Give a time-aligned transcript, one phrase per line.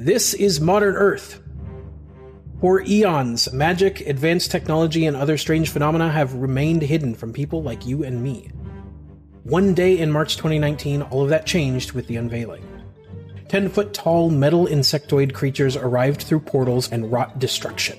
[0.00, 1.42] This is modern Earth.
[2.60, 7.84] For eons, magic, advanced technology, and other strange phenomena have remained hidden from people like
[7.84, 8.48] you and me.
[9.42, 12.64] One day in March 2019, all of that changed with the unveiling.
[13.48, 17.98] 10 foot tall metal insectoid creatures arrived through portals and wrought destruction.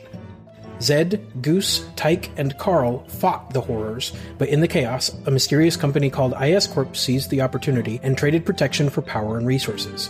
[0.79, 6.09] Zed, Goose, Tyke, and Carl fought the horrors, but in the chaos, a mysterious company
[6.09, 10.09] called IS Corp seized the opportunity and traded protection for power and resources.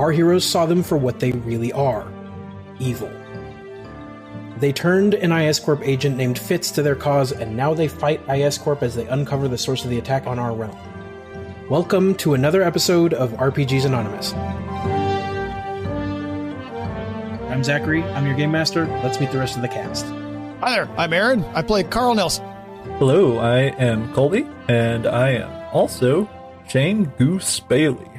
[0.00, 2.10] Our heroes saw them for what they really are
[2.78, 3.12] evil.
[4.56, 8.26] They turned an IS Corp agent named Fitz to their cause, and now they fight
[8.26, 10.74] IS Corp as they uncover the source of the attack on our realm.
[11.68, 14.32] Welcome to another episode of RPGs Anonymous.
[17.52, 18.86] I'm Zachary, I'm your game master.
[19.04, 20.06] Let's meet the rest of the cast.
[20.60, 21.44] Hi there, I'm Aaron.
[21.54, 22.46] I play Carl Nelson.
[22.96, 26.26] Hello, I am Colby, and I am also
[26.68, 28.09] Shane Goose Bailey.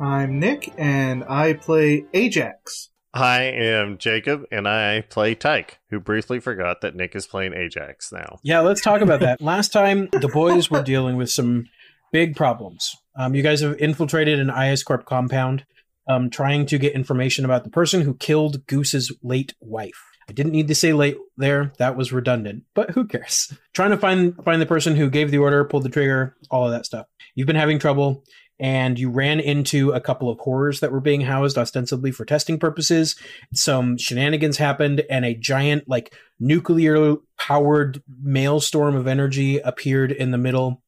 [0.00, 2.90] I'm Nick, and I play Ajax.
[3.12, 8.12] I am Jacob, and I play Tyke, who briefly forgot that Nick is playing Ajax
[8.12, 8.38] now.
[8.44, 9.40] Yeah, let's talk about that.
[9.40, 11.66] Last time, the boys were dealing with some
[12.12, 12.94] big problems.
[13.18, 15.64] Um, you guys have infiltrated an IS Corp compound,
[16.08, 20.04] um, trying to get information about the person who killed Goose's late wife.
[20.28, 22.64] I didn't need to say late there; that was redundant.
[22.74, 23.52] But who cares?
[23.72, 26.72] Trying to find find the person who gave the order, pulled the trigger, all of
[26.72, 27.06] that stuff.
[27.34, 28.24] You've been having trouble,
[28.60, 32.58] and you ran into a couple of horrors that were being housed ostensibly for testing
[32.58, 33.16] purposes.
[33.54, 40.38] Some shenanigans happened, and a giant, like nuclear powered maelstrom of energy appeared in the
[40.38, 40.82] middle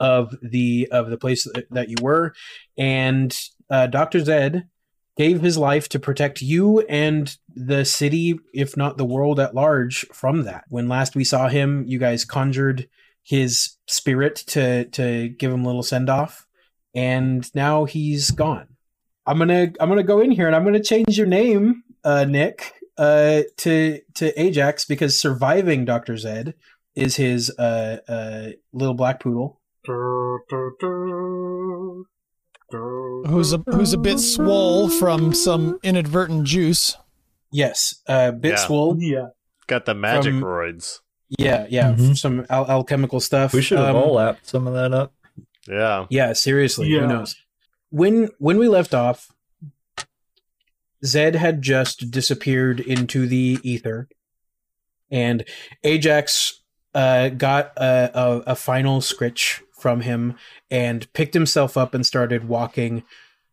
[0.00, 2.34] of the of the place that, you were,
[2.76, 3.38] and
[3.70, 4.68] uh, Doctor Zed
[5.16, 10.04] gave his life to protect you and the city, if not the world at large,
[10.12, 10.64] from that.
[10.68, 12.88] When last we saw him, you guys conjured
[13.22, 16.43] his spirit to to give him a little send off,
[16.94, 18.68] and now he's gone.
[19.26, 22.72] I'm gonna I'm gonna go in here and I'm gonna change your name, uh, Nick,
[22.98, 26.54] uh, to to Ajax because surviving Doctor Zed
[26.94, 29.60] is his uh, uh, little black poodle.
[33.26, 36.96] Who's a who's a bit swole from some inadvertent juice.
[37.52, 38.56] Yes, uh, bit Yeah.
[38.56, 38.96] swole.
[38.98, 39.26] Yeah.
[39.66, 41.00] Got the magic From- roids.
[41.38, 42.16] Yeah, yeah, Mhm.
[42.16, 43.52] some al- alchemical stuff.
[43.54, 45.12] We should have Um, all lapped some of that up.
[45.68, 46.06] Yeah.
[46.10, 47.00] Yeah, seriously, Yeah.
[47.00, 47.36] who knows?
[47.90, 49.32] When when we left off,
[51.04, 54.08] Zed had just disappeared into the ether,
[55.10, 55.44] and
[55.84, 56.60] Ajax
[56.94, 60.34] uh, got a, a, a final scritch from him
[60.70, 63.02] and picked himself up and started walking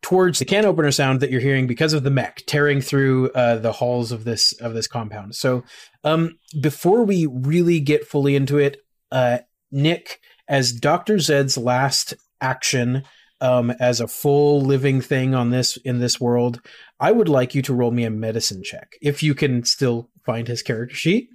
[0.01, 3.57] towards the can opener sound that you're hearing because of the mech tearing through uh,
[3.57, 5.35] the halls of this of this compound.
[5.35, 5.63] So,
[6.03, 8.77] um, before we really get fully into it,
[9.11, 9.39] uh,
[9.71, 10.19] Nick,
[10.51, 13.03] as Doctor Zed's last action
[13.39, 16.59] um, as a full living thing on this in this world,
[16.99, 20.49] I would like you to roll me a medicine check if you can still find
[20.49, 21.29] his character sheet.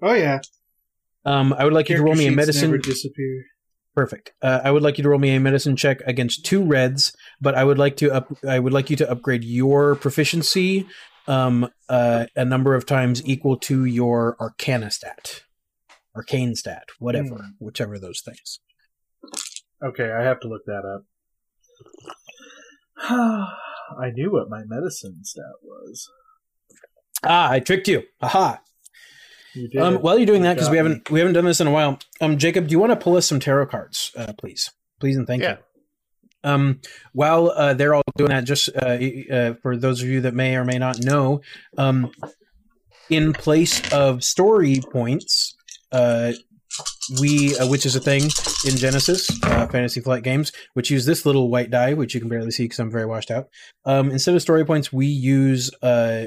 [0.00, 0.38] Oh yeah.
[1.24, 2.70] Um, I would like you to roll me a medicine.
[2.70, 3.46] Never disappear.
[3.96, 4.32] Perfect.
[4.40, 7.56] Uh, I would like you to roll me a medicine check against two reds, but
[7.56, 8.32] I would like to up.
[8.46, 10.86] I would like you to upgrade your proficiency
[11.26, 15.42] um, uh, a number of times equal to your Arcana stat,
[16.16, 17.50] Arcane stat, whatever, Hmm.
[17.58, 18.60] whichever of those things.
[19.82, 21.04] Okay, I have to look that up.
[22.98, 26.08] I knew what my medicine stat was.
[27.24, 28.02] Ah, I tricked you.
[28.20, 28.60] Aha.
[29.54, 29.80] You did.
[29.80, 31.70] Um, while you're doing You that, because we haven't we haven't done this in a
[31.70, 31.98] while.
[32.20, 34.70] Um, Jacob, do you want to pull us some tarot cards, uh, please,
[35.00, 35.52] please and thank Yeah.
[35.52, 35.58] you.
[36.50, 36.80] Um,
[37.12, 38.98] while uh, they're all doing that, just uh,
[39.32, 41.40] uh, for those of you that may or may not know,
[41.78, 42.10] um,
[43.08, 45.53] in place of story points,
[45.94, 46.32] uh,
[47.20, 51.24] we uh, which is a thing in Genesys uh, Fantasy Flight games, which use this
[51.24, 53.48] little white die, which you can barely see because I'm very washed out.
[53.84, 56.26] Um, instead of story points, we use uh,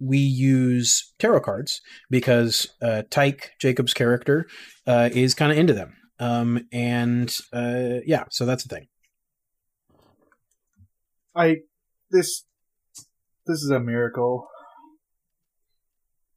[0.00, 4.46] we use tarot cards because uh, Tyke Jacob's character
[4.86, 5.96] uh, is kind of into them.
[6.18, 8.88] Um, and uh, yeah, so that's the thing.
[11.34, 11.56] I
[12.10, 12.44] this
[13.46, 14.48] this is a miracle.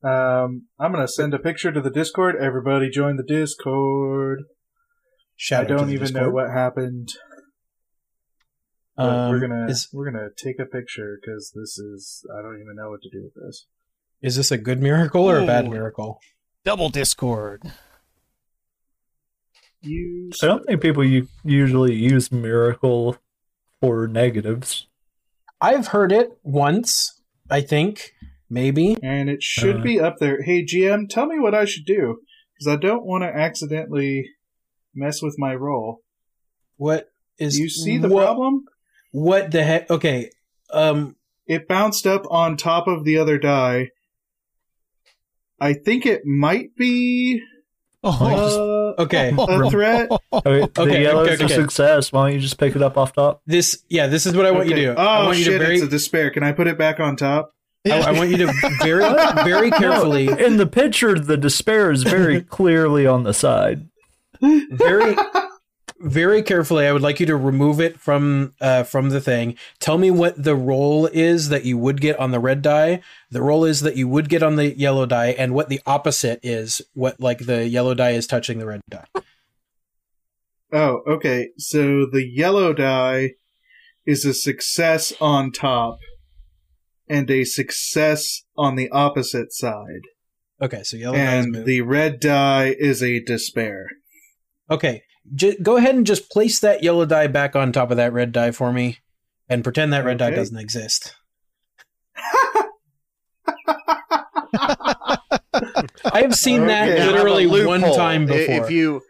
[0.08, 2.36] Um, I'm gonna send a picture to the Discord.
[2.40, 4.44] Everybody join the Discord.
[5.36, 7.14] Shout I out don't the even know what happened.
[8.98, 12.76] Um, we're gonna is, we're gonna take a picture because this is I don't even
[12.76, 13.68] know what to do with this.
[14.22, 16.20] is this a good miracle or a bad miracle?
[16.64, 17.72] Double Discord.
[19.82, 23.18] You I don't think people u- usually use miracle
[23.80, 24.88] for negatives.
[25.62, 28.14] I've heard it once, I think,
[28.50, 28.96] maybe.
[29.04, 30.42] and it should Uh, be up there.
[30.44, 32.18] Hey GM, tell me what I should do
[32.54, 34.26] because I don't want to accidentally
[34.96, 36.02] mess with my roll.
[36.78, 38.64] What is Do you see the what, problem?
[39.12, 39.90] What the heck?
[39.90, 40.30] Okay,
[40.72, 41.16] um,
[41.46, 43.90] it bounced up on top of the other die.
[45.60, 47.42] I think it might be
[48.04, 48.10] Oh,
[48.98, 49.34] uh, Okay.
[49.38, 50.10] a threat.
[50.32, 51.56] Okay, the Okay, yellow's okay, a okay.
[51.56, 52.12] success.
[52.12, 53.42] Why don't you just pick it up off top?
[53.48, 54.70] This, yeah, this is what I want Okay.
[54.82, 55.00] you to do.
[55.00, 55.54] Oh I want you shit!
[55.54, 56.30] to very, It's a despair.
[56.30, 57.52] Can I put it back on top?
[57.86, 59.04] I, I want you to very,
[59.44, 63.88] very carefully, No, in the picture, the despair is very clearly on the side.
[64.42, 65.16] very,
[66.00, 66.86] very carefully.
[66.86, 69.56] I would like you to remove it from, uh, from the thing.
[69.80, 73.02] Tell me what the roll is that you would get on the red die.
[73.32, 76.40] The roll is that you would get on the yellow die, and what the opposite
[76.44, 76.82] is.
[76.94, 79.06] What like the yellow die is touching the red die.
[80.74, 81.50] Oh, okay.
[81.58, 83.36] So the yellow die
[84.06, 86.00] is a success on top
[87.10, 90.02] and a success on the opposite side.
[90.62, 93.88] Okay, so yellow die is and the red die is a despair.
[94.70, 98.14] Okay, J- go ahead and just place that yellow die back on top of that
[98.14, 98.98] red die for me,
[99.48, 101.16] and pretend that red die doesn't exist.
[106.06, 107.00] I've seen that Okay.
[107.00, 108.66] Now, literally I have a one time before.
[108.66, 109.02] If you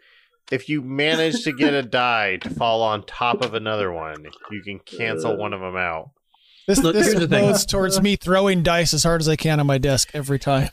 [0.50, 4.62] if you manage to get a die to fall on top of another one, you
[4.62, 6.10] can cancel one of them out.
[6.68, 7.52] This Look, this here's the thing.
[7.66, 10.68] towards me throwing dice as hard as I can on my desk every time.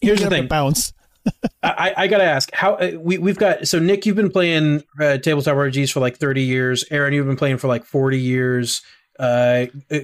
[0.00, 0.46] Here's the thing.
[0.46, 0.94] bounce.
[1.62, 5.18] I, I gotta ask how uh, we we've got so Nick, you've been playing uh,
[5.18, 6.82] tabletop RPGs for like thirty years.
[6.90, 8.80] Aaron, you've been playing for like forty years.
[9.18, 9.98] Uh, uh,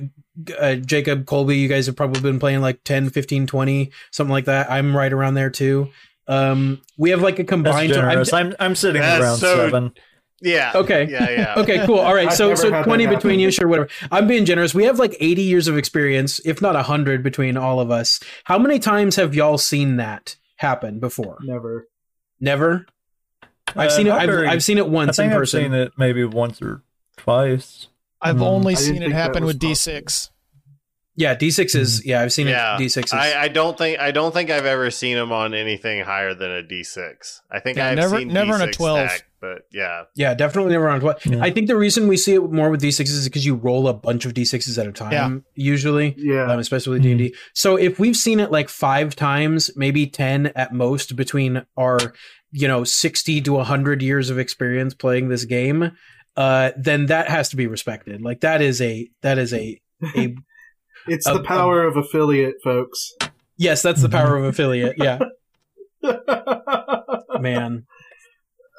[0.58, 4.44] uh, Jacob, Colby, you guys have probably been playing like 10, 15, 20, something like
[4.44, 4.70] that.
[4.70, 5.90] I'm right around there too.
[6.28, 7.94] Um, we have like a combined.
[7.94, 8.32] I'm- generous.
[8.34, 9.92] I'm, I'm sitting That's around so- seven.
[10.43, 10.73] Yeah.
[10.75, 11.06] Okay.
[11.11, 11.31] Yeah.
[11.31, 11.55] Yeah.
[11.56, 11.99] okay, cool.
[11.99, 13.88] All right, so so twenty between you, sure, whatever.
[14.12, 14.75] I'm being generous.
[14.75, 18.21] We have like eighty years of experience, if not hundred, between all of us.
[18.44, 21.38] How many times have y'all seen that happen before?
[21.43, 21.88] Never.
[22.38, 22.87] Never.
[23.75, 24.12] I've Uh, seen it.
[24.12, 25.62] I've, very- I've seen it I once in think I've person.
[25.65, 26.83] seen it maybe once or
[27.17, 27.88] twice.
[28.21, 28.43] I've Hmm.
[28.43, 29.94] only seen it happen with possible.
[30.00, 30.31] D6.
[31.19, 32.03] Yeah, D6s.
[32.05, 32.77] Yeah, I've seen Yeah.
[32.77, 32.81] it.
[32.81, 33.15] D6s.
[33.15, 36.50] I, I don't think I don't think I've ever seen him on anything higher than
[36.50, 37.41] a D6.
[37.50, 39.11] I think Yeah, I've never- seen never on a D6 12.
[39.46, 41.25] Stack, but yeah, yeah, definitely never on twelve.
[41.26, 41.43] Yeah.
[41.43, 43.94] I think the reason we see it more with D6s is because you roll a
[43.94, 45.12] bunch of D6s at a time.
[45.12, 45.38] Yeah.
[45.54, 46.14] Usually.
[46.19, 46.50] Yeah.
[46.52, 47.34] um, especially with D and D.
[47.54, 51.98] So if we've seen it like five times, maybe ten at most, between our
[52.52, 55.92] you know sixty to hundred years of experience playing this game,
[56.37, 58.22] uh, then that has to be respected.
[58.22, 59.81] Like that is a that is a
[60.16, 60.34] a
[61.08, 63.12] it's Uh, the power of affiliate, folks.
[63.56, 64.96] yes, that's the power of affiliate.
[64.99, 65.19] Yeah,
[67.40, 67.87] man.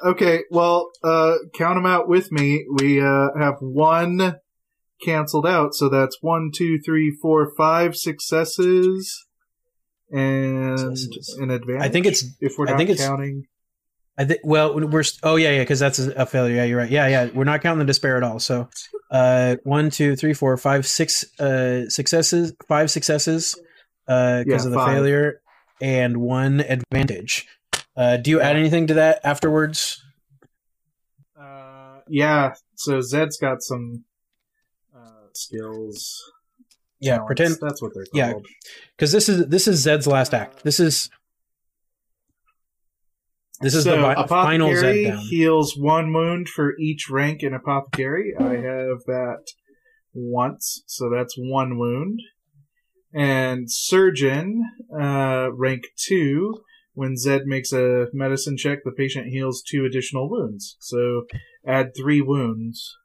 [0.05, 2.65] Okay, well, uh, count them out with me.
[2.79, 4.35] We uh, have one
[5.05, 9.25] canceled out, so that's one, two, three, four, five successes
[10.11, 11.38] and Successes.
[11.41, 11.83] an advantage.
[11.83, 13.44] I think it's if we're I not think it's- counting.
[14.19, 14.39] I think.
[14.44, 15.03] Well, we're.
[15.03, 15.59] st- Oh yeah, yeah.
[15.59, 16.55] Because that's a, failure.
[16.55, 16.89] Yeah, you're right.
[16.89, 17.29] Yeah, yeah.
[17.35, 18.39] We're not counting the despair at all.
[18.39, 18.67] So,
[19.11, 22.51] uh, one, two, three, four, five, six, uh, successes.
[22.67, 23.55] Five successes,
[24.07, 24.95] uh, because Yeah, of the five.
[24.95, 25.41] failure,
[25.81, 27.45] and one advantage.
[27.97, 29.99] Uh, do you add anything to that afterwards?
[31.39, 34.05] Uh, yeah, so Zed's got some
[34.95, 36.23] uh, skills.
[36.99, 37.27] Yeah, talents.
[37.27, 38.33] pretend that's what they're Yeah.
[38.95, 40.63] because this is this is Zed's last act.
[40.63, 41.09] This is
[43.61, 45.17] this is so the vi- final Zed apothecary down.
[45.17, 48.33] heals one wound for each rank in apothecary.
[48.39, 49.45] I have that
[50.13, 52.19] once, so that's one wound.
[53.13, 54.63] And surgeon,
[54.94, 56.61] uh, rank two.
[56.97, 60.77] When Zed makes a medicine check, the patient heals two additional wounds.
[60.80, 61.27] So
[61.66, 62.97] add three wounds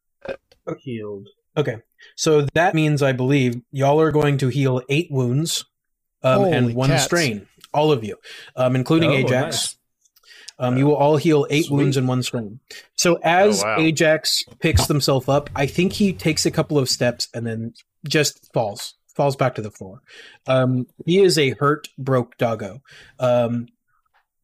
[0.79, 1.29] healed.
[1.59, 1.77] Okay,
[2.17, 5.67] so that means I believe y'all are going to heal eight wounds,
[6.23, 7.05] um, and one cats.
[7.05, 7.47] strain.
[7.75, 8.17] All of you,
[8.57, 9.57] um, including Oh, Ajax.
[9.57, 9.77] nice.
[10.59, 11.77] Um, you will all heal eight Sweet.
[11.77, 12.61] wounds and one strain.
[12.97, 13.77] So as Oh, wow.
[13.79, 17.75] Ajax picks himself up, I think he takes a couple of steps and then
[18.09, 20.01] just falls, falls back to the floor.
[20.47, 22.81] Um, he is a hurt, broke doggo.
[23.19, 23.67] Um,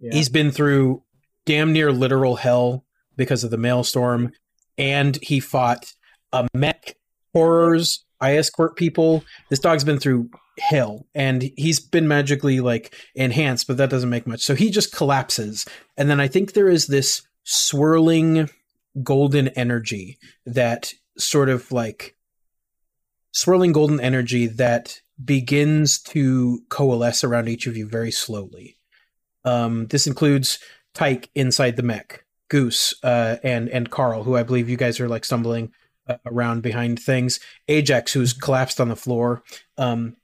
[0.01, 0.15] Yeah.
[0.15, 1.03] He's been through
[1.47, 2.85] damn near literal hell
[3.17, 4.33] because of the maelstrom,
[4.77, 5.93] and he fought
[6.33, 6.97] a mech
[7.33, 9.25] horrors, IS Corp people.
[9.51, 14.27] This dog's been through hell, and he's been magically like enhanced, but that doesn't make
[14.27, 14.43] much.
[14.43, 18.51] So he just collapses, and then I think there is this swirling
[19.03, 22.17] golden energy that sort of like
[23.33, 28.78] swirling golden energy that begins to coalesce around each of you very slowly.
[29.49, 30.59] Um, this includes
[30.95, 35.09] Tyke inside the mech, Goose, uh, and and Carl, who I believe you guys are
[35.09, 35.73] like stumbling
[36.07, 37.41] uh, around behind things.
[37.67, 39.43] Ajax, who's collapsed on the floor.
[39.79, 40.17] Um,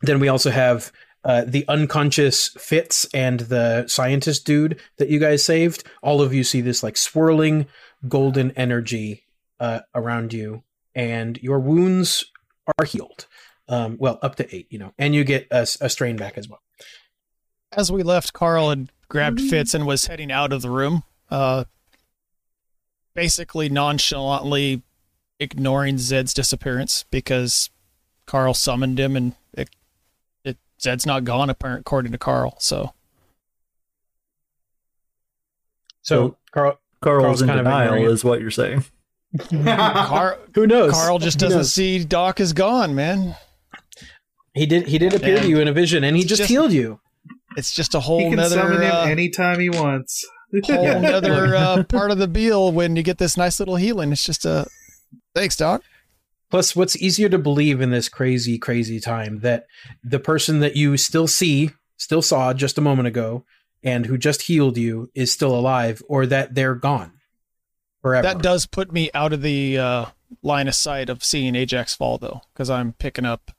[0.00, 0.92] then we also have
[1.24, 5.84] uh, the unconscious Fitz and the scientist dude that you guys saved.
[6.02, 7.66] All of you see this like swirling
[8.08, 9.24] golden energy
[9.60, 10.62] uh, around you,
[10.94, 12.24] and your wounds
[12.78, 13.26] are healed.
[13.68, 16.48] Um, well, up to eight, you know, and you get a, a strain back as
[16.48, 16.63] well.
[17.76, 21.64] As we left, Carl had grabbed Fitz and was heading out of the room, uh,
[23.14, 24.82] basically nonchalantly
[25.40, 27.70] ignoring Zed's disappearance because
[28.26, 29.70] Carl summoned him and it,
[30.44, 32.56] it Zed's not gone, apparent according to Carl.
[32.60, 32.92] So
[36.02, 38.10] So, So- Carl, Carl's, Carl's in kind of denial, ignoring it.
[38.12, 38.84] is what you're saying.
[39.64, 40.92] Car- who knows?
[40.92, 43.34] Carl just doesn't see Doc is gone, man.
[44.54, 44.86] He did.
[44.86, 47.00] He did appear to you in a vision, and he just, just- healed you.
[47.56, 50.24] It's just a whole he can nother summon him uh, anytime he wants.
[50.64, 54.12] whole nother uh, part of the deal when you get this nice little healing.
[54.12, 54.66] It's just a
[55.34, 55.82] thanks, Doc.
[56.50, 59.66] Plus, what's easier to believe in this crazy, crazy time that
[60.02, 63.44] the person that you still see, still saw just a moment ago,
[63.82, 67.12] and who just healed you is still alive, or that they're gone
[68.02, 68.22] forever?
[68.22, 70.04] That does put me out of the uh,
[70.42, 73.50] line of sight of seeing Ajax fall, though, because I'm picking up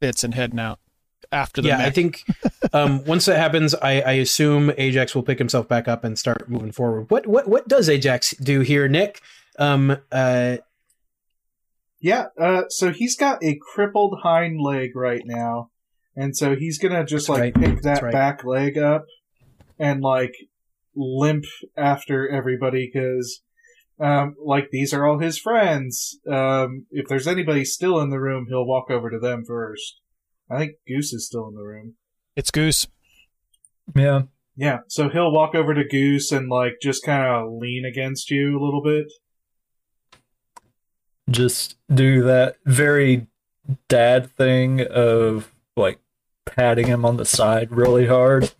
[0.00, 0.80] bits and heading out
[1.32, 2.24] after the yeah, I think
[2.72, 6.48] um, once that happens, I, I assume Ajax will pick himself back up and start
[6.48, 7.10] moving forward.
[7.10, 9.20] What what what does Ajax do here, Nick?
[9.58, 10.58] Um, uh,
[12.00, 15.70] Yeah, uh, so he's got a crippled hind leg right now,
[16.16, 17.54] and so he's gonna just like right.
[17.54, 18.12] pick that right.
[18.12, 19.06] back leg up
[19.78, 20.34] and like
[20.94, 21.44] limp
[21.76, 23.42] after everybody because,
[23.98, 26.18] um, like these are all his friends.
[26.30, 30.01] Um, if there's anybody still in the room, he'll walk over to them first.
[30.52, 31.94] I think Goose is still in the room.
[32.36, 32.86] it's Goose.
[33.94, 34.22] Yeah.
[34.54, 38.58] Yeah, so he'll walk over to Goose and like just kind of lean against you
[38.58, 39.10] a little bit.
[41.30, 43.26] Just do that very
[43.88, 45.98] dad thing of like
[46.44, 48.52] patting him on the side really hard.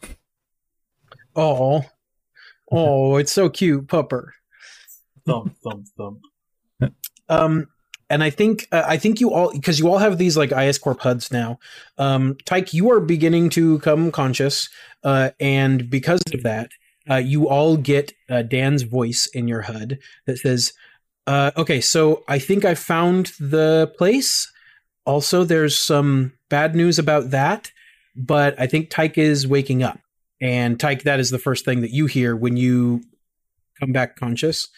[1.37, 1.85] oh,
[2.71, 4.29] oh, it's so cute, pupper.
[5.27, 6.21] Thump, thump, thump.
[7.29, 7.67] Um,
[8.13, 10.79] and I think uh, I think you all because you all have these like IS
[10.79, 11.59] Corp HUDs now.
[11.97, 14.69] Um, Tyke, you are beginning to come conscious,
[15.03, 16.73] uh, and because of that,
[17.09, 20.75] uh, you all get uh, Dan's voice in your HUD that says,
[21.27, 24.47] uh, "Okay, so I think I found the place.
[25.07, 27.73] Also, there's some bad news about that,
[28.15, 29.99] but I think Tyke is waking up,
[30.39, 33.05] and Tyke, that is the first thing that you hear when you
[33.81, 34.69] come back conscious."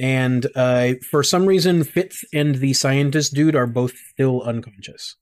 [0.00, 5.16] And uh, for some reason, Fitz and the scientist dude are both still unconscious.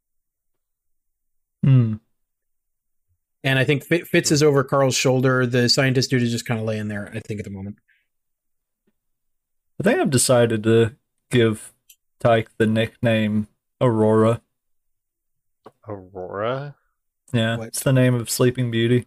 [1.65, 1.95] Hmm.
[3.43, 5.47] And I think Fitz is over Carl's shoulder.
[5.47, 7.11] The scientist dude is just kind of laying there.
[7.13, 7.79] I think at the moment.
[9.81, 10.97] I think I've decided to
[11.31, 11.73] give
[12.21, 13.49] Tyke the nickname
[13.81, 14.43] Aurora.
[15.87, 16.77] Aurora.
[17.33, 17.69] Yeah, What?
[17.69, 19.07] it's the name of Sleeping Beauty.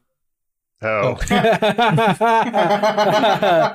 [0.82, 1.14] Oh,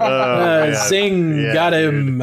[0.00, 0.88] Uh, yeah.
[0.88, 2.22] Zing, Yeah, got him.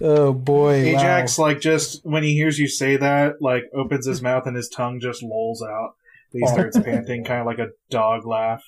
[0.00, 0.98] Oh boy, wow.
[1.00, 4.68] Ajax, like, just when he hears you say that, like, opens his mouth and his
[4.68, 5.94] tongue just lolls out.
[6.32, 6.52] He Oh.
[6.52, 8.62] starts panting, kind of like a dog laugh.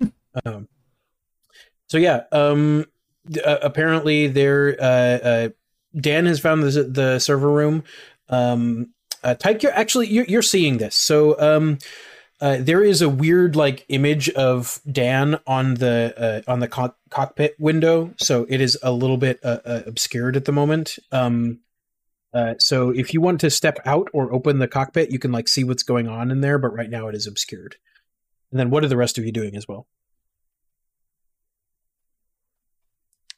[0.46, 0.66] Um,
[1.88, 2.86] so yeah, um,
[3.44, 5.48] uh, apparently there, uh, uh,
[5.94, 7.84] Dan has found the the server room.
[8.30, 10.96] Um, uh, Tyke, you're actually you're, you're seeing this.
[10.96, 11.76] So um,
[12.42, 16.94] uh, there is a weird like image of Dan on the uh, on the co-
[17.08, 18.12] cockpit window.
[18.16, 20.98] So it is a little bit uh, uh, obscured at the moment.
[21.12, 21.60] Um,
[22.34, 25.46] uh, so if you want to step out or open the cockpit, you can like
[25.46, 26.58] see what's going on in there.
[26.58, 27.76] But right now it is obscured.
[28.50, 29.86] And then what are the rest of you doing as well?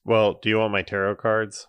[0.06, 1.66] well, do you want my tarot cards?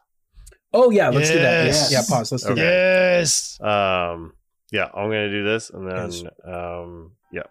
[0.74, 1.66] Oh yeah, let's do that.
[1.66, 1.92] Yes.
[1.92, 2.32] Yeah, pause.
[2.32, 2.62] Let's do Okay.
[2.62, 3.18] that.
[3.20, 3.60] Yes.
[3.62, 4.34] Um,
[4.76, 6.24] yeah, I'm gonna do this, and then Yes.
[6.44, 7.44] um, yeah.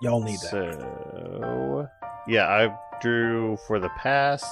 [0.00, 0.50] Y'all need that.
[0.80, 1.88] So,
[2.28, 4.46] yeah, I drew for the past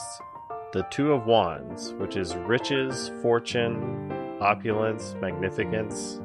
[0.73, 6.21] the Two of Wands, which is riches, fortune, opulence, magnificence,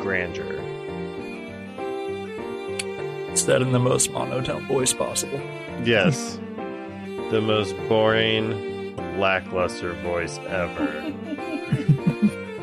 [0.00, 0.58] grandeur.
[3.36, 5.40] Said in the most monotone voice possible.
[5.84, 6.38] Yes,
[7.30, 11.09] the most boring, lackluster voice ever.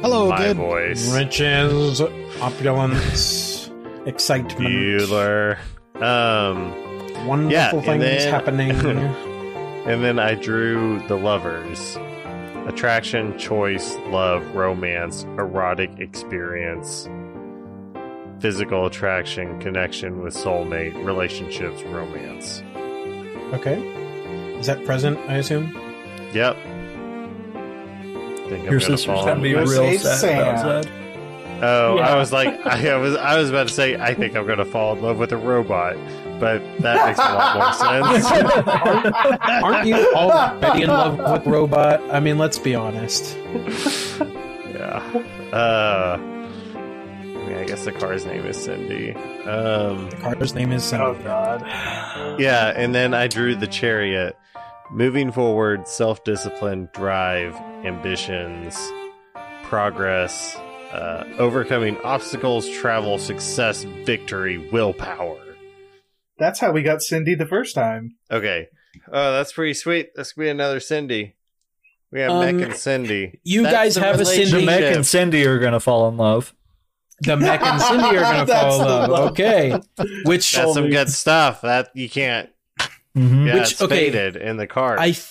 [0.10, 0.56] Hello, My good.
[0.56, 1.14] voice.
[1.14, 2.00] Riches,
[2.40, 3.70] opulence,
[4.06, 5.58] excitement, Bueller.
[6.02, 6.72] Um,
[7.28, 8.72] wonderful Yeah, things then- happening.
[9.86, 11.98] And then I drew the lovers
[12.68, 17.10] attraction, choice, love, romance, erotic experience,
[18.40, 22.64] physical attraction, connection with soulmate, relationships, romance.
[23.54, 23.78] okay,
[24.58, 25.20] is that present?
[25.30, 25.78] I assume.
[26.34, 26.56] Yep.
[28.50, 30.84] Think I'm Your gonna sister's fall gonna be in- You're real sad about Sam.
[30.84, 31.64] that.
[31.64, 32.14] Oh, Yeah.
[32.14, 34.96] I was like, I, was, I was about to say, I think I'm gonna fall
[34.96, 35.96] in love with a robot,
[36.40, 38.26] but that makes a lot more sense.
[39.64, 42.02] Aren't you already in love with robot?
[42.12, 43.36] I mean, let's be honest.
[43.38, 45.02] yeah.
[45.52, 49.14] Uh, I mean, I guess the car's name is Cindy.
[49.46, 51.06] Um, The car's name is Cindy.
[51.06, 51.24] Oh Cindy.
[51.28, 52.40] God.
[52.40, 54.38] yeah, and then I drew the chariot.
[54.92, 57.54] Moving forward, self discipline, drive,
[57.88, 58.78] ambitions,
[59.64, 60.56] progress,
[60.92, 65.40] uh, overcoming obstacles, travel, success, victory, willpower.
[66.38, 68.16] That's how we got Cindy the first time.
[68.32, 68.68] Okay.
[69.12, 70.10] Oh, that's pretty sweet.
[70.16, 71.36] That's gonna be another Cindy.
[72.12, 73.40] We have Um, Mech and Cindy.
[73.44, 76.54] you That's guys have a Cindy- The Mech and Cindy are gonna fall in love.
[77.22, 79.10] The Mech and Cindy are going to fall in love.
[79.10, 79.32] love.
[79.32, 79.72] Okay.
[80.26, 81.62] Which That's some good stuff.
[81.62, 82.50] That you can't.
[83.18, 83.48] Mhm.
[83.48, 84.12] Yeah, Which- it's okay.
[84.12, 85.00] faded in the card.
[85.00, 85.26] I, th-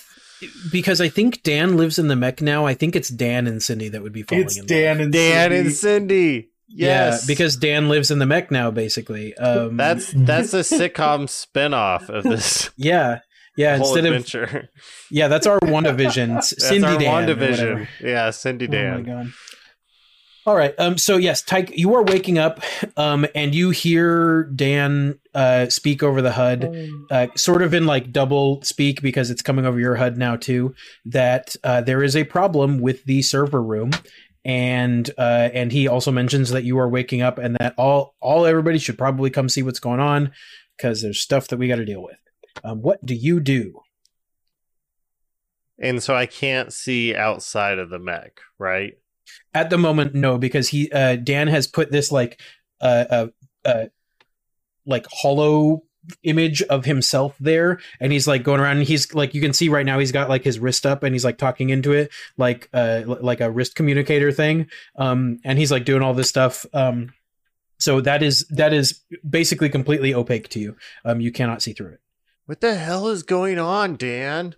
[0.71, 2.65] because I think Dan lives in the Mech now.
[2.65, 4.67] I think it's Dan and Cindy that would be falling It's in love.
[4.67, 5.57] Dan and Dan Cindy.
[5.67, 6.49] and Cindy.
[6.69, 9.33] Yes, Yeah, because Dan lives in the Mech now, basically.
[9.37, 13.19] Um, that's that's a sitcom spinoff of this yeah,
[13.55, 13.77] yeah.
[13.77, 14.69] whole Instead of adventure.
[15.09, 16.37] yeah, that's our WandaVision.
[16.37, 17.29] S- That's Cindy our Dan.
[17.29, 17.87] or WandaVision.
[18.01, 19.03] Yeah, Cindy Oh my Dan.
[19.03, 19.27] god.
[20.47, 20.73] All right.
[20.77, 20.97] Um.
[20.97, 22.61] So yes, Tyke, you are waking up,
[22.95, 26.73] um, and you hear Dan uh speak over the HUD,
[27.11, 30.73] uh, sort of in like double speak because it's coming over your HUD now too.
[31.03, 33.91] That uh, there is a problem with the server room,
[34.45, 38.45] and uh, and he also mentions that you are waking up and that all all
[38.45, 40.31] everybody should probably come see what's going on
[40.77, 42.19] because there's stuff that we got to deal with.
[42.63, 43.81] Um, what do you do?
[45.77, 48.93] And so I can't see outside of the mech, right?
[49.53, 52.41] At the moment, no, because he uh, Dan has put this like
[52.81, 53.27] uh, uh,
[53.65, 53.85] uh
[54.85, 55.83] like hollow
[56.23, 58.77] image of himself there, and he's like going around.
[58.77, 61.13] And he's like you can see right now he's got like his wrist up, and
[61.13, 64.67] he's like talking into it like uh like a wrist communicator thing.
[64.95, 66.65] Um, and he's like doing all this stuff.
[66.73, 67.13] Um,
[67.79, 70.75] so that is that is basically completely opaque to you.
[71.05, 71.99] Um, you cannot see through it.
[72.45, 74.55] What the hell is going on, Dan?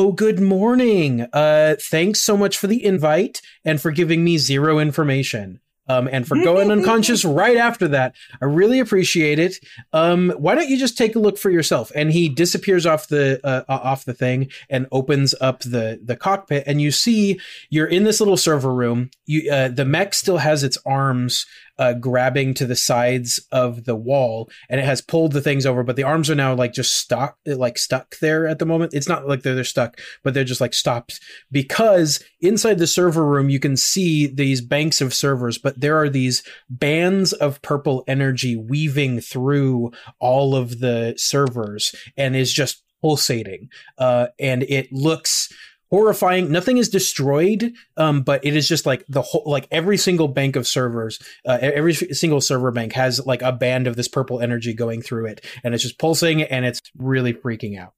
[0.00, 1.22] Oh, good morning.
[1.32, 5.58] Uh, thanks so much for the invite and for giving me zero information.
[5.88, 8.14] Um, and for going unconscious right after that.
[8.40, 9.56] I really appreciate it.
[9.92, 11.90] Um, why don't you just take a look for yourself?
[11.96, 16.62] And he disappears off the uh, off the thing and opens up the the cockpit,
[16.66, 19.10] and you see you're in this little server room.
[19.26, 21.44] You uh, the mech still has its arms
[21.78, 25.82] uh, grabbing to the sides of the wall, and it has pulled the things over,
[25.82, 28.94] but the arms are now like just stuck, like stuck there at the moment.
[28.94, 33.24] It's not like they're they're stuck, but they're just like stopped because inside the server
[33.24, 38.04] room you can see these banks of servers, but there are these bands of purple
[38.06, 43.68] energy weaving through all of the servers and is just pulsating.
[43.98, 45.52] Uh, and it looks
[45.90, 46.50] horrifying.
[46.50, 50.56] Nothing is destroyed, um, but it is just like the whole, like every single bank
[50.56, 54.74] of servers, uh, every single server bank has like a band of this purple energy
[54.74, 57.94] going through it, and it's just pulsing and it's really freaking out.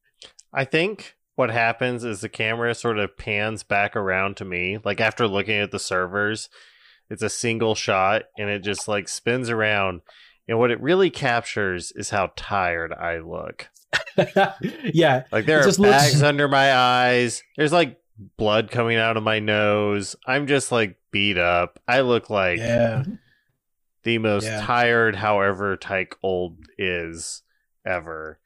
[0.52, 4.78] I think what happens is the camera sort of pans back around to me.
[4.84, 6.50] Like after looking at the servers,
[7.08, 10.02] it's a single shot and it just like spins around.
[10.46, 13.70] And what it really captures is how tired I look.
[14.94, 17.42] yeah, Like there It are just looks- bags under my eyes.
[17.56, 17.98] There's like
[18.36, 20.16] blood coming out of my nose.
[20.26, 21.78] I'm just like beat up.
[21.88, 23.04] I look like yeah.
[24.02, 24.60] the most Yeah.
[24.64, 27.42] tired, however Tyke old is
[27.86, 28.38] ever.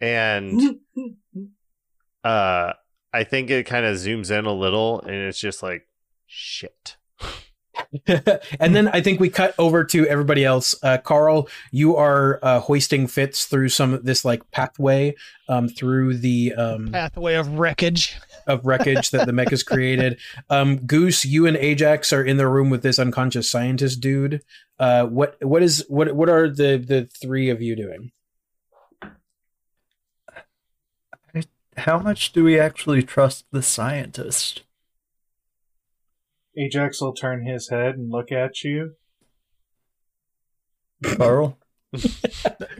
[0.00, 0.60] And
[2.24, 2.72] uh
[3.14, 5.86] I think it kind of zooms in a little and it's just like
[6.26, 6.96] shit.
[8.06, 10.74] and then I think we cut over to everybody else.
[10.82, 15.14] Uh, Carl, you are uh, hoisting Fitz through some of this like pathway
[15.48, 18.16] um, through the um, Pathway of wreckage.
[18.46, 20.18] of wreckage that the mech has created.
[20.48, 24.42] Um, Goose, you and Ajax are in the room with this unconscious scientist dude.
[24.78, 28.10] Uh, what what is what what are the the three of you doing?
[31.76, 34.62] How much do we actually trust the scientist?
[36.56, 38.92] Ajax will turn his head and look at you.
[41.04, 41.58] Carl?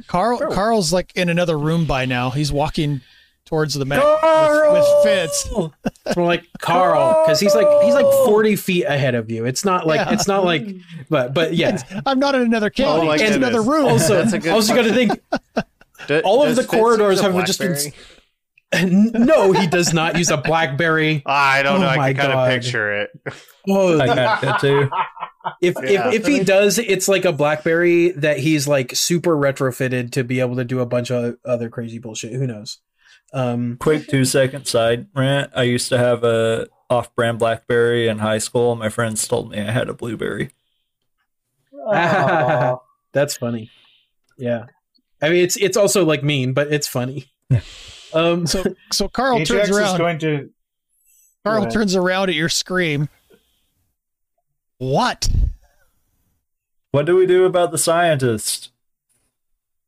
[0.07, 0.53] Carl Carl.
[0.53, 2.31] Carl's like in another room by now.
[2.31, 3.01] He's walking
[3.45, 4.73] towards the mech Carl!
[4.73, 5.49] with, with Fitz.
[6.07, 9.45] It's more like Carl because he's like he's like forty feet ahead of you.
[9.45, 10.13] It's not like Yeah.
[10.15, 10.67] it's not like
[11.09, 11.81] but but yeah.
[12.07, 12.87] I'm not in another oh cave.
[12.87, 13.85] Oh my it's another room.
[13.87, 15.13] Also, That's a good also got to think
[16.09, 17.95] D- All of does the Fitz corridors have just been- Blackberry?
[18.85, 21.23] no, he does not use a BlackBerry.
[21.27, 21.89] I don't Oh know.
[21.89, 23.11] I can kind of picture it.
[23.69, 24.89] Oh, I got that too.
[25.61, 26.09] if, Yeah.
[26.09, 30.41] if if he does, it's like a BlackBerry that he's like super retrofitted to be
[30.41, 32.33] able to do a bunch of other crazy bullshit.
[32.33, 32.79] Who knows?
[33.35, 35.51] Um, Quick two second side rant.
[35.55, 38.75] I used to have a off brand Blackberry in high school.
[38.77, 40.51] My friends told me I had a blueberry.
[41.93, 43.71] That's funny.
[44.39, 44.67] Yeah.
[45.21, 47.31] I mean, it's it's also like mean, but it's funny.
[48.15, 49.99] Um, So so Carl Ajax turns is around.
[49.99, 50.51] going to.
[51.45, 53.09] Carl turns around at your scream.
[54.79, 55.29] What?
[56.93, 58.71] What do we do about the scientist?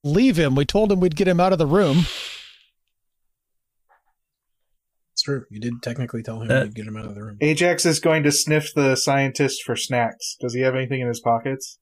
[0.02, 0.54] Leave him.
[0.54, 2.06] We told him we'd get him out of the room.
[5.12, 5.44] it's true.
[5.50, 7.38] You did technically tell him Uh, to get him out of the room.
[7.40, 10.36] Ajax is going to sniff the scientist for snacks.
[10.40, 11.78] Does he have anything in his pockets?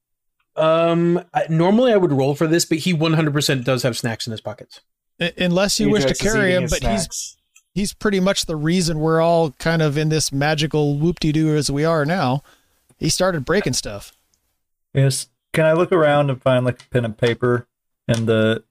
[0.54, 4.32] Um, I, normally I would roll for this, but he 100% does have snacks in
[4.32, 4.80] his pockets.
[5.20, 7.36] I- Unless you wish to carry him, but he's snacks.
[7.74, 11.84] he's pretty much the reason we're all kind of in this magical whoop-de-doo as we
[11.84, 12.42] are now.
[12.98, 14.12] He started breaking stuff.
[14.94, 15.28] Yes.
[15.52, 17.66] Can I look around and find like a pen and paper
[18.08, 18.62] in the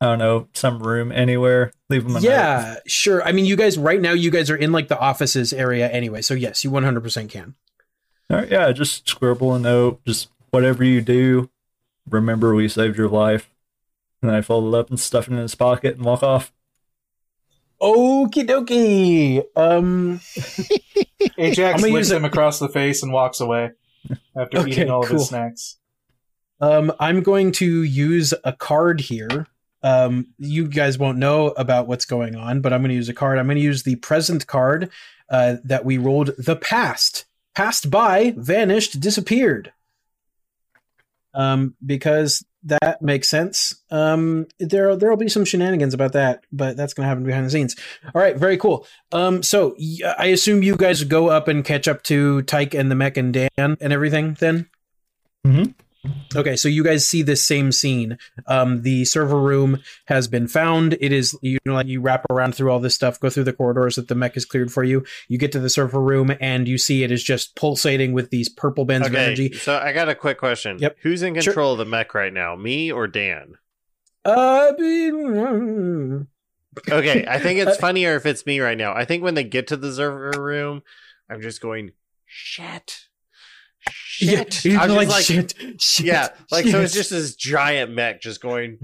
[0.00, 1.72] I don't know, some room anywhere?
[1.90, 2.22] Leave them a note.
[2.28, 3.20] Yeah, sure.
[3.24, 6.22] I mean, you guys right now, you guys are in like the offices area anyway,
[6.22, 7.54] so yes, you 100% can.
[8.30, 11.50] All right, yeah, just scribble a note, just whatever you do,
[12.08, 13.50] remember we saved your life.
[14.22, 16.52] And I fold it up and stuff it in his pocket and walk off.
[17.80, 19.44] Okie dokie.
[19.54, 20.20] Um,
[21.38, 23.70] Ajax I'm gonna licks use him across the face and walks away
[24.36, 25.76] after Okay, eating all of his snacks.
[26.60, 29.46] Um, I'm going to use a card here.
[29.82, 33.14] Um, you guys won't know about what's going on, but I'm going to use a
[33.14, 33.38] card.
[33.38, 34.90] I'm going to use the present card
[35.30, 36.30] uh, that we rolled.
[36.36, 39.72] The past, passed by, vanished, disappeared.
[41.32, 43.82] Um, because that makes sense.
[43.90, 47.50] Um, there there'll be some shenanigans about that, but that's going to happen behind the
[47.50, 47.76] scenes.
[48.14, 48.86] All right, very cool.
[49.12, 49.76] Um, so
[50.18, 53.32] I assume you guys go up and catch up to Tyke and the Mech and
[53.32, 54.36] Dan and everything.
[54.38, 54.68] Then.
[55.46, 55.74] Mhm.
[56.36, 58.18] Okay, so you guys see this same scene.
[58.46, 60.96] Um, the server room has been found.
[61.00, 63.52] It is you know like you wrap around through all this stuff, go through the
[63.52, 65.04] corridors that the mech is cleared for you.
[65.28, 68.48] You get to the server room and you see it is just pulsating with these
[68.48, 69.52] purple bands of energy.
[69.54, 70.78] so I got a quick question.
[70.78, 70.96] Yep.
[71.02, 71.42] Who's in Sure.
[71.44, 73.54] control of the mech right now, me or Dan?
[74.24, 74.72] Uh,
[76.92, 78.92] Okay, I think it's funnier if it's me right now.
[78.94, 80.82] I think when they get to the server room,
[81.28, 81.92] I'm just going
[82.26, 83.07] shit,
[83.92, 84.64] shit.
[84.64, 86.80] you're I'm like, like, shit, shit, yeah, like so.
[86.80, 88.78] It's just this giant mech just going.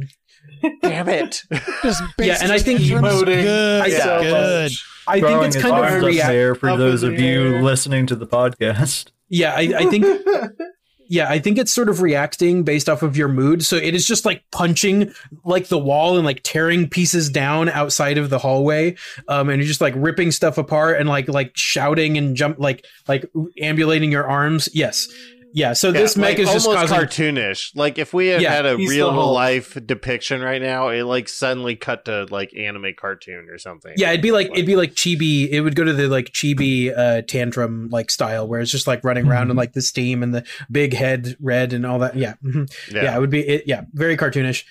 [0.83, 1.43] Damn it!
[1.83, 4.73] Just Yeah, and I think basically emoting good, so good.
[5.07, 6.31] I think it's kind of arms a up in the react.
[6.33, 7.62] air for those of you air.
[7.62, 9.11] listening to the podcast.
[9.29, 10.05] Yeah, I, I think
[11.09, 13.64] yeah, I think it's sort of reacting based off of your mood.
[13.64, 15.12] So it is just like punching
[15.45, 18.97] like the wall and like tearing pieces down outside of the hallway.
[19.29, 22.87] Um, and you're just like ripping stuff apart and like like shouting and jump like
[23.09, 24.69] like ambulating your arms.
[24.73, 25.09] Yes.
[25.55, 25.73] Yeah.
[25.73, 27.71] So Yeah, this mech like is just almost causing cartoonish.
[27.77, 29.35] Like if we had Yeah, had a real Hulk.
[29.35, 33.95] life depiction right now, it like suddenly cut to like anime cartoon or something.
[33.97, 35.49] Yeah, it'd be like it'd be like chibi.
[35.49, 39.05] It would go to the like chibi uh, tantrum like style where it's just like
[39.05, 42.17] running around and like the steam and the big head red and all that.
[42.17, 42.69] Yeah, mhm.
[42.93, 43.17] yeah.
[43.17, 44.64] it would be it, yeah very cartoonish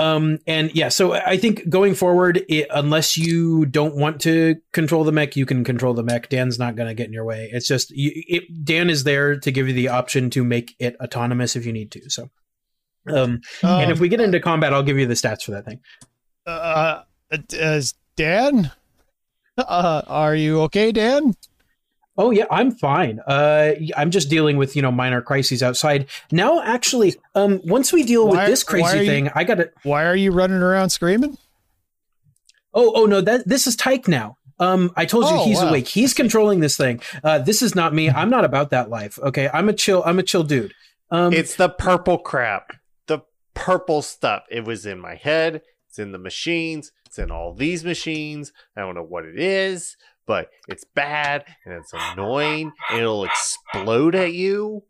[0.00, 5.04] um and yeah so i think going forward it, unless you don't want to control
[5.04, 6.28] the mech you can control the mech.
[6.28, 7.50] Dan's not going to get in your way.
[7.52, 10.96] It's just you, it, dan is there to give you the option to make it
[11.00, 12.30] autonomous if you need to so.
[13.06, 15.64] Um and Um, if we get into combat i'll give you the stats for that
[15.64, 15.80] thing.
[16.46, 17.82] Uh, uh,
[18.16, 18.70] Dan,
[19.56, 21.34] uh, are you okay, Dan?
[22.18, 23.20] Oh yeah, I'm fine.
[23.26, 26.06] Uh, I'm just dealing with you know minor crises outside.
[26.32, 29.44] Now, actually, um, once we deal Why- with this why are crazy you- thing, I
[29.44, 29.70] gotta.
[29.84, 31.38] Why are you running around screaming?
[32.72, 34.36] Oh, oh no, that this is Tyke now.
[34.58, 35.68] Um, I told you Oh, he's wow.
[35.70, 35.88] awake.
[35.88, 37.00] He's controlling this thing.
[37.24, 38.10] Uh, this is not me.
[38.10, 39.18] I'm not about that life.
[39.18, 40.02] Okay, I'm a chill.
[40.04, 40.74] I'm a chill dude.
[41.10, 42.72] Um, It's the purple crap.
[43.06, 43.20] The
[43.54, 44.44] purple stuff.
[44.50, 45.62] It was in my head.
[45.88, 46.92] It's in the machines.
[47.06, 48.52] It's in all these machines.
[48.76, 49.96] I don't know what it is,
[50.26, 52.72] but it's bad and it's annoying.
[52.90, 54.84] And it'll explode at you.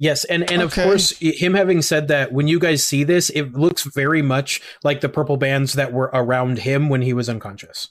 [0.00, 3.54] Yes, and and of course, him having said that, when you guys see this, it
[3.54, 7.88] looks very much like the purple bands that were around him when he was unconscious.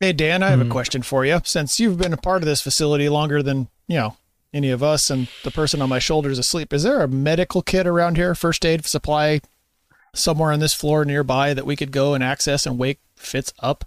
[0.00, 0.70] Hey, Dan, I have a Hmm.
[0.70, 1.40] question for you.
[1.44, 4.16] Since you've been a part of this facility longer than, you know,
[4.52, 7.62] any of us and the person on my shoulder is asleep, is there a medical
[7.62, 9.40] kit around here, first aid supply
[10.12, 13.84] somewhere on this floor nearby that we could go and access and wake Fitz up?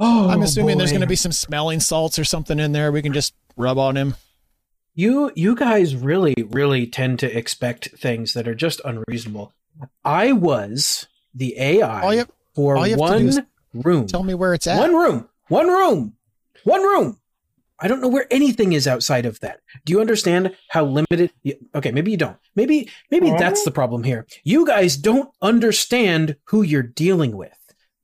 [0.00, 3.02] Oh, I'm assuming there's going to be some smelling salts or something in there we
[3.02, 4.14] can just rub on him.
[4.94, 9.52] You you guys really really tend to expect things that are just unreasonable.
[10.04, 13.42] I was the AI All you, for all you have to one do
[13.74, 14.06] room.
[14.06, 14.78] tell me where it's at.
[14.78, 15.28] One room.
[15.48, 16.14] One room.
[16.64, 17.18] One room.
[17.78, 19.60] I don't know where anything is outside of that.
[19.86, 21.30] Do you understand how limited?
[21.44, 22.36] y- Okay, maybe you don't.
[22.54, 23.36] Maybe maybe Huh?
[23.38, 24.26] that's the problem here.
[24.44, 27.52] You guys don't understand who you're dealing with.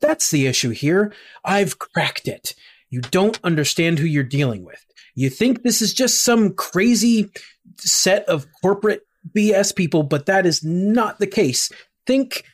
[0.00, 1.12] That's the issue here.
[1.44, 2.54] I've cracked it.
[2.90, 4.84] You don't understand who you're dealing with.
[5.14, 7.30] You think this is just some crazy
[7.78, 9.02] set of corporate
[9.34, 11.70] BS people, but that is not the case.
[12.06, 12.44] Think,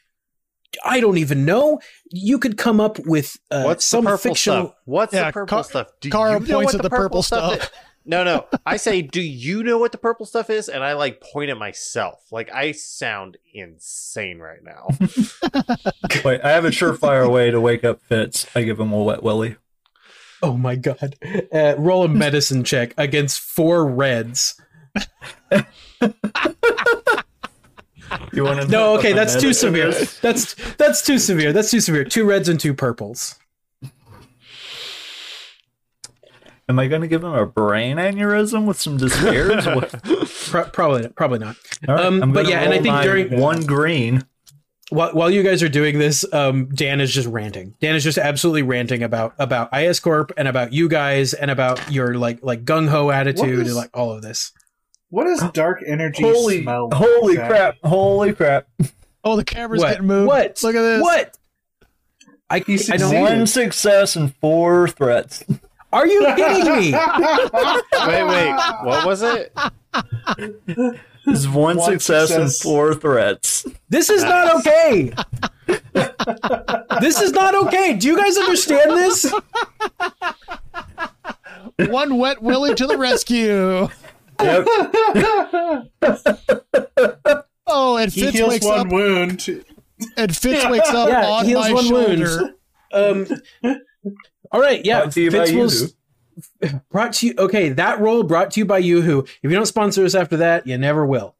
[0.84, 1.80] I don't even know.
[2.10, 4.66] You could come up with uh, What's some the purple fictional.
[4.68, 4.76] stuff?
[4.84, 5.88] What's Yeah, the purple Car- stuff?
[6.00, 7.26] Do Carl you know points what at the purple is?
[7.26, 7.70] stuff.
[8.04, 8.46] No, no.
[8.66, 10.68] I say, do you know what the purple stuff is?
[10.68, 12.20] And I like point at myself.
[12.32, 14.88] Like I sound insane right now.
[16.24, 18.46] Wait, I have a surefire way to wake up Fitz.
[18.56, 19.56] I give him a wet willy.
[20.42, 21.14] Oh my god!
[21.52, 24.60] Uh, roll a medicine check against four reds.
[28.32, 28.68] You want to?
[28.68, 29.92] No, okay, that's too severe.
[30.20, 31.52] That's that's too severe.
[31.52, 32.04] That's too severe.
[32.04, 33.36] Two reds and two purples.
[36.72, 39.66] Am I going to give him a brain aneurysm with some despairs?
[40.72, 41.56] Probably probably not.
[41.86, 44.24] All right, Um, but yeah, and I think during- one green.
[44.88, 47.74] While, while you guys are doing this, um, Dan is just ranting.
[47.80, 51.90] Dan is just absolutely ranting about about IS Corp and about you guys and about
[51.92, 54.52] your like like gung ho attitude is- and like all of this.
[55.10, 56.88] What is dark energy Holy, smell?
[56.88, 57.48] like, holy Zach?
[57.50, 57.76] crap!
[57.84, 58.66] Holy crap!
[59.22, 59.90] Oh, the camera's What?
[59.92, 60.26] getting moved.
[60.28, 60.62] What?
[60.62, 61.02] Look at this.
[61.02, 61.36] What?
[62.48, 63.20] I, He I don't.
[63.20, 65.44] One success and four threats.
[65.92, 66.92] Are you kidding me?
[68.06, 68.54] wait, wait.
[68.82, 69.52] What was it?
[71.26, 73.66] This one, One success, and four threats.
[73.88, 75.12] This is not okay.
[77.00, 77.94] this is not okay.
[77.94, 79.32] Do you guys understand this?
[81.88, 83.88] One wet willy to the rescue.
[84.40, 84.66] Yep.
[87.74, 88.88] Oh, and He Fitz heals wakes one up.
[88.88, 89.48] wound.
[90.16, 92.54] And Fitz wakes up Yeah, on heals my one shoulder.
[92.92, 93.30] wound.
[93.62, 93.76] Um.
[94.52, 94.84] All right.
[94.84, 95.00] Yeah.
[95.00, 96.80] Brought to you by Fitz Yoo-hoo.
[96.90, 97.34] brought to you.
[97.38, 99.24] Okay, that role brought to you by YooHoo.
[99.42, 101.34] If you don't sponsor us after that, you never will.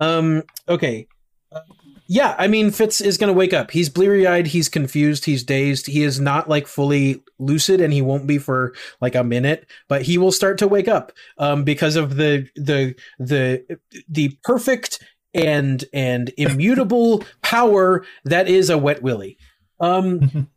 [0.00, 0.42] Um.
[0.68, 1.06] Okay.
[1.52, 1.60] Uh,
[2.06, 3.70] Yeah, I mean, Fitz is going to wake up.
[3.70, 4.48] He's bleary eyed.
[4.48, 5.24] He's confused.
[5.24, 5.86] He's dazed.
[5.86, 9.66] He is not like fully lucid, and he won't be for like a minute.
[9.88, 15.02] But he will start to wake up um, because of the the the the perfect
[15.32, 19.38] and and immutable power that is a wet willy.
[19.80, 20.48] Um.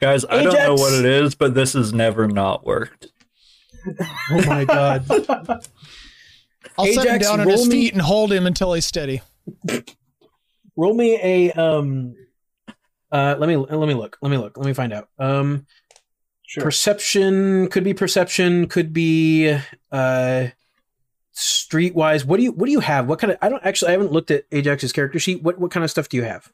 [0.00, 3.08] Guys, I don't know what it is, but this has never not worked.
[4.32, 5.06] Oh my god.
[6.78, 8.84] I'll set him Ajax, down on roll his me- feet and hold him until he's
[8.84, 9.22] steady.
[10.76, 12.14] roll me a um
[13.10, 15.66] uh let me let me look let me look let me find out um
[16.46, 16.62] Sure.
[16.64, 19.56] perception could be perception could be
[19.90, 20.46] uh
[21.34, 23.92] streetwise what do you what do you have what kind of i don't actually i
[23.92, 26.52] haven't looked at ajax's character sheet what what kind of stuff do you have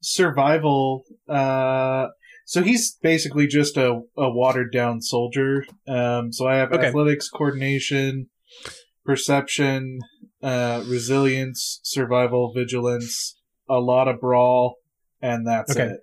[0.00, 1.04] survival.
[1.28, 2.08] Uh,
[2.46, 5.66] so he's basically just a, a watered down soldier.
[5.86, 6.86] Um, so I have Okay.
[6.86, 8.28] athletics, coordination,
[9.04, 9.98] perception,
[10.42, 14.76] uh, resilience, survival, vigilance, a lot of brawl,
[15.20, 15.90] and that's Okay.
[15.90, 16.00] it.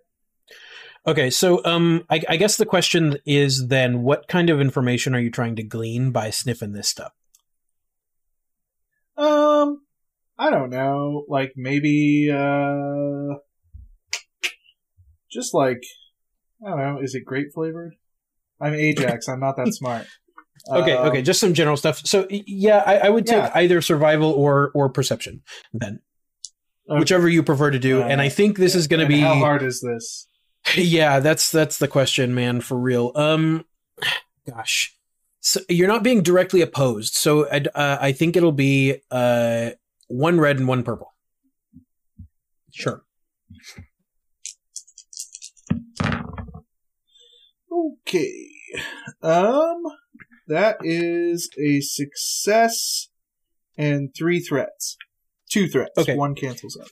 [1.08, 5.20] okay so um I, I guess the question is then what kind of information are
[5.20, 7.14] you trying to glean by sniffing this stuff
[9.18, 9.84] Um,
[10.38, 11.26] I don't know.
[11.28, 13.36] Like maybe, uh,
[15.32, 15.84] just like
[16.66, 17.00] I don't know.
[17.02, 17.96] Is it grape flavored?
[18.62, 19.28] I'm Ajax.
[19.28, 20.08] I'm not that smart.
[20.72, 23.52] okay Um, okay just some general stuff so yeah i, I would take Yeah.
[23.56, 25.42] either survival or or perception
[25.74, 26.00] then
[26.90, 27.00] okay.
[27.00, 28.02] whichever you prefer to do.
[28.02, 30.28] Uh, and I think this is going to be how hard is this?
[30.78, 31.20] yeah.
[31.20, 33.12] That's that's the question, man, for real.
[33.16, 33.66] Um,
[34.48, 34.96] gosh,
[35.42, 39.72] so you're not being directly opposed, so I'd, uh, I think it'll be uh
[40.08, 41.14] one red and one purple.
[42.72, 43.04] Sure.
[47.74, 48.50] Okay.
[49.22, 49.84] Um,
[50.48, 53.10] that is a success
[53.78, 54.98] and three threats.
[55.50, 55.98] Two threats.
[55.98, 56.16] Okay.
[56.16, 56.90] One cancels out.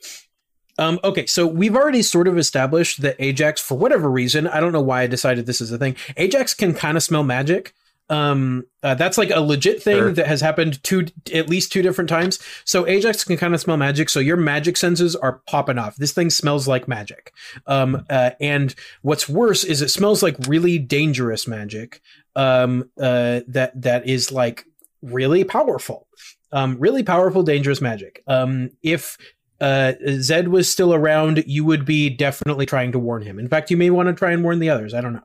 [0.77, 4.71] Um, okay, so we've already sort of established that Ajax, for whatever reason, I don't
[4.71, 5.95] know why I decided this is a thing.
[6.17, 7.73] Ajax can kind of smell magic.
[8.11, 10.11] Um, uh, that's like a legit thing Sure.
[10.11, 12.39] that has happened two, at least two different times.
[12.65, 14.09] So Ajax can kind of smell magic.
[14.09, 15.95] So your magic senses are popping off.
[15.95, 17.31] This thing smells like magic.
[17.67, 22.01] Um, uh, and what's worse is it smells like really dangerous magic.
[22.35, 24.65] Um, uh, that that is like
[25.01, 26.07] really powerful.
[26.51, 28.23] Um, really powerful, dangerous magic.
[28.27, 29.17] Um, if
[29.61, 33.39] uh, Zed was still around, you would be definitely trying to warn him.
[33.39, 34.93] In fact, you may want to try and warn the others.
[34.93, 35.23] I don't know.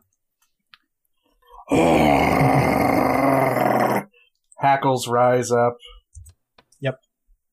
[4.59, 5.77] Hackles rise up.
[6.81, 7.01] Yep.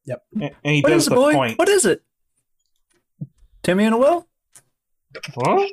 [0.05, 0.23] Yep.
[0.41, 1.33] A- And he What does is it, the boy?
[1.33, 1.59] point.
[1.59, 2.03] What is it?
[3.63, 4.27] Timmy and a well?
[5.35, 5.65] Huh?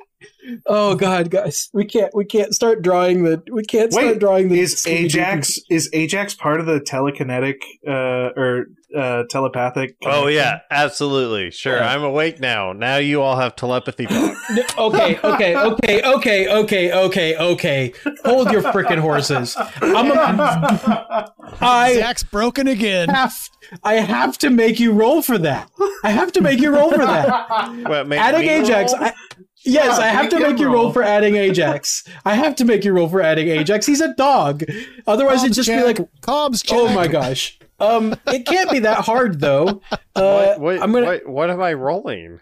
[0.67, 4.49] Oh God, guys, we can't we can't start drawing the we can't start Wait, drawing
[4.49, 7.57] the Is Scooby-Doo Ajax is Ajax part of the telekinetic
[7.87, 9.97] uh, or uh, telepathic.
[10.05, 11.51] Oh yeah, absolutely.
[11.51, 11.77] Sure.
[11.77, 11.93] Yeah.
[11.93, 12.73] I'm awake now.
[12.73, 14.37] Now you all have telepathy talk.
[14.79, 17.93] okay, okay, okay, okay, okay, okay, okay.
[18.25, 19.57] Hold your frickin' horses.
[19.81, 23.09] I'm a, I Zach's broken again.
[23.09, 23.35] have
[23.85, 25.71] I have to make you roll for that.
[26.03, 27.89] I have to make you roll for that.
[27.89, 28.93] What, make adding Ajax.
[28.95, 29.05] roll?
[29.05, 29.13] I,
[29.65, 30.93] yes, Yeah, I have to make you roll roll.
[30.93, 32.07] for adding Ajax.
[32.25, 33.87] I have to make you roll for adding Ajax.
[33.87, 34.65] He's a dog.
[35.07, 36.79] Otherwise, it'd just be like, Cobb's check.
[36.79, 37.59] oh my gosh.
[37.79, 39.81] Um, it can't be that hard though.
[40.17, 42.41] Uh, what, what, I'm gonna, what, what am I rolling?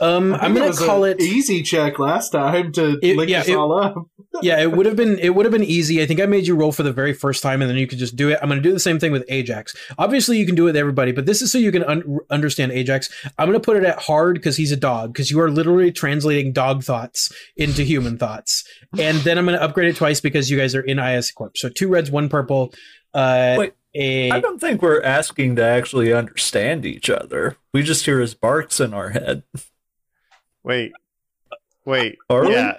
[0.00, 1.20] Um, I I'm gonna was call it.
[1.20, 3.94] easy check last time to It- link yeah, us it- all up.
[4.42, 6.02] yeah, it would have been it would have been easy.
[6.02, 7.98] I think I made you roll for the very first time, and then you could
[7.98, 8.38] just do it.
[8.42, 9.74] I'm going to do the same thing with Ajax.
[9.98, 12.72] Obviously, you can do it with everybody, but this is so you can un- understand
[12.72, 13.08] Ajax.
[13.38, 15.12] I'm going to put it at hard because he's a dog.
[15.14, 18.64] Because you are literally translating dog thoughts into human thoughts,
[18.98, 21.56] and then I'm going to upgrade it twice because you guys are in IS Corp.
[21.56, 22.74] So two reds, one purple.
[23.14, 27.56] Uh, Wait, a- I don't think we're asking to actually understand each other.
[27.72, 29.44] We just hear his barks in our head.
[30.66, 30.92] Wait.
[31.84, 32.18] Wait.
[32.28, 32.52] Are we?
[32.52, 32.78] yeah.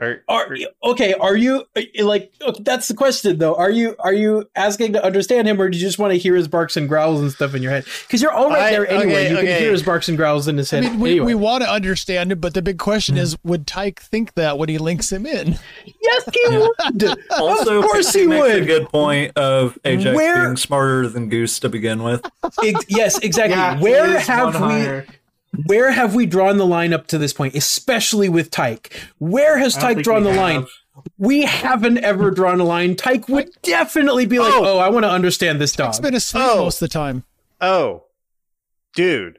[0.00, 1.12] Are, Are okay?
[1.14, 3.56] Are you uh, like okay, that's the question though?
[3.56, 6.36] Are you are you asking to understand him, or do you just want to hear
[6.36, 7.84] his barks and growls and stuff in your head?
[8.06, 9.12] Because you're all right I- there anyway.
[9.26, 10.92] okay, you can hear his barks and growls in his I head.
[10.92, 11.26] mean, we, anyway.
[11.26, 14.68] we want to understand it, but the big question is, would Tyke think that when
[14.68, 15.58] he links him in?
[15.84, 17.18] yes, he would.
[17.32, 18.66] Also, of course he makes a would.
[18.68, 22.24] good point of Ajax Where- being smarter than Goose to begin with.
[22.62, 23.56] Ex- yes, exactly.
[23.56, 25.02] Yeah, he Where is have one we?
[25.54, 25.62] Higher.
[25.66, 28.92] Where have we drawn the line up to this point, especially with Tyke?
[29.18, 30.38] Where has Tyke drawn the have.
[30.38, 30.66] line?
[31.16, 32.96] We haven't ever drawn a line.
[32.96, 34.64] Tyke would definitely be like, Oh.
[34.64, 36.64] "Oh, I want to understand this dog." It's been asleep Oh.
[36.64, 37.24] most of the time.
[37.60, 38.04] Oh,
[38.94, 39.38] dude,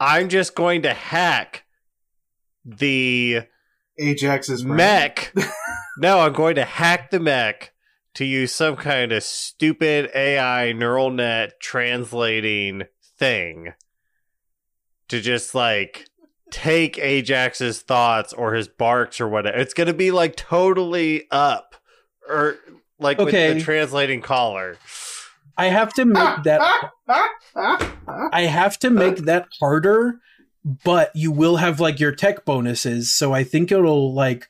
[0.00, 1.64] I'm just going to hack
[2.64, 3.42] the
[3.98, 4.76] Ajax's brain.
[4.76, 5.34] mech.
[5.98, 7.72] no, I'm going to hack the mech
[8.14, 12.84] to use some kind of stupid AI neural net translating
[13.18, 13.72] thing
[15.14, 16.06] to just like
[16.50, 19.56] take Ajax's thoughts or his barks or whatever.
[19.56, 21.74] It's going to be like totally up
[22.28, 22.56] or
[22.98, 23.48] like Okay.
[23.50, 24.76] with the translating collar.
[25.56, 26.90] I have to make that.
[28.32, 30.20] I have to make that harder,
[30.84, 33.12] but you will have like your tech bonuses.
[33.12, 34.48] So I think it'll like.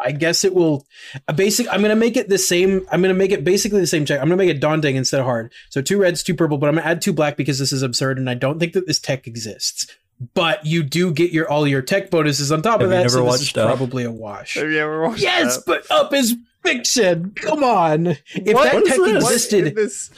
[0.00, 0.86] I guess it will.
[1.26, 1.66] A basic.
[1.72, 2.86] I'm gonna make it the same.
[2.92, 4.20] I'm gonna make it basically the same check.
[4.20, 5.52] I'm gonna make it daunting instead of hard.
[5.70, 8.18] So two reds, two purple, but I'm gonna add two black because this is absurd,
[8.18, 9.86] and I don't think that this tech exists.
[10.34, 12.96] But you do get your all your tech bonuses on top Have of that.
[12.98, 13.66] never so this is watched Up?
[13.76, 14.54] probably a wash.
[14.54, 15.64] Have you ever watched Yes, that?
[15.66, 17.32] but up is fiction.
[17.36, 18.06] Come on.
[18.34, 18.64] If What?
[18.64, 19.24] that What is tech this?
[19.24, 20.10] Existed, in this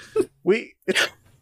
[0.45, 0.75] we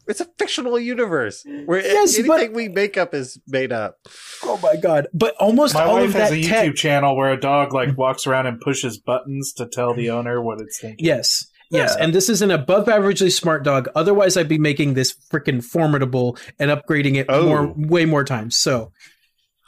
[0.08, 3.98] it's, it's a fictional universe where Yes, but- anything we make up is made up.
[4.42, 5.08] Oh my god!
[5.12, 6.74] But almost My all wife of has that a YouTube tech.
[6.76, 8.00] channel where a dog like mm-hmm.
[8.00, 11.04] walks around and pushes buttons to tell the owner what it's thinking.
[11.04, 12.04] Yes, yes, Yeah.
[12.04, 13.88] and this is an above averagely smart dog.
[13.94, 17.46] Otherwise, I'd be making this freaking formidable and upgrading it Oh.
[17.46, 18.56] more, way more times.
[18.56, 18.92] So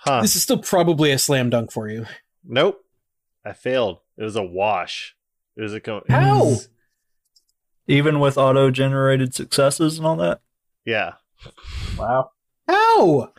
[0.05, 0.23] Huh.
[0.23, 2.07] this is still probably a slam dunk for you.
[2.45, 2.81] nope.
[3.45, 3.99] I failed.
[4.19, 5.17] It was a wash.
[5.57, 6.45] It was a co- it How?
[6.45, 6.69] was-
[7.91, 10.41] Even with auto generated successes and all that.
[10.85, 11.15] yeah.
[11.99, 12.31] Wow.
[12.69, 13.33] How?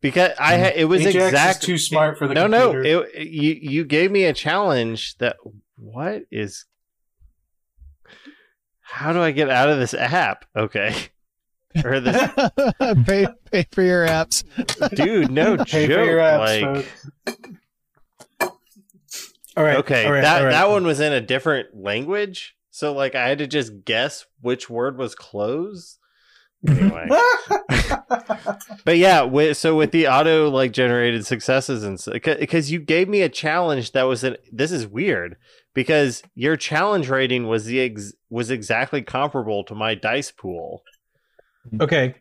[0.00, 2.72] Because I had it was Ajax exact is too smart for the No, no.
[2.72, 5.36] It, you you gave me a challenge that
[5.76, 6.66] what is
[8.80, 10.44] How do I get out of this app?
[10.54, 10.94] Okay.
[11.84, 12.30] Or this
[13.04, 14.44] pay, pay for your apps.
[14.94, 15.98] dude, no Pay joke.
[15.98, 16.86] for your apps, like
[17.26, 17.48] folks.
[19.56, 19.76] All right.
[19.78, 20.50] Okay, all right, that all right.
[20.52, 24.68] that one was in a different language, so like I had to just guess which
[24.68, 25.98] word was close.
[26.66, 27.06] Anyway,
[28.84, 33.20] but yeah, with, so with the auto like generated successes and because you gave me
[33.22, 35.36] a challenge that was an this is weird
[35.72, 40.82] because your challenge rating was the ex, was exactly comparable to my dice pool,
[41.80, 42.14] Okay.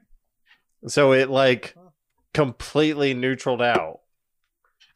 [0.88, 1.76] so it like
[2.34, 4.02] completely neutraled out.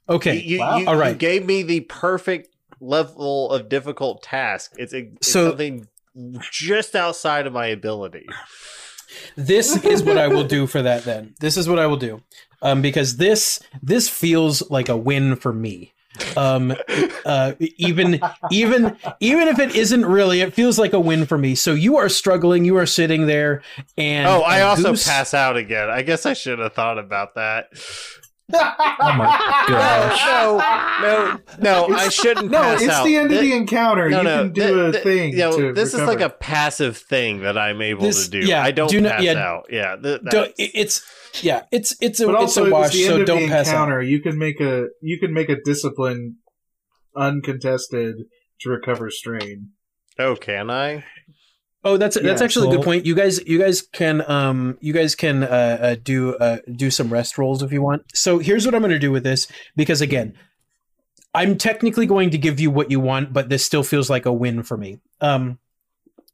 [0.10, 0.36] Okay.
[0.36, 0.78] You, you, Wow.
[0.78, 1.12] you, All right.
[1.14, 4.74] you gave me the perfect level of difficult task.
[4.78, 5.88] It's, it's So- something
[6.52, 8.28] just outside of my ability.
[9.36, 11.36] this is what I will do for that then.
[11.40, 12.22] This is what I will do.
[12.62, 15.94] Um, because this this feels like a win for me.
[16.36, 16.74] Um,
[17.24, 21.54] uh, even even even if it isn't really, it feels like a win for me.
[21.54, 22.66] So you are struggling.
[22.66, 23.62] You are sitting there,
[23.96, 25.92] and oh, I also goose- pass out again.
[25.92, 27.68] I guess I should have thought about that.
[28.54, 30.26] Oh my gosh.
[30.26, 33.06] No, no, no, I shouldn't No, it's out.
[33.06, 34.10] the end of the encounter.
[34.10, 35.32] no, you no, can do thi- a thi- thing.
[35.34, 38.48] You know, this is like a passive thing that I'm able This- to do.
[38.48, 39.34] yeah, I don't do not- pass yeah.
[39.34, 39.66] out.
[39.70, 40.22] Yeah, th-
[40.58, 41.02] it's
[41.44, 42.96] yeah, it's it's a but it's a wash.
[43.06, 43.74] So don't pass out.
[43.74, 44.02] encounter.
[44.02, 46.38] You can make a you can make a discipline
[47.16, 48.16] uncontested
[48.62, 49.72] to recover strain.
[50.20, 51.04] oh, can I?
[51.88, 53.06] Oh, that's that's Yeah, actually a good point.
[53.06, 57.10] You guys, you guys can um, you guys can uh, uh do uh do some
[57.10, 58.04] rest rolls if you want.
[58.14, 60.34] So here's what I'm going to do with this because again,
[61.34, 64.34] I'm technically going to give you what you want, but this still feels like a
[64.34, 65.00] win for me.
[65.22, 65.60] Um,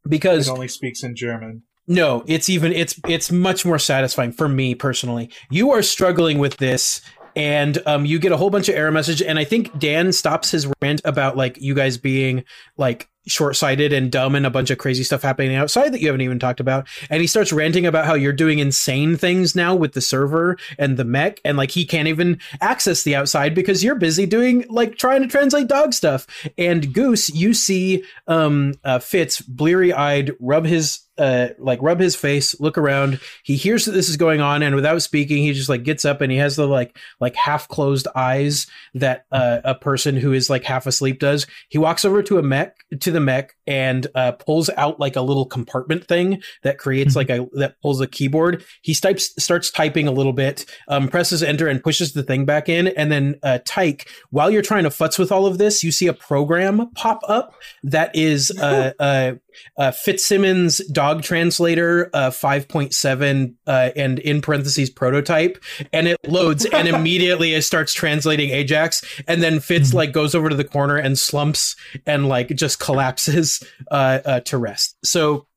[0.10, 1.62] because It only speaks in German.
[1.88, 5.30] no, it's even it's it's much more satisfying for me personally.
[5.52, 7.00] You are struggling with this
[7.36, 10.50] and um you get a whole bunch of error message and I think Dan stops
[10.50, 12.44] his rant about like you guys being
[12.76, 16.22] like short-sighted and dumb and a bunch of crazy stuff happening outside that you haven't
[16.22, 16.88] even talked about.
[17.10, 20.98] And he starts ranting about how you're doing insane things now with the server and
[20.98, 24.98] the mech and like he can't even access the outside because you're busy doing like
[24.98, 26.28] trying to translate dog stuff.
[26.58, 32.60] And goose you see um uh, fitz bleary-eyed rub his uh like rub his face
[32.60, 33.20] look around.
[33.44, 36.22] He hears that this is going on and without speaking he just like gets up
[36.22, 40.50] and he has the like like half closed eyes that uh, a person who is
[40.50, 41.46] like half asleep does.
[41.70, 45.22] He walks over to a mech to the mech and uh pulls out like a
[45.22, 48.64] little compartment thing that creates like a that pulls a keyboard.
[48.82, 52.70] He types starts typing a little bit um presses enter and pushes the thing back
[52.70, 52.88] in.
[52.88, 56.08] And then uh tyke while you're trying to futz with all of this you see
[56.08, 59.34] a program pop up that is uh uh
[59.78, 66.88] uh, Fitzsimmons dog translator uh, 5.7 uh, and in parentheses prototype and it loads and
[66.94, 71.18] immediately it starts translating Ajax and then Fitz like goes over to the corner and
[71.18, 71.76] slumps
[72.06, 74.96] and like just collapses uh, uh, to rest.
[75.04, 75.48] So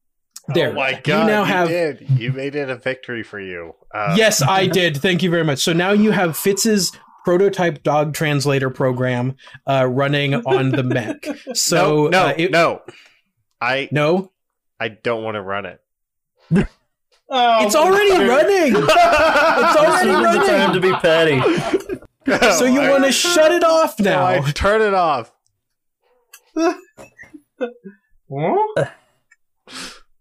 [0.48, 1.26] there Oh my you god!
[1.26, 2.06] now you have did.
[2.10, 3.74] You made it a victory for you.
[3.92, 4.96] Uh, yes, I did.
[4.96, 5.58] Thank you very much.
[5.58, 6.92] So now you have Fitz's
[7.24, 9.34] prototype dog translator program
[9.66, 11.26] uh, running on the mech.
[11.54, 12.82] So no, no, it- no.
[13.60, 14.32] I no,
[14.78, 15.80] I don't want to run it.
[17.28, 18.76] Oh, it's already running.
[18.86, 21.40] It's already This is time to be petty.
[22.56, 24.46] So you want to shut it off No, I now?
[24.52, 25.32] turn it off.
[26.56, 26.74] Huh?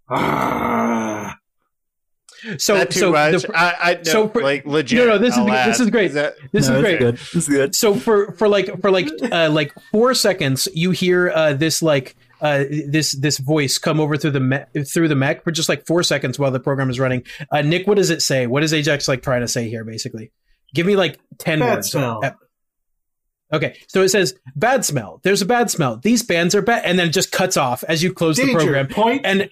[0.09, 1.37] Ah.
[2.59, 3.41] So Not too so much.
[3.41, 4.99] the, I, I no, so for- like legit.
[4.99, 5.81] No, no, this is I'll this add.
[5.81, 6.11] is great.
[6.13, 6.99] that- this No, is great.
[6.99, 7.15] Good.
[7.17, 7.73] This is good.
[7.73, 12.15] So for for like for like uh, like four seconds, you hear uh, this like
[12.41, 15.85] uh, this this voice come over through the me- through the mech for just like
[15.85, 17.23] four seconds while the program is running.
[17.51, 18.47] Uh, Nick, what does it say?
[18.47, 19.83] What is Ajax like trying to say here?
[19.83, 20.31] Basically,
[20.73, 21.91] give me like ten Bad words.
[21.91, 22.21] smell.
[23.53, 25.21] Okay, so it says bad smell.
[25.23, 25.97] There's a bad smell.
[25.97, 28.87] These bands are bad, and then it just cuts off as you close the program.
[28.87, 29.21] Point.
[29.23, 29.49] And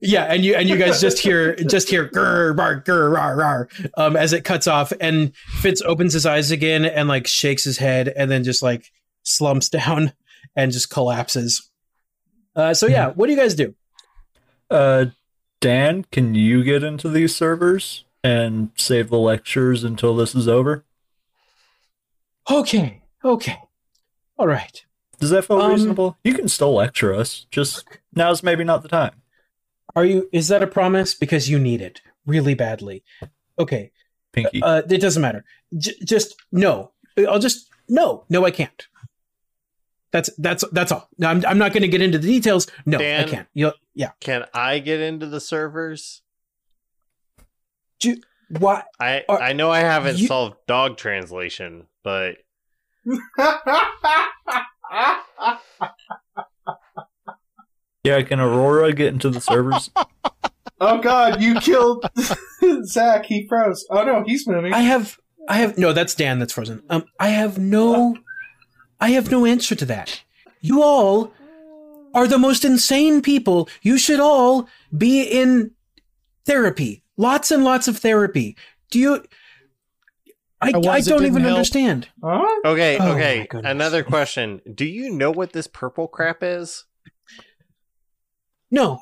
[0.00, 3.68] yeah, and you and you guys just hear just hear grr bark grr rar rar
[3.96, 7.78] um as it cuts off, and Fitz opens his eyes again and like shakes his
[7.78, 8.86] head, and then just like
[9.24, 10.12] slumps down
[10.54, 11.68] and just collapses.
[12.54, 13.74] Uh, so yeah, what do you guys do?
[14.70, 15.06] Uh,
[15.60, 20.84] Dan, can you get into these servers and save the lectures until this is over?
[22.50, 23.56] Okay, okay,
[24.38, 24.84] all right.
[25.20, 26.16] Does that feel Um, reasonable?
[26.24, 27.46] You can still lecture us.
[27.50, 27.84] Just
[28.14, 29.22] now's maybe not the time.
[29.94, 30.28] Are you?
[30.32, 31.14] Is that a promise?
[31.14, 33.04] Because you need it really badly.
[33.58, 33.92] Okay,
[34.32, 34.60] Pinky.
[34.62, 35.44] uh, it doesn't matter.
[35.78, 36.90] J- just no.
[37.28, 38.86] I'll just no, no, I can't.
[40.12, 41.08] That's that's that's all.
[41.18, 42.66] No, I'm I'm not going to get into the details.
[42.84, 43.24] No, Dan?
[43.24, 43.48] I can't.
[43.54, 44.10] You'll, yeah.
[44.20, 46.20] Can I get into the servers?
[48.58, 48.86] What?
[49.00, 52.36] I Are- I know I haven't you- solved dog translation, but
[58.04, 59.90] yeah, can Aurora get into the servers?
[60.80, 61.40] oh God!
[61.40, 62.04] You killed
[62.84, 63.26] Zach.
[63.26, 63.86] He froze.
[63.90, 64.72] Oh no, he's moving.
[64.72, 65.92] I have I have no.
[65.92, 66.38] That's Dan.
[66.38, 66.82] That's frozen.
[66.90, 68.16] Um, I have no.
[69.02, 70.22] I have no answer to that.
[70.60, 71.32] You all
[72.14, 73.68] are the most insane people.
[73.82, 75.72] You should all be in
[76.46, 77.02] therapy.
[77.16, 78.56] Lots and lots of therapy.
[78.92, 79.24] Do you?
[80.60, 81.56] I, I I don't even help.
[81.56, 82.08] understand.
[82.22, 82.46] Huh?
[82.64, 83.48] okay, Oh, okay.
[83.50, 86.84] Another question: Do you know what this purple crap is?
[88.70, 89.00] No.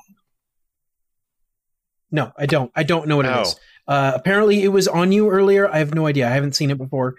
[2.09, 2.71] No, I don't.
[2.75, 3.55] I don't know what it is.
[3.87, 5.69] Uh, apparently, it was on you earlier.
[5.69, 6.27] I have no idea.
[6.27, 7.15] I haven't seen it before.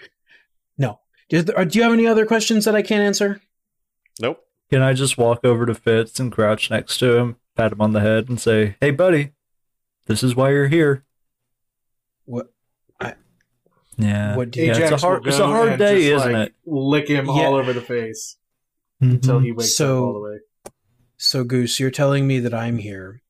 [1.33, 1.43] No.
[1.43, 3.41] Do, uh, do you have any other questions that I can't answer?
[4.20, 4.45] Nope.
[4.70, 7.93] Can I just walk over to Fitz and crouch next to him, pat him on
[7.93, 9.33] the head, and say, "Hey, buddy,
[10.07, 11.05] this is why you're here."
[12.24, 12.49] What?
[13.99, 14.37] Yeah.
[14.37, 16.49] What do Yeah, it's a Ajax will hard- it's a hard day, just, isn't like,
[16.49, 16.55] it?
[16.64, 17.33] Lick him Yeah.
[17.33, 18.37] all over the face
[19.01, 20.39] until he wakes So- up all the way.
[21.18, 23.20] So, Goose, you're telling me that I'm here,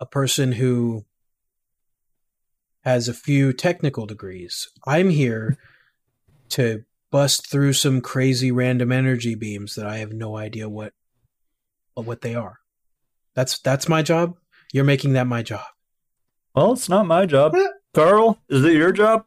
[0.00, 1.04] a person who
[2.82, 4.68] has a few technical degrees.
[4.86, 5.58] I'm here
[6.50, 10.92] to bust through some crazy random energy beams that I have no idea what
[11.94, 12.58] what they are.
[13.34, 14.36] That's that's my job.
[14.72, 15.64] You're making that my job.
[16.54, 17.54] Well, it's not my job.
[17.94, 19.24] Carl, is it your job?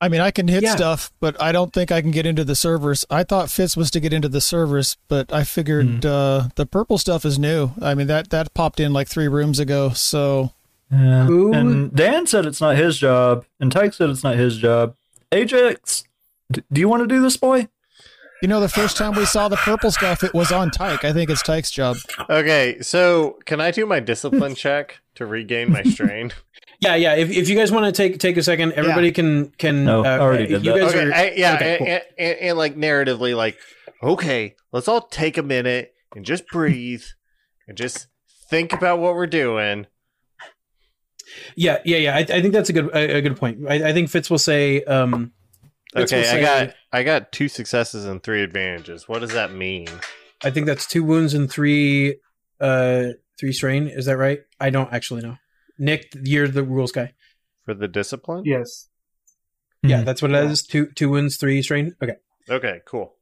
[0.00, 0.76] I mean, I can hit Yeah.
[0.76, 3.04] stuff, but I don't think I can get into the servers.
[3.10, 6.98] I thought Fitz was to get into the servers, but I figured uh, the purple
[6.98, 7.70] stuff is new.
[7.82, 9.90] I mean, that that popped in like three rooms ago.
[9.90, 10.52] So
[10.90, 11.26] Yeah.
[11.28, 14.94] And Dan said it's not his job, and Tyke said it's not his job.
[15.32, 16.07] Ajax, d-
[16.52, 17.68] do you want to do this, boy?
[18.42, 21.04] you know, the first time we saw the purple stuff, it was on Tyke.
[21.04, 21.96] I think it's Tyke's job.
[22.30, 26.32] Okay, so can I do my discipline check to regain my strain?
[26.80, 27.16] Yeah, yeah.
[27.16, 29.84] If, if you guys want to take take a second, everybody can can.
[29.84, 30.78] No, I already did you that.
[30.78, 31.86] guys okay, are, I, yeah, okay, and, cool.
[31.88, 33.58] and, and, and like narratively, like,
[34.00, 37.02] okay, let's all take a minute and just breathe
[37.66, 38.06] and just
[38.48, 39.88] think about what we're doing.
[41.56, 42.14] yeah, yeah, yeah.
[42.14, 43.68] I, I think that's a good a, a good point.
[43.68, 44.84] I, I think Fitz will say.
[44.84, 45.32] Um,
[45.94, 49.08] Fitz Okay, I got I got two successes and three advantages.
[49.08, 49.88] What does that mean?
[50.44, 52.18] I think that's two wounds and three
[52.60, 53.08] uh
[53.38, 53.88] three strain.
[53.88, 54.40] Is that right?
[54.60, 55.36] I don't actually know.
[55.78, 57.14] Nick, you're the rules guy.
[57.64, 58.42] For the discipline?
[58.44, 58.88] Yes.
[59.82, 60.04] Yeah, Hmm.
[60.04, 60.62] that's what it is.
[60.66, 61.94] Two two wounds, three strain.
[62.02, 62.16] Okay.
[62.50, 63.14] Okay, cool.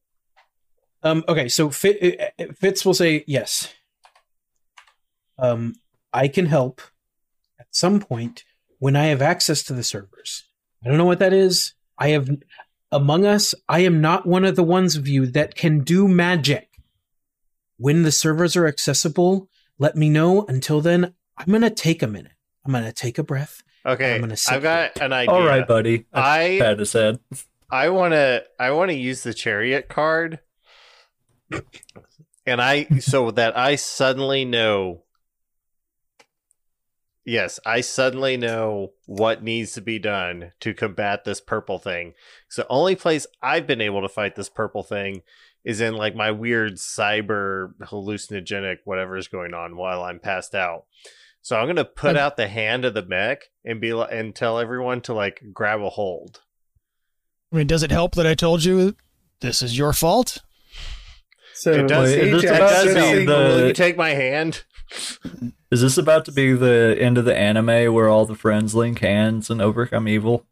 [1.02, 1.24] Um.
[1.28, 1.48] Okay.
[1.48, 3.72] So Fit, uh, Fitz will say yes.
[5.38, 5.74] Um,
[6.12, 6.80] I can help
[7.60, 8.44] at some point
[8.78, 10.44] when I have access to the servers.
[10.84, 11.74] I don't know what that is.
[11.98, 12.28] I have
[12.92, 13.54] among us.
[13.68, 16.68] I am not one of the ones of you that can do magic.
[17.78, 20.44] When the servers are accessible, let me know.
[20.46, 22.32] Until then, I'm gonna take a minute.
[22.64, 23.62] I'm gonna take a breath.
[23.84, 25.34] Okay, I'm gonna I've got an idea.
[25.34, 26.06] All right, buddy.
[26.12, 27.20] I Pat his head.
[27.70, 30.40] I want to I want to use the chariot card,
[32.46, 35.02] and I so that I suddenly know.
[37.28, 42.14] Yes, I suddenly know what needs to be done to combat this purple thing.
[42.48, 45.22] So the only place I've been able to fight this purple thing
[45.64, 50.84] is in like my weird cyber hallucinogenic whatever is going on while I'm passed out.
[51.42, 54.32] So I'm gonna put I'm- out the hand of the mech and be like, and
[54.32, 56.42] tell everyone to like grab a hold.
[57.52, 58.94] I mean, does it help that I told you
[59.40, 60.38] this is your fault?
[61.54, 62.10] So It does.
[62.10, 63.16] Wait, It, is it this does about help.
[63.16, 64.62] the- Will you take my hand?
[65.76, 69.00] Is this about to be the end of the anime where all the friends link
[69.00, 70.46] hands and overcome evil?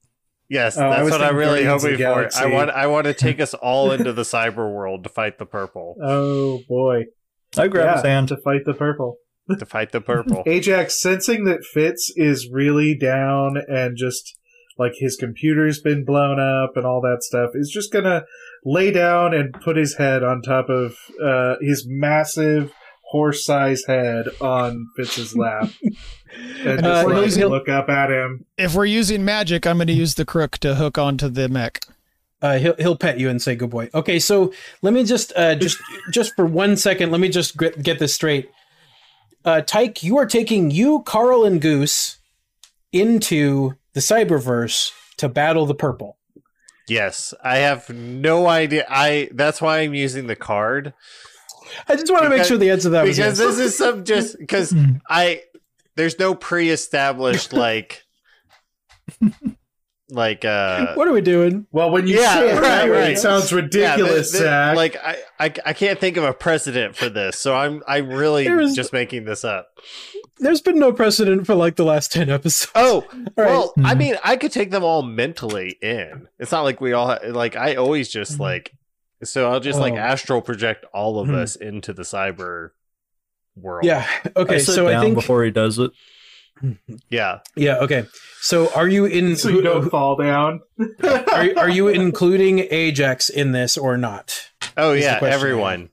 [0.50, 2.42] Yes, Oh, that's was what I'm really Guardians of hoping for.
[2.42, 2.70] I want.
[2.72, 5.96] I want to take us all into the cyber world to fight the purple.
[5.98, 7.04] Oh boy.
[7.56, 8.28] I grab yeah, his hand.
[8.28, 9.16] to fight the purple.
[9.58, 10.42] to fight the purple.
[10.46, 14.38] Ajax, sensing that Fitz is really down and just
[14.76, 18.24] like his computer's been blown up and all that stuff, is just gonna
[18.62, 22.74] lay down and put his head on top of uh, his massive
[23.18, 25.70] horse-sized head on Fitz's lap
[26.64, 28.44] and Uh, just he'll- like, he'll- look up at him.
[28.58, 31.80] If we're using magic, I'm going to use the crook to hook onto the mech.
[32.42, 33.88] Uh, he'll he'll pet you and say good boy.
[33.94, 34.52] Okay, so
[34.82, 35.78] let me just uh, just
[36.12, 38.50] just for one second, let me just get, get this straight.
[39.44, 42.18] Uh, Tyke, you are taking you, Carl, and Goose
[42.92, 46.18] into the cyberverse to battle the purple.
[46.88, 48.84] yes, I have no idea.
[48.90, 49.30] I.
[49.32, 50.92] That's why I'm using the card
[51.88, 54.04] I just want to make sure the answer to that was because this is some
[54.04, 54.96] just because Hmm.
[55.08, 55.42] I.
[55.96, 58.02] There's no pre-established like.
[60.10, 61.66] Like uh what are we doing?
[61.72, 63.10] Well, when you Yeah, say it right, that right.
[63.12, 64.76] it sounds ridiculous, th- th- Zach.
[64.76, 68.44] like I, I I can't think of a precedent for this, so I'm I'm really
[68.44, 69.68] There is- just making this up.
[70.38, 72.70] There's been no precedent for like the last ten episodes.
[72.74, 73.48] Oh, All right.
[73.50, 73.98] well, I Mhm.
[73.98, 76.28] mean, I could take them all mentally in.
[76.38, 77.56] It's not like we all ha- like.
[77.56, 78.72] I always just like.
[79.24, 79.96] So I'll just like Oh.
[79.98, 81.34] astral project all of Hmm.
[81.36, 82.70] us into the cyber
[83.56, 83.84] world.
[83.84, 84.06] yeah.
[84.36, 84.56] Okay.
[84.56, 85.90] I sit So down I think before he does it.
[87.10, 87.40] yeah.
[87.56, 87.78] yeah.
[87.78, 88.04] Okay.
[88.40, 89.36] So are you in?
[89.36, 90.60] so you don't fall down.
[91.02, 94.50] are, are you including Ajax in this or not?
[94.76, 95.90] Oh Is yeah, everyone.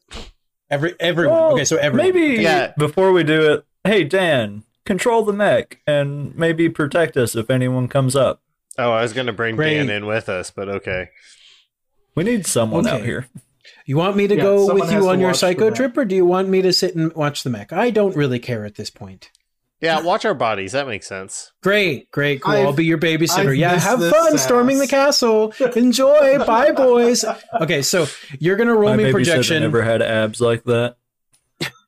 [0.69, 1.35] Every everyone.
[1.35, 1.65] Well, okay.
[1.65, 2.13] So everyone.
[2.13, 2.73] Maybe Yeah.
[2.77, 7.87] before we do it, hey Dan, control the mech and maybe protect us if anyone
[7.87, 8.41] comes up.
[8.77, 9.75] Oh, I was gonna bring Great.
[9.75, 11.09] Dan in with us, but okay.
[12.15, 13.27] We need someone out here.
[13.85, 16.25] You want me to Yeah, go with you on your psycho trip, or do you
[16.25, 17.71] want me to sit and watch the mech?
[17.73, 19.29] I don't really care at this point.
[19.79, 20.73] Yeah, watch our bodies.
[20.73, 21.51] That makes sense.
[21.63, 22.53] Great, great, cool.
[22.53, 23.49] i will I've- be your babysitter.
[23.49, 24.43] I've yeah, have fun sass.
[24.43, 25.53] storming the castle.
[25.75, 26.37] Enjoy.
[26.45, 27.25] Bye, boys.
[27.59, 28.05] Okay, so
[28.39, 29.63] you're gonna roll My me babysitter projection.
[29.63, 30.97] never had abs like that.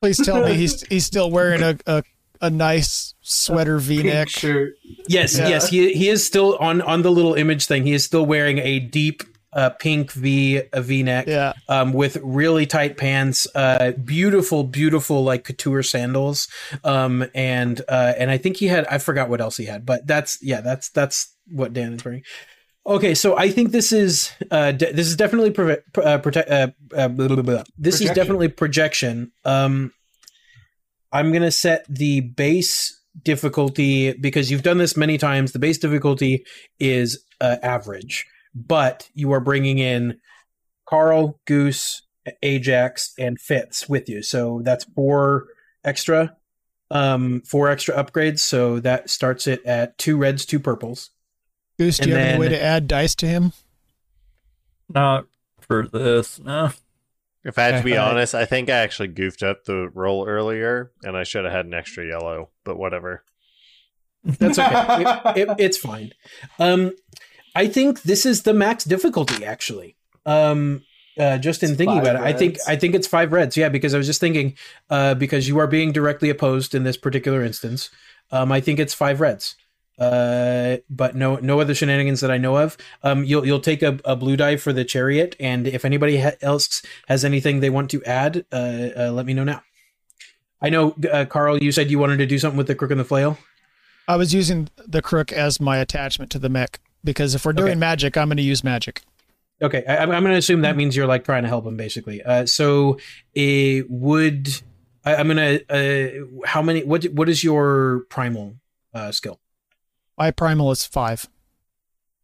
[0.00, 2.02] Please tell me he's he's still wearing a a,
[2.40, 4.28] a nice sweater V-neck.
[4.28, 4.74] Shirt.
[5.08, 5.48] Yes, Yeah.
[5.48, 7.84] yes, he he is still on on the little image thing.
[7.84, 9.22] He is still wearing a deep
[9.54, 11.26] uh, pink V a V neck.
[11.26, 16.48] Yeah, um, with really tight pants, uh, beautiful, beautiful like couture sandals,
[16.82, 20.06] um, and uh, and I think he had I forgot what else he had, but
[20.06, 22.22] that's yeah, that's that's what Dan is wearing.
[22.86, 26.68] Okay, so I think this is uh, de- this is definitely pre- uh, prote- uh,
[26.94, 27.64] uh, blah, blah, blah.
[27.78, 29.32] this is definitely projection.
[29.44, 29.92] Um,
[31.10, 35.52] I'm gonna set the base difficulty because you've done this many times.
[35.52, 36.44] The base difficulty
[36.78, 38.26] is uh, average.
[38.54, 40.20] But you are bringing in
[40.86, 42.02] Carl, Goose,
[42.42, 44.22] Ajax, and Fitz with you.
[44.22, 45.46] So that's four
[45.84, 46.36] extra,
[46.90, 48.40] um, four extra upgrades.
[48.40, 51.10] So that starts it at two reds, two purples.
[51.78, 53.52] Goose, do you And have any way to add dice to him?
[54.88, 55.26] Not
[55.60, 56.38] for this.
[56.38, 56.70] No.
[57.44, 60.92] If I had to be honest, I think I actually goofed up the roll earlier,
[61.02, 62.48] and I should have had an extra yellow.
[62.64, 63.22] But whatever.
[64.24, 65.02] That's okay.
[65.02, 66.12] it, it, it's fine.
[66.58, 66.92] Um,
[67.54, 69.96] I think this is the max difficulty actually.
[70.26, 70.82] Um,
[71.18, 72.58] uh, just in It's thinking five about it, I think.
[72.66, 73.56] I think it's five reds.
[73.56, 74.56] Yeah, because I was just thinking,
[74.90, 77.90] uh, because you are being directly opposed in this particular instance.
[78.32, 79.54] Um, I think it's five reds.
[79.96, 82.76] Uh, but no, no other shenanigans that I know of.
[83.04, 86.32] Um, you'll you'll take a, a blue die for the chariot, and if anybody ha-
[86.40, 89.62] else has anything they want to add, uh, uh, let me know now.
[90.60, 92.98] I know, uh, Carl, you said you wanted to do something with the crook and
[92.98, 93.38] the flail.
[94.08, 97.70] I was using the crook as my attachment to the mech because if we're doing
[97.72, 97.78] Okay.
[97.78, 99.02] magic, I'm going to use magic.
[99.62, 102.22] Okay, I, I'm going to assume that means you're like trying to help him, basically.
[102.22, 102.98] Uh, so,
[103.34, 104.48] it would
[105.04, 106.82] I, I'm going to uh, how many?
[106.82, 108.56] What what is your primal
[108.92, 109.38] uh, skill?
[110.18, 111.28] My primal is five.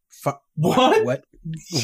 [0.08, 1.04] Fu- What?
[1.04, 1.24] What?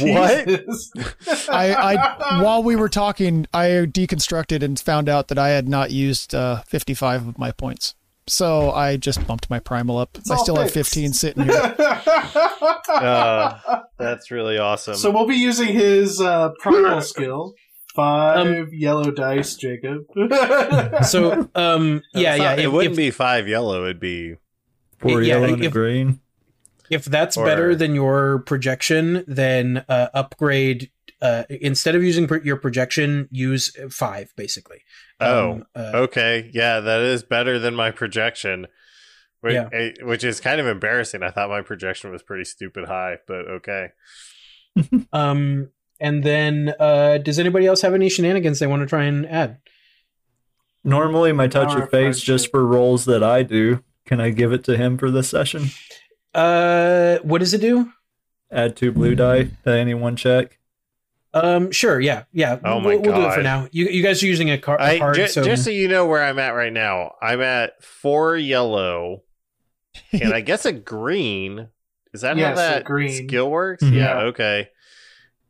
[0.01, 0.49] What?
[1.49, 5.91] I, I while we were talking, I deconstructed and found out that I had not
[5.93, 7.95] used uh, 55 of my points.
[8.29, 10.17] So I just bumped my primal up.
[10.19, 11.75] It's I all still have 15 sitting here.
[12.89, 13.59] Uh,
[13.99, 14.95] that's really awesome.
[14.97, 17.55] so we'll be using his uh, primal skill.
[17.95, 20.03] Five Um, yellow dice, Jacob.
[21.07, 22.45] So, um, yeah, It's yeah.
[22.51, 23.85] not- it If, wouldn't if, be five yellow.
[23.85, 24.37] It'd be
[24.99, 26.21] Four Yeah, yellow and a if- green.
[26.91, 30.91] if that's Or- better than your projection, then uh, upgrade.
[31.23, 34.83] Uh, instead of using pro- your projection, use five, basically.
[35.21, 35.53] oh.
[35.53, 38.67] Um, uh, Okay, yeah, that is better than my projection.
[39.41, 39.91] Which, Yeah.
[40.03, 41.23] which is kind of embarrassing.
[41.23, 43.89] I thought my projection was pretty stupid high, but okay.
[45.13, 45.69] Um,
[46.01, 49.59] and then, uh, does anybody else have any shenanigans they want to try and add?
[50.85, 53.83] Normally, my touch Power of of face just for rolls that I do.
[54.05, 55.67] Can I give it to him for this session?
[56.35, 57.91] Uh, what does it do?
[58.53, 60.59] Add two blue die to any one check.
[61.37, 62.59] Um, sure, yeah, yeah.
[62.65, 63.69] Oh my we'll, we'll do it for now.
[63.71, 65.89] You you guys are using a, car- a I, card, ju- so just so you
[65.89, 69.23] know where I'm at right now, I'm at four yellow,
[70.13, 71.69] and I guess a green.
[72.15, 73.29] Is that Yes, how that green.
[73.29, 73.83] skill works?
[73.85, 73.93] Mhm.
[73.93, 74.19] Yeah.
[74.21, 74.69] Okay.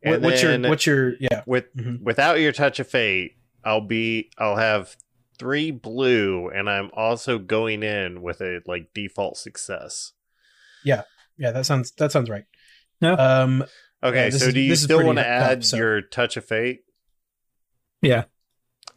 [0.03, 1.43] And what's your what's your yeah?
[1.47, 2.03] with Mhm.
[2.03, 4.97] without your touch of fate, I'll be I'll have
[5.39, 10.13] three blue, and I'm also going in with a like default success.
[10.85, 11.03] Yeah,
[11.39, 11.51] Yeah.
[11.53, 12.45] that sounds that sounds right.
[13.01, 13.13] Yeah.
[13.13, 13.65] Um,
[14.03, 16.81] Okay, so is- do you still want to add so- your touch of fate?
[18.03, 18.25] Yeah.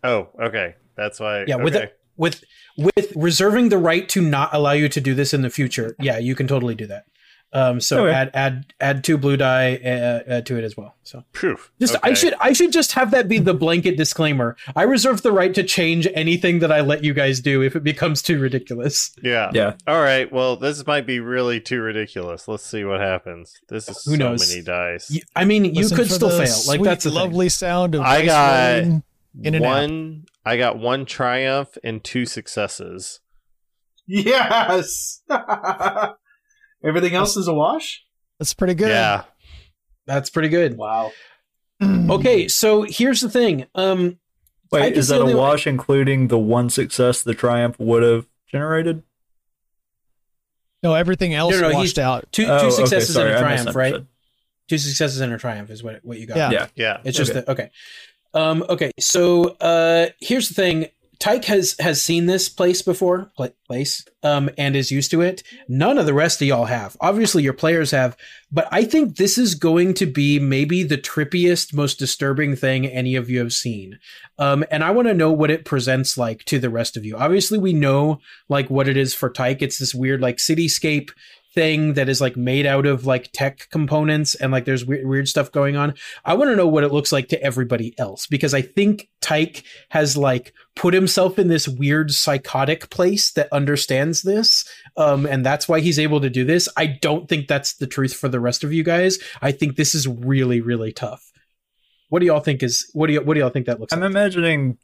[0.03, 0.75] Oh, okay.
[0.95, 1.45] That's why.
[1.47, 1.91] Yeah, with okay.
[2.17, 2.43] with
[2.77, 5.95] with reserving the right to not allow you to do this in the future.
[5.99, 7.05] Yeah, you can totally do that.
[7.51, 8.15] Um, so Okay.
[8.15, 10.95] add add add two blue die uh, uh, to it as well.
[11.01, 11.57] So Phew.
[11.81, 14.55] just I should I should just have that be the blanket disclaimer.
[14.75, 17.83] I reserve the right to change anything that I let you guys do if it
[17.83, 19.15] becomes too ridiculous.
[19.23, 19.49] Yeah.
[19.51, 19.73] Yeah.
[19.87, 20.31] All right.
[20.31, 22.47] Well, this might be really too ridiculous.
[22.47, 23.51] Let's see what happens.
[23.67, 24.47] This is Who so knows?
[24.47, 25.09] many dice.
[25.09, 26.53] You- I mean, you Listen could still the fail.
[26.67, 27.17] Like sweet, that's the thing.
[27.19, 29.03] lovely sound of I got in
[29.43, 29.61] and out.
[29.61, 30.25] one.
[30.45, 33.21] I got one triumph and two successes.
[34.05, 35.21] yes.
[36.83, 38.03] Everything else is a wash.
[38.39, 38.89] That's pretty good.
[38.89, 39.23] Yeah.
[40.05, 40.77] That's pretty good.
[40.77, 41.11] Wow.
[41.81, 43.65] Okay, so here's the thing.
[43.73, 44.17] Um,
[44.71, 49.03] Wait, is that a the- wash including the one success the triumph would have generated?
[50.83, 52.27] No, everything else No, no, he's- washed out.
[52.31, 54.05] two Oh, two okay, successes sorry, and a I triumph, right?
[54.67, 56.37] Two successes and a triumph is what what you got.
[56.37, 56.51] Yeah.
[56.51, 56.67] Yeah.
[56.75, 56.97] Yeah.
[57.03, 57.39] It's just Okay.
[57.41, 57.71] that okay.
[58.33, 60.87] Um, okay, so uh, here's the thing.
[61.19, 65.43] Tyke has has seen this place before, pla- place, um, and is used to it.
[65.67, 66.95] None of the rest of y'all have.
[67.01, 68.15] Obviously, your players have,
[68.51, 73.15] but I think this is going to be maybe the trippiest, most disturbing thing any
[73.15, 73.99] of you have seen.
[74.37, 77.17] Um, and I want to know what it presents like to the rest of you.
[77.17, 79.61] Obviously, we know like what it is for Tyke.
[79.61, 81.09] It's this weird like cityscape
[81.53, 85.27] thing that is like made out of like tech components and like there's weird, weird
[85.27, 85.93] stuff going on.
[86.23, 89.63] I want to know what it looks like to everybody else because I think Tyke
[89.89, 94.67] has like put himself in this weird psychotic place that understands this.
[94.95, 96.69] Um, and that's why he's able to do this.
[96.77, 99.17] I don't think that's the truth for the rest of you guys.
[99.41, 101.31] I think this is really, really tough.
[102.09, 103.97] What do y'all think is what do you what do y'all think that looks like?
[103.97, 104.11] I'm like?
[104.11, 104.77] imagining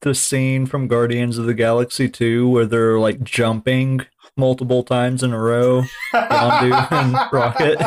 [0.00, 4.06] the scene from Guardians of the Galaxy 2 where they're like jumping
[4.36, 5.82] multiple times in a row.
[6.14, 7.78] Yondu and Rocket.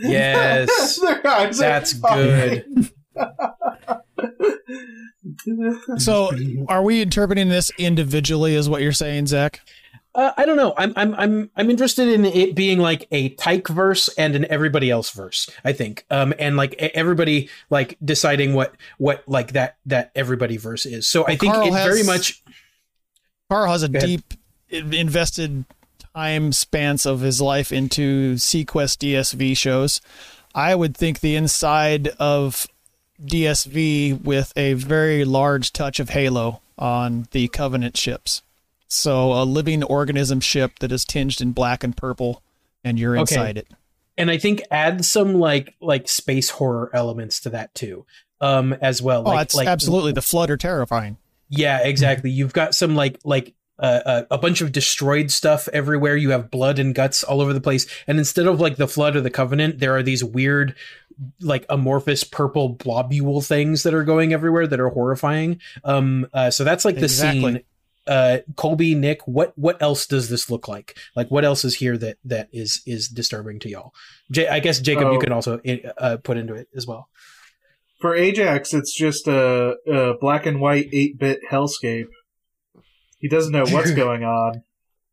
[0.00, 1.00] Yes.
[1.00, 2.90] Their eyes are That's good.
[5.96, 6.30] So,
[6.68, 8.54] are we interpreting this individually?
[8.54, 9.60] Is what you're saying, Zach?
[10.14, 10.74] Uh, I don't know.
[10.76, 14.90] I'm I'm I'm I'm interested in it being like a Tyke verse and an everybody
[14.90, 15.48] else verse.
[15.64, 20.56] I think, um, and like e- everybody like deciding what what like that that everybody
[20.56, 21.06] verse is.
[21.06, 22.42] So I think Carl it very much.
[23.50, 24.08] Carl has a Go ahead.
[24.08, 24.38] deep in-
[24.74, 25.64] invested
[26.14, 30.00] time spans of his life into seaQuest DSV shows.
[30.54, 32.66] I would think the inside of
[33.20, 38.42] DSV with a very large touch of Halo on the Covenant ships.
[38.88, 42.42] So a living organism ship that is tinged in black and purple,
[42.84, 43.20] and you're Okay.
[43.34, 43.68] inside it.
[44.16, 48.06] and I think add some like like space horror elements to that too,
[48.40, 49.22] um, as well.
[49.26, 51.16] Oh, like, that's like, absolutely the flood are terrifying.
[51.48, 52.30] Yeah, exactly.
[52.30, 56.16] You've got some like like uh, uh, a bunch of destroyed stuff everywhere.
[56.16, 59.16] You have blood and guts all over the place, and instead of like the flood
[59.16, 60.74] or the covenant, there are these weird,
[61.40, 65.60] like amorphous purple blobule things that are going everywhere that are horrifying.
[65.84, 67.40] Um, uh, so that's like the Exactly.
[67.54, 67.60] scene.
[68.06, 70.94] Uh, Colby, Nick, what what else does this look like?
[71.16, 73.94] Like, what else is here that that is is disturbing to y'all?
[74.30, 75.20] J- I guess Jacob, you Oh.
[75.20, 75.58] can also
[75.96, 77.08] uh, put into it as well.
[78.00, 82.08] For Ajax, it's just a, a black and white 8 bit hellscape.
[83.24, 84.64] He doesn't know what's going on.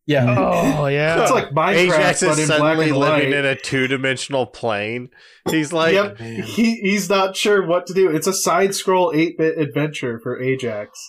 [0.05, 0.36] Yeah.
[0.38, 1.22] Oh yeah.
[1.22, 4.45] It's like Minecraft, Ajax but is in black suddenly and living in a two dimensional
[4.47, 5.12] plane.
[5.49, 8.09] He's like, yep, he, he's not sure what to do.
[8.09, 10.99] It's a side scroll 8 bit adventure for Ajax.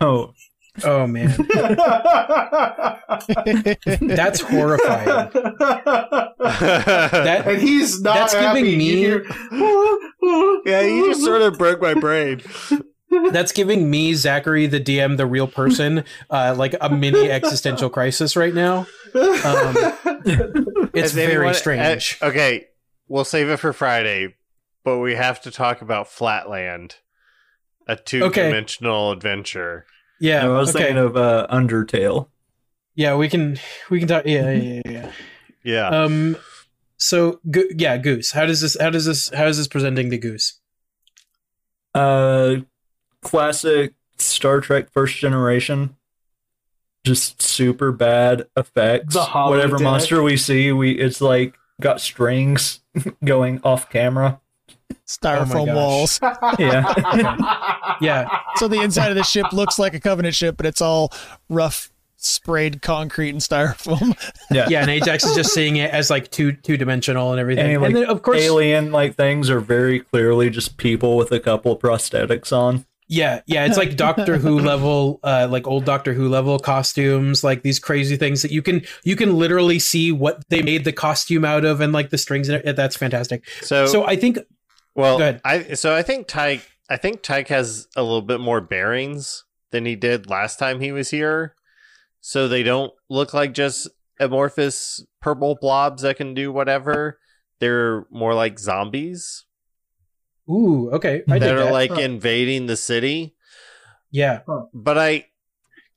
[0.00, 0.32] No,
[0.82, 1.28] Oh man,
[4.00, 5.30] that's horrifying.
[6.40, 8.76] That and he's not That's giving happy.
[8.78, 9.24] me- hear,
[10.64, 12.42] yeah, you just sort of broke my brain.
[13.30, 18.36] That's giving me Zachary, the DM, the real person, uh, like a mini existential crisis
[18.36, 18.86] right now.
[19.14, 19.76] Um,
[20.94, 22.18] It's very anyone- strange.
[22.22, 22.68] uh, okay,
[23.08, 24.34] we'll save it for Friday,
[24.84, 26.96] but we have to talk about Flatland,
[27.86, 29.84] a two dimensional adventure.
[30.20, 32.28] yeah, I was okay, thinking of uh, Undertale.
[32.94, 33.58] yeah, we can
[33.90, 34.24] we can talk.
[34.26, 34.90] Yeah, yeah, yeah.
[34.92, 35.10] Yeah.
[35.64, 35.88] yeah.
[35.88, 36.36] Um,
[36.96, 38.32] so go- yeah, Goose.
[38.32, 38.76] How does this?
[38.80, 39.28] How does this?
[39.30, 40.60] How is this presenting the Goose?
[41.94, 42.56] Uh,
[43.22, 45.96] classic Star Trek First Generation.
[47.04, 49.14] Just super bad effects.
[49.14, 49.50] The holodeck.
[49.50, 52.80] Whatever monster we see, we it's like got strings
[53.24, 54.40] going off camera.
[55.06, 55.74] styrofoam oh gosh.
[55.74, 56.20] walls.
[56.58, 57.66] Yeah.
[58.00, 61.12] Yeah, So the inside of the ship looks like a Covenant ship, but it's all
[61.48, 64.16] rough sprayed concrete and styrofoam.
[64.50, 64.66] Yeah.
[64.68, 67.76] yeah, and Ajax is just seeing it as like two two dimensional and everything.
[67.76, 71.38] And, And, then of course, Alien like things are very clearly just people with a
[71.40, 72.84] couple prosthetics on.
[73.12, 77.62] Yeah, yeah, it's like Doctor Who level, uh, like old Doctor Who level costumes, like
[77.62, 81.44] these crazy things that you can you can literally see what they made the costume
[81.44, 82.48] out of, and like the strings.
[82.48, 83.46] And it, that's fantastic.
[83.60, 84.38] so, So I think
[84.94, 85.42] well, go ahead.
[85.44, 89.84] I so I think Tyke I think Tyke has a little bit more bearings than
[89.84, 91.54] he did last time he was here.
[92.22, 93.90] So they don't look like just
[94.20, 97.18] amorphous purple blobs that can do whatever.
[97.58, 99.44] They're more like zombies
[100.48, 101.72] ooh, okay, I that are that.
[101.72, 102.00] like Huh.
[102.00, 103.34] invading the city.
[104.10, 104.40] yeah,
[104.74, 105.26] but I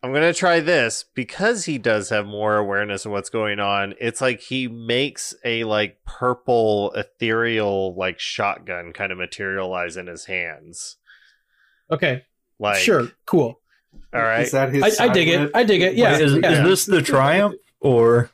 [0.04, 3.96] I'm gonna try this because he does have more awareness of what's going on.
[4.00, 10.26] It's like he makes a like purple ethereal like shotgun kind of materialize in his
[10.26, 10.98] hands.
[11.89, 12.24] okay,
[12.60, 13.62] Like sure, cool.
[14.14, 14.41] all right.
[14.41, 15.52] Is that his I, I dig it.
[15.56, 15.96] I dig it.
[15.96, 16.52] Yeah, is, yeah.
[16.52, 18.30] is this the Triumph or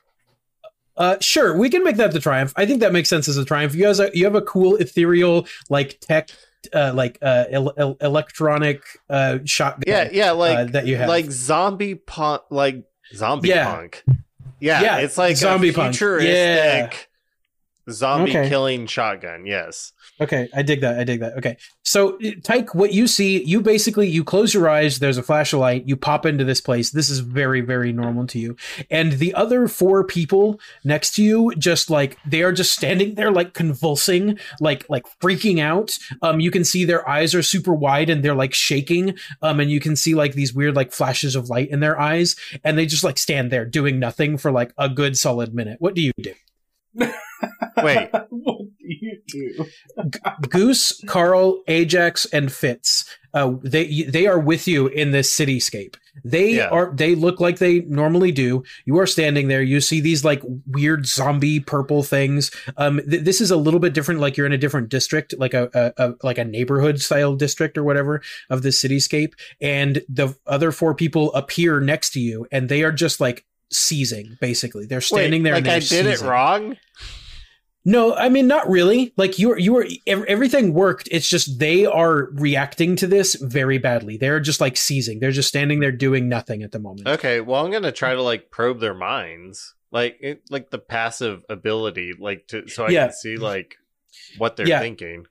[0.98, 2.54] Uh, sure, we can make that the triumph.
[2.56, 3.74] I think that makes sense as a triumph.
[3.76, 6.30] You guys, are, you have a cool ethereal like tech,
[6.74, 9.84] uh, like uh, el- el- electronic uh shotgun.
[9.88, 11.08] yeah, yeah, like uh, that you have.
[11.10, 12.84] like zombie punk like
[13.16, 13.74] zombie Yeah.
[13.74, 14.04] punk.
[14.60, 15.94] Yeah, Yeah, it's like zombie a punk.
[15.96, 17.10] futuristic
[17.88, 17.93] Yeah.
[17.93, 18.49] zombie Okay.
[18.49, 19.45] killing shotgun.
[19.45, 19.93] Yes.
[20.19, 20.99] Okay, I dig that.
[20.99, 21.38] I dig that.
[21.38, 24.99] Okay, so Tyke, what you see, you basically you close your eyes.
[24.99, 25.88] There's a flashlight.
[25.88, 26.91] You pop into this place.
[26.91, 28.55] This is very, very normal to you.
[28.89, 33.32] And the other four people next to you, just like they are just standing there,
[33.32, 35.97] like convulsing, like like freaking out.
[36.21, 39.15] Um, you can see their eyes are super wide and they're like shaking.
[39.41, 42.36] Um, and you can see like these weird like flashes of light in their eyes,
[42.63, 45.77] and they just like stand there doing nothing for like a good solid minute.
[45.79, 46.34] What do you do?
[47.84, 48.10] Wait.
[48.30, 49.66] what do you do?
[50.50, 53.06] Goose, Carl, Ajax, and Fitz.
[53.34, 55.96] Uh, they they are with you in this cityscape.
[56.26, 56.68] They Yeah.
[56.68, 56.92] are.
[56.94, 58.64] They look like they normally do.
[58.86, 59.62] You are standing there.
[59.62, 62.52] You see these like weird zombie purple things.
[62.76, 64.20] Um, th- this is a little bit different.
[64.20, 67.78] Like you're in a different district, like a, a, a like a neighborhood style district
[67.78, 69.32] or whatever of this cityscape.
[69.62, 74.38] And the other four people appear next to you, and they are just like seizing.
[74.42, 75.54] Basically, they're standing Wait, there.
[75.54, 76.76] like and I did it wrong.
[77.84, 79.11] No, I mean not really.
[79.17, 81.09] Like you were, you were everything worked.
[81.11, 84.17] It's just they are reacting to this very badly.
[84.17, 85.19] They're just like seizing.
[85.19, 87.07] They're just standing there doing nothing at the moment.
[87.07, 91.43] Okay, well, I'm gonna try to like probe their minds, like it, like the passive
[91.49, 93.07] ability, like to so I Yeah.
[93.07, 93.75] can see like
[94.38, 94.79] what they're Yeah.
[94.79, 95.25] thinking.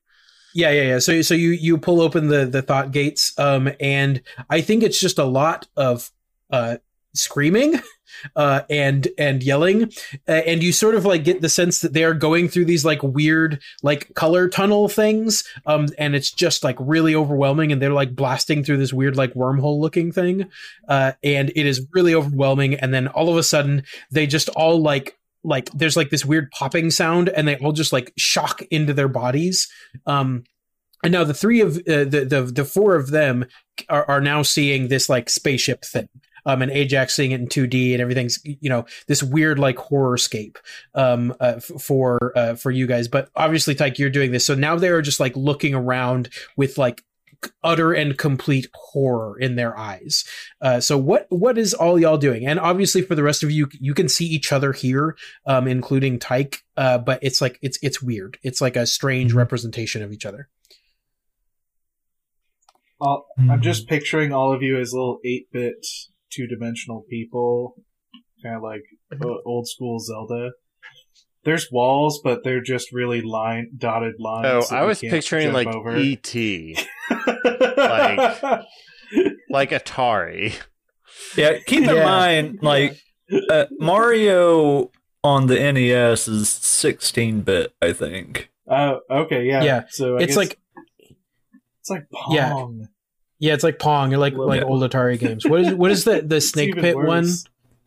[0.52, 0.98] Yeah, yeah, yeah.
[0.98, 4.98] So so you you pull open the the thought gates, um, and I think it's
[4.98, 6.10] just a lot of
[6.50, 6.78] uh
[7.14, 7.80] screaming,
[8.36, 9.92] uh, and and yelling,
[10.28, 12.84] uh, and you sort of like get the sense that they are going through these
[12.84, 17.92] like weird like color tunnel things, um, and it's just like really overwhelming, and they're
[17.92, 20.46] like blasting through this weird like wormhole looking thing,
[20.88, 24.80] uh, and it is really overwhelming, and then all of a sudden they just all
[24.80, 28.92] like like there's like this weird popping sound, and they all just like shock into
[28.92, 29.68] their bodies.
[30.06, 30.44] Um,
[31.02, 33.46] and now the three of uh, the the the four of them
[33.88, 36.08] are, are now seeing this like spaceship thing.
[36.46, 40.16] Um, and Ajax seeing it in 2D and everything's you know this weird like horror
[40.16, 40.58] scape
[40.94, 43.08] um uh, f- for uh, for you guys.
[43.08, 46.78] But obviously, Tyke, you're doing this, so now they are just like looking around with
[46.78, 47.02] like
[47.62, 50.24] utter and complete horror in their eyes.
[50.60, 52.46] Uh, so what what is all y'all doing?
[52.46, 55.16] And obviously for the rest of you, you can see each other here,
[55.46, 56.62] um, including Tyke.
[56.76, 58.38] Uh, but it's like it's it's weird.
[58.42, 60.48] It's like a strange representation of each other.
[63.00, 65.86] All, I'm just picturing all of you as little 8 bit,
[66.30, 67.74] two dimensional people,
[68.42, 68.82] kind of like
[69.46, 70.50] old school Zelda.
[71.44, 74.66] There's walls, but they're just really line dotted lines.
[74.70, 75.96] Oh, I was picturing like over.
[75.96, 76.34] ET,
[77.76, 78.62] like-
[79.50, 80.54] like Atari.
[81.36, 82.04] Yeah, keep in Yeah.
[82.04, 82.98] mind, like
[83.50, 84.90] uh, Mario
[85.24, 88.50] on the NES is 16 bit, I think.
[88.68, 89.62] Oh, okay, yeah.
[89.64, 90.58] Yeah, So I it's guess like
[91.80, 92.34] it's like Pong.
[92.80, 92.86] Yeah.
[93.40, 94.66] Yeah, it's like Pong or like like yeah.
[94.66, 95.44] old Atari games.
[95.46, 97.08] What is what is the the snake pit worse.
[97.08, 97.26] one?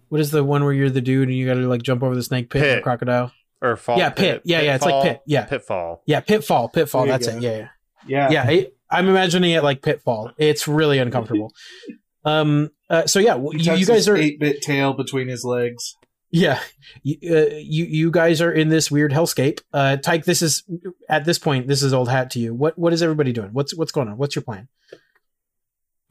[0.10, 2.14] What is the one where you're the dude and you got to like jump over
[2.14, 2.84] the snake pit, or Pit.
[2.84, 3.32] crocodile?
[3.62, 4.41] Or fall Yeah, pit.
[4.43, 5.04] Yeah, yeah, it's like Pitfall?
[5.04, 5.22] pit.
[5.26, 5.45] Yeah.
[5.45, 6.04] Pitfall.
[6.06, 7.06] Yeah, pitfall, pitfall.
[7.06, 7.38] That's go.
[7.38, 7.41] it.
[7.41, 7.68] Yeah, yeah.
[8.06, 8.32] Yeah.
[8.32, 11.54] yeah I, i'm imagining it like pitfall it's really uncomfortable
[12.26, 15.95] um uh, so yeah He you, you guys are 8-bit tail between his legs.
[16.30, 16.60] yeah
[17.01, 20.64] you, uh, you you guys are in this weird hellscape uh tyke this is
[21.08, 23.74] at this point this is old hat to you what what is everybody doing what's
[23.74, 24.68] what's going on what's your plan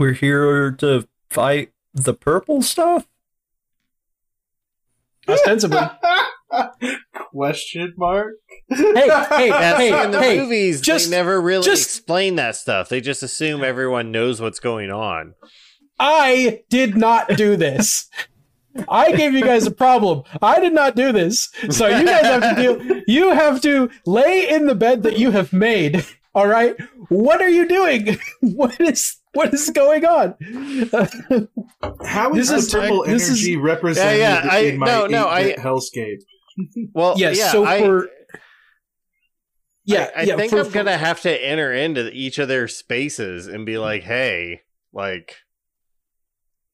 [0.03, 3.07] We're here to fight the purple stuff.
[5.29, 5.79] ostensibly
[7.31, 8.33] Question mark?
[8.69, 9.29] hey hey That's
[9.79, 10.81] hey in the hey movies.
[10.81, 12.89] just- they never really just- explain that stuff.
[12.89, 15.35] They just assume everyone knows what's going on.
[16.01, 18.11] i did not do this
[18.89, 20.25] I gave you guys a problem.
[20.41, 21.49] I did not do this.
[21.71, 23.03] So you guys have to deal.
[23.07, 26.05] You have to lay in the bed that you have made.
[26.35, 26.75] All right.
[27.09, 28.19] What are you doing?
[28.41, 30.35] What is what is going on?
[32.05, 34.79] How is This is the purple tech- this is- energy represented Yeah, yeah, I- in
[34.79, 36.21] my no, no, I- hellscape?
[36.95, 37.39] Well, yes.
[37.39, 38.09] yeah, so I, for
[39.85, 42.49] yeah, I, I yeah, think for- I'm for- gonna have to enter into each of
[42.49, 44.61] their spaces and be like, "Hey,
[44.93, 45.37] like,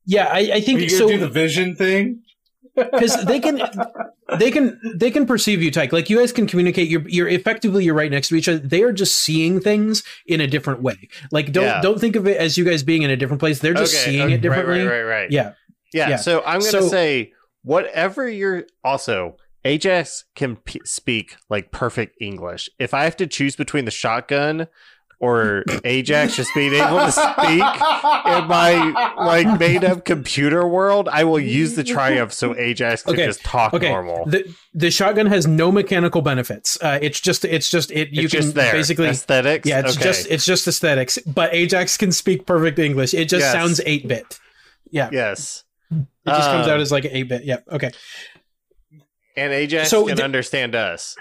[0.05, 2.23] Yeah, I, I Are you think so do the vision thing?
[2.93, 3.61] Because they can
[4.39, 5.93] they can they can perceive you, Tyke.
[5.93, 6.89] Like you guys can communicate.
[6.89, 8.59] You're you're effectively you're right next to each other.
[8.59, 11.09] They are just seeing things in a different way.
[11.33, 11.81] Like don't Yeah.
[11.81, 13.59] don't think of it as you guys being in a different place.
[13.61, 14.81] They're just okay, seeing okay, it differently.
[14.81, 15.31] Right, right, right, right.
[15.31, 15.53] Yeah.
[15.93, 16.17] yeah, yeah.
[16.17, 18.65] So I'm gonna So- say whatever you're.
[18.85, 22.71] Also, Ajax can p- speak like perfect English.
[22.79, 24.69] If I have to choose between the shotgun
[25.21, 31.25] or Ajax just being able to speak in my like made up computer world, I
[31.25, 33.89] will use the triumph so Ajax can Okay, just talk Okay.
[33.89, 34.27] normal.
[34.27, 34.45] The
[34.75, 36.79] the shotgun has no mechanical benefits.
[36.81, 38.11] Uh, it's just it's just it.
[38.13, 38.73] You it's can just there.
[38.73, 39.69] basically aesthetics.
[39.69, 39.81] yeah.
[39.81, 40.05] It's okay.
[40.05, 41.19] just it's just aesthetics.
[41.27, 43.13] But Ajax can speak perfect English.
[43.15, 43.53] It just Yes.
[43.53, 44.39] sounds eight bit.
[44.91, 45.09] Yeah.
[45.13, 45.65] yes.
[45.91, 47.45] It just comes Um, out as like eight bit.
[47.45, 47.59] Yeah.
[47.73, 47.91] Okay.
[49.37, 51.17] And Ajax So can the- understand us.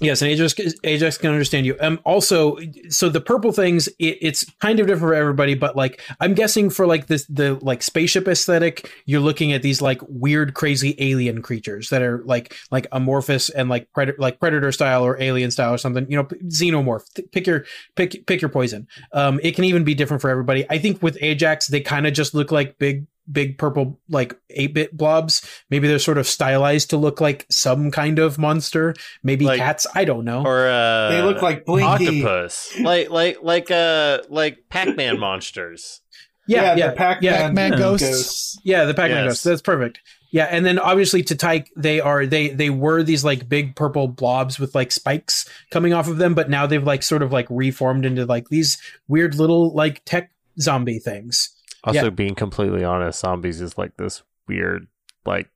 [0.00, 0.54] Yes, and Ajax
[0.84, 1.76] Ajax can understand you.
[1.80, 2.56] Um, also,
[2.88, 6.70] so the purple things, it, it's kind of different for everybody, but like I'm guessing
[6.70, 11.40] for like this the like spaceship aesthetic, you're looking at these like weird, crazy alien
[11.40, 15.74] creatures that are like like amorphous and like predator like predator style or alien style
[15.74, 16.10] or something.
[16.10, 17.04] You know, xenomorph.
[17.30, 17.64] Pick your
[17.94, 18.88] pick pick your poison.
[19.12, 20.66] Um, it can even be different for everybody.
[20.68, 24.96] I think with Ajax, they kind of just look like big big purple like 8-bit
[24.96, 29.58] blobs maybe they're sort of stylized to look like some kind of monster maybe Like-
[29.60, 32.20] cats i don't know Or uh they look like Blinky.
[32.22, 32.74] octopus.
[32.80, 36.00] like like like uh like Pac-Man monsters.
[36.48, 38.08] Yeah, yeah, the Pac-Man, yeah, Pac-Man ghosts.
[38.08, 38.58] ghosts.
[38.64, 38.84] yeah.
[38.84, 39.30] The Pac-Man Yes.
[39.34, 39.44] ghost.
[39.44, 40.00] That's perfect.
[40.32, 44.08] Yeah, and then obviously to Tyke, they are they they were these like big purple
[44.08, 47.46] blobs with like spikes coming off of them, but now they've like sort of like
[47.48, 51.51] reformed into like these weird little like tech zombie things.
[51.84, 52.10] Also Yeah.
[52.10, 54.86] being completely honest, zombies is like this weird
[55.26, 55.48] like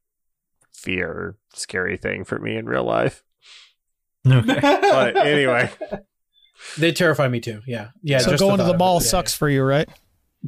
[0.72, 3.22] fear scary thing for me in real life.
[4.26, 4.58] Okay.
[4.60, 5.70] But anyway,
[6.78, 7.60] They terrify me too.
[7.66, 8.18] Yeah, yeah.
[8.18, 9.02] so just going to the mall it.
[9.04, 9.88] Yeah, sucks for you, right?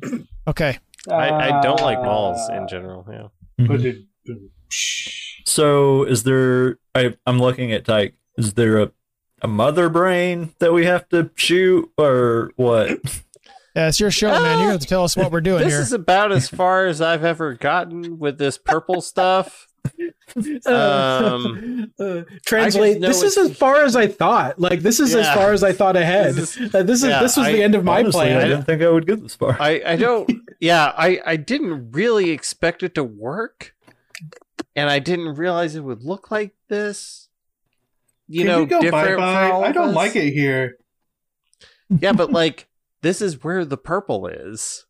[0.48, 0.78] Okay.
[1.10, 3.06] I, I don't like malls Uh, in general.
[3.10, 3.66] Yeah.
[3.66, 4.04] but it-
[5.44, 6.78] So is there?
[6.94, 8.14] I, I'm looking at Tyke.
[8.38, 8.92] Is there a
[9.42, 12.98] a mother brain that we have to shoot, or what?
[13.76, 14.60] Yeah, it's your show, man.
[14.60, 15.80] You have to tell us what we're doing This here.
[15.82, 19.66] is about as far as I've ever gotten with this purple stuff.
[20.66, 23.00] Um, uh, translate.
[23.00, 24.60] know This is it's- as far as I thought.
[24.60, 25.34] Like this is as Yeah.
[25.34, 26.34] far as I thought ahead.
[26.34, 28.26] This This is- is this, is, yeah, this was I- the end of my Honestly,
[28.26, 28.48] I plan.
[28.48, 29.56] didn't think I would get this far.
[29.58, 33.74] I, I don't yeah I, I didn't really expect it to work
[34.76, 37.28] and I didn't realize it would look like this
[38.28, 39.50] you Can know you go different for bye-bye?
[39.50, 39.94] all I of don't us.
[39.94, 40.76] like it here.
[41.88, 42.67] yeah but like
[43.02, 44.84] this is where the purple is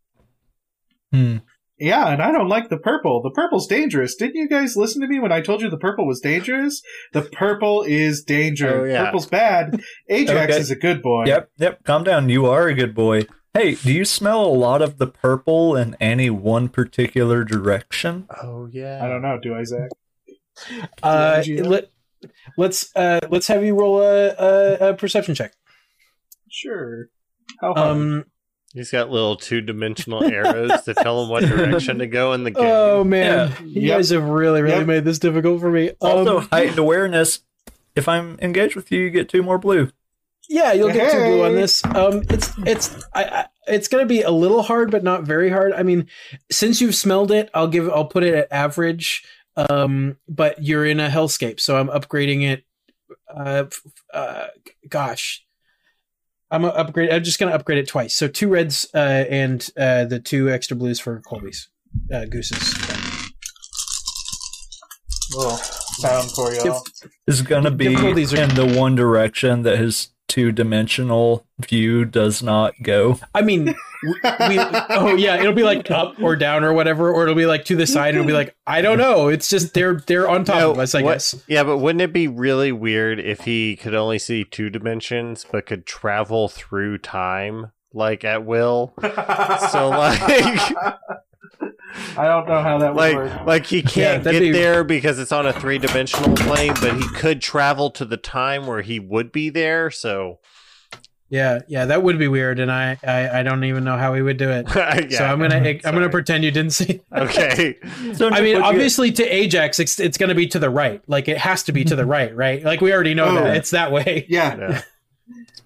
[1.13, 1.39] Hmm.
[1.81, 3.23] Yeah, and I don't like the purple.
[3.23, 4.17] The purple's dangerous.
[4.17, 6.83] Didn't you guys listen to me when I told you the purple was dangerous?
[7.13, 8.83] The purple is danger.
[8.83, 9.05] Oh, yeah.
[9.07, 9.81] Purple's bad.
[10.11, 10.61] Ajax Okay.
[10.61, 11.25] is a good boy.
[11.27, 11.85] Yep, yep.
[11.85, 12.29] Calm down.
[12.29, 13.27] You are a good boy.
[13.55, 18.27] Hey, do you smell a lot of the purple in any one particular direction?
[18.43, 19.39] oh yeah I don't know.
[19.41, 19.89] Do I, Zach?
[21.05, 21.85] Uh, let,
[22.57, 25.53] let's uh, let's have you roll a, a, a perception check.
[26.51, 27.07] Sure.
[27.61, 27.79] How hard?
[27.91, 28.25] Um.
[28.75, 32.65] he's got little two-dimensional arrows to tell him what direction to go in the game
[32.67, 33.61] Oh man, Yeah.
[33.65, 33.97] you Yep.
[33.99, 34.87] guys have really really Yep.
[34.87, 35.93] made this difficult for me.
[36.01, 37.41] Also, Um, heightened awareness.
[37.97, 39.91] If I'm engaged with you, you get two more blue.
[40.49, 41.85] Yeah, you'll get two blue on this.
[41.85, 45.73] Um, it's it's I, I it's gonna be a little hard, but not very hard.
[45.73, 46.07] I mean,
[46.51, 49.25] since you've smelled it, I'll give I'll put it at average.
[49.57, 52.65] Um, but you're in a hellscape, so I'm upgrading it.
[53.29, 53.65] Uh,
[54.15, 54.47] uh
[54.89, 55.45] gosh,
[56.51, 57.11] I'm a upgrade.
[57.11, 58.15] I'm just gonna upgrade it twice.
[58.15, 61.69] So two reds, uh, and uh, the two extra blues for Colby's,
[62.13, 62.75] uh, Goose's.
[65.35, 66.83] little sound for y'all.
[67.27, 72.43] Is gonna be Difficult are- in the one direction that his two dimensional view does
[72.43, 73.19] not go.
[73.35, 73.75] I mean,
[74.05, 74.13] we,
[74.49, 74.59] we,
[74.91, 77.77] oh yeah, it'll be like up or down or whatever, or it'll be like to
[77.77, 78.09] the side.
[78.11, 79.29] and It'll be like I don't know.
[79.29, 81.43] It's just they're they're on top No, of us, I what- guess.
[81.49, 85.67] yeah but wouldn't it be really weird if he could only see two dimensions but
[85.67, 90.21] could travel through time like at will so like
[92.17, 93.47] I don't know how that would like work.
[93.47, 96.95] like he can't that'd get be- there because it's on a three dimensional plane, but
[96.97, 99.91] he could travel to the time where he would be there.
[99.91, 100.39] So
[101.31, 104.22] Yeah, yeah, that would be weird, and I I, I don't even know how we
[104.22, 104.66] would do it.
[104.74, 105.09] yeah.
[105.18, 107.01] so I'm gonna I'm gonna pretend you didn't see.
[107.12, 107.76] okay.
[108.14, 111.03] So I mean, would you- obviously to Ajax, it's it's gonna be to the right.
[111.07, 112.62] Like it has to be to the right, right?
[112.64, 113.35] Like we already know Oh.
[113.35, 114.24] that it's that way.
[114.31, 114.83] yeah, Yeah.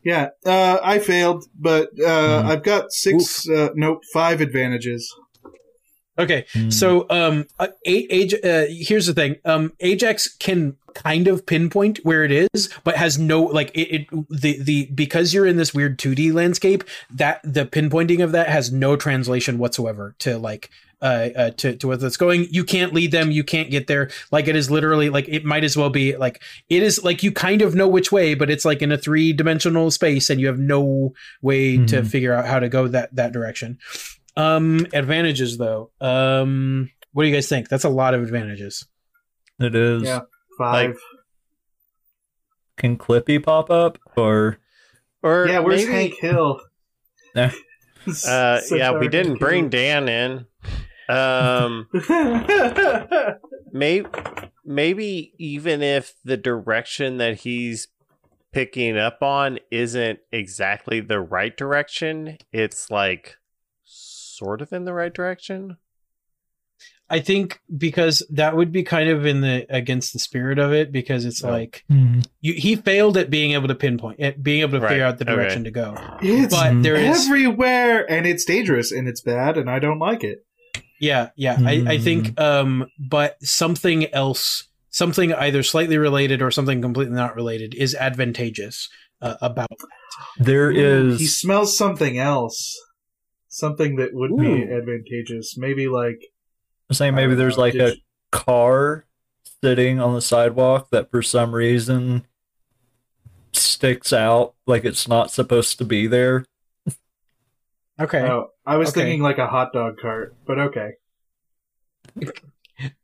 [0.04, 0.28] yeah.
[0.44, 2.44] Uh, I failed, but uh, Mhm.
[2.46, 3.48] I've got six.
[3.48, 5.14] Uh, nope, five advantages.
[6.18, 6.70] Okay, Hmm.
[6.70, 9.36] So, um, uh, A- uh, here's the thing.
[9.46, 14.06] Um, Ajax can kind of pinpoint where it is, but has no like it, it.
[14.28, 18.70] The the because you're in this weird 2D landscape, that the pinpointing of that has
[18.70, 20.68] no translation whatsoever to like
[21.00, 22.46] uh, uh to to where that's going.
[22.50, 23.30] You can't lead them.
[23.30, 24.10] You can't get there.
[24.30, 27.32] Like it is literally like it might as well be like it is like you
[27.32, 30.46] kind of know which way, but it's like in a three dimensional space, and you
[30.46, 32.06] have no way to Mhm.
[32.06, 33.78] figure out how to go that that direction.
[34.37, 35.91] Um, advantages though.
[36.01, 37.68] Um, what do you guys think?
[37.68, 38.87] That's a lot of advantages.
[39.61, 40.03] it is.
[40.05, 40.20] Yeah.
[40.59, 40.99] Five.
[42.76, 44.59] Can Clippy pop up or
[45.22, 46.61] Or yeah, where's maybe, Hank Hill?
[48.26, 50.47] Uh, yeah, we didn't Hank bring Dan in.
[51.09, 51.89] Um,
[53.72, 54.09] maybe
[54.64, 57.87] maybe even if the direction that he's
[58.53, 63.37] picking up on isn't exactly the right direction, it's like
[64.43, 65.76] sort of in the right direction.
[67.09, 70.90] I think because that would be kind of in the against the spirit of it
[70.90, 71.51] because it's Oh.
[71.51, 71.84] like
[72.40, 75.18] you, he failed at being able to pinpoint at being able to Right, figure out
[75.18, 75.34] the okay.
[75.34, 75.95] direction to go.
[76.22, 80.24] it's But there is everywhere, and it's dangerous, and it's bad, and I don't like
[80.24, 80.45] it.
[81.01, 86.80] yeah yeah I, I think um but something else something either slightly related or something
[86.80, 88.88] completely not related is advantageous
[89.20, 89.68] uh, about
[90.38, 92.78] there is He smells something else,
[93.53, 95.57] something that would be advantageous.
[95.59, 96.20] Maybe like
[96.90, 98.00] I'm saying maybe there's know, like did a
[98.36, 99.05] car
[99.62, 102.26] sitting on the sidewalk that for some reason
[103.53, 106.44] sticks out like it's not supposed to be there.
[108.00, 109.03] okay Oh, I was Okay.
[109.03, 110.92] thinking like a hot dog cart, but okay.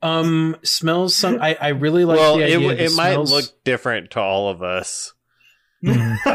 [0.03, 3.45] um smells some I, I really like well, the it idea w- it might look
[3.65, 5.13] different to all of us.
[5.83, 6.27] but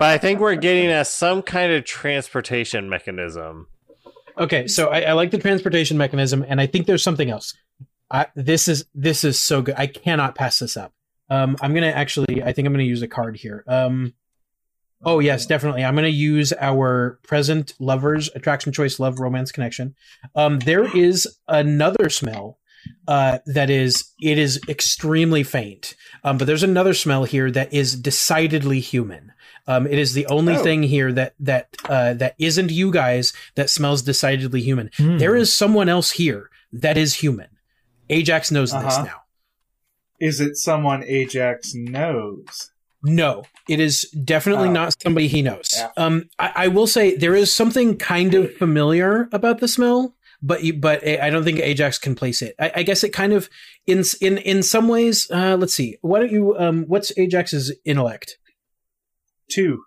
[0.00, 3.68] I think we're getting at some kind of transportation mechanism.
[4.38, 7.54] Okay, so I, I like the transportation mechanism, and I think there's something else.
[8.10, 9.74] I, this is this is so good.
[9.76, 10.92] I cannot pass this up.
[11.30, 12.42] Um, I'm gonna actually.
[12.42, 13.64] I think I'm gonna use a card here.
[13.66, 14.14] Um,
[15.04, 15.84] oh yes, definitely.
[15.84, 19.94] I'm gonna use our present lovers attraction choice love romance connection.
[20.34, 22.58] Um, there is another smell
[23.08, 25.94] uh, that is it is extremely faint.
[26.22, 29.32] Um, but there's another smell here that is decidedly human.
[29.66, 30.62] Um, it is the only Oh.
[30.62, 34.90] thing here that that uh, that isn't you guys that smells decidedly human.
[34.96, 35.18] Hmm.
[35.18, 37.48] There is someone else here that is human.
[38.10, 39.04] Ajax knows this Uh-huh.
[39.04, 39.20] now.
[40.20, 42.70] Is it someone Ajax knows?
[43.02, 44.72] No, it is definitely Oh.
[44.72, 45.68] not somebody he knows.
[45.76, 45.90] Yeah.
[45.96, 50.14] Um, I, I will say there is something kind of familiar about the smell,
[50.44, 52.54] but you, but I don't think Ajax can place it.
[52.60, 53.48] I, I guess it kind of
[53.86, 55.28] in in in some ways.
[55.30, 55.96] Uh, let's see.
[56.02, 56.56] Why don't you?
[56.58, 58.36] Um, what's Ajax's intellect?
[59.50, 59.82] Two.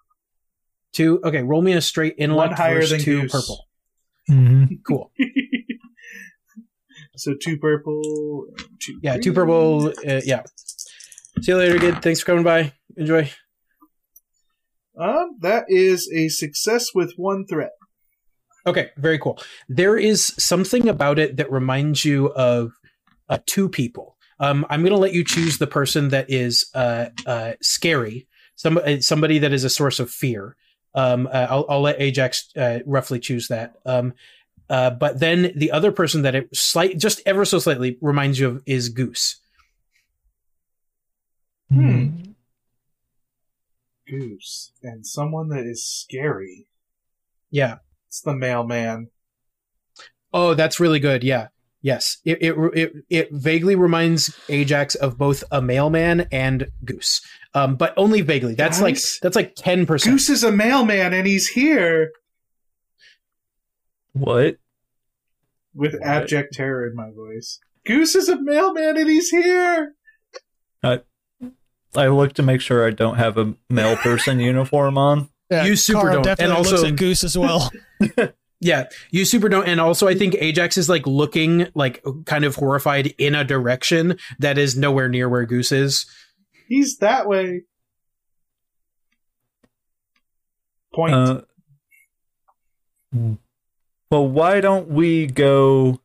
[0.93, 1.19] Two.
[1.23, 3.31] Okay, roll me a straight intellect One higher versus than two Goose.
[3.31, 3.67] purple.
[4.29, 4.67] Mhm.
[4.85, 5.11] Cool.
[7.19, 8.45] So two purple.
[8.79, 9.87] Two Yeah, two purple.
[10.07, 10.43] Uh, yeah.
[11.41, 12.03] See you later, kid.
[12.03, 12.73] Thanks for coming by.
[12.95, 13.31] Enjoy.
[14.99, 17.71] Um, that is a success with one threat.
[18.67, 19.39] Okay, very cool.
[19.69, 22.73] There is something about it that reminds you of
[23.29, 24.17] uh, two people.
[24.39, 28.77] Um, I'm going to let you choose the person that is uh, uh, scary, some,
[28.77, 30.55] uh, somebody that is a source of fear.
[30.93, 33.75] Um, uh, I'll, I'll let Ajax uh, roughly choose that.
[33.85, 34.13] Um,
[34.69, 38.47] uh, but then the other person that it slight, just ever so slightly reminds you
[38.47, 39.37] of is Goose.
[41.69, 42.09] Hmm.
[44.07, 46.67] Goose and someone that is scary.
[47.49, 47.77] Yeah.
[48.17, 49.09] It's the mailman.
[50.33, 51.23] Oh, that's really good.
[51.23, 51.49] Yeah.
[51.83, 52.17] Yes.
[52.25, 57.21] It, it it it vaguely reminds Ajax of both a mailman and Goose.
[57.53, 58.55] Um, but only vaguely.
[58.55, 60.15] That's like that's like ten percent.
[60.15, 62.11] Goose is a mailman and he's here
[64.13, 64.57] What?
[65.75, 67.59] with abject terror in my voice.
[67.85, 69.93] Goose is a mailman and he's here.
[70.81, 71.01] I
[71.95, 75.29] I look to make sure I don't have a male person uniform on.
[75.49, 76.23] Yeah, You super Carl don't.
[76.23, 77.71] definitely And looks also- at Goose as well.
[78.59, 79.67] Yeah, you super don't.
[79.67, 84.17] And also, I think Ajax is like looking like kind of horrified in a direction
[84.39, 86.07] that is nowhere near where Goose is.
[86.67, 87.65] He's that way.
[90.91, 91.13] Point.
[91.13, 91.41] Uh,
[94.09, 96.01] well, why don't we go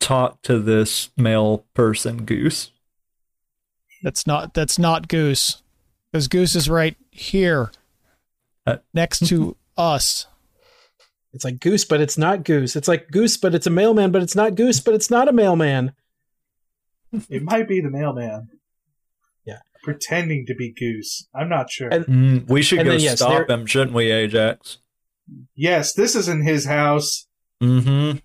[0.00, 2.70] talk to this male person, Goose?
[4.02, 5.62] That's not that's not Goose,
[6.10, 7.70] because Goose is right here,
[8.66, 10.26] Uh, next to us.
[11.32, 12.74] It's like Goose, but it's not Goose.
[12.74, 15.32] It's like Goose, but it's a mailman, but it's not Goose, but it's not a
[15.32, 15.92] mailman.
[17.28, 18.48] it might be the mailman.
[19.44, 19.58] Yeah.
[19.84, 21.28] Pretending to be Goose.
[21.34, 21.88] I'm not sure.
[21.88, 24.78] And- Mm, we should And go then, yes, stop there- him, shouldn't we, Ajax?
[25.54, 27.28] yes, this isn't his house.
[27.62, 28.18] Mm-hmm.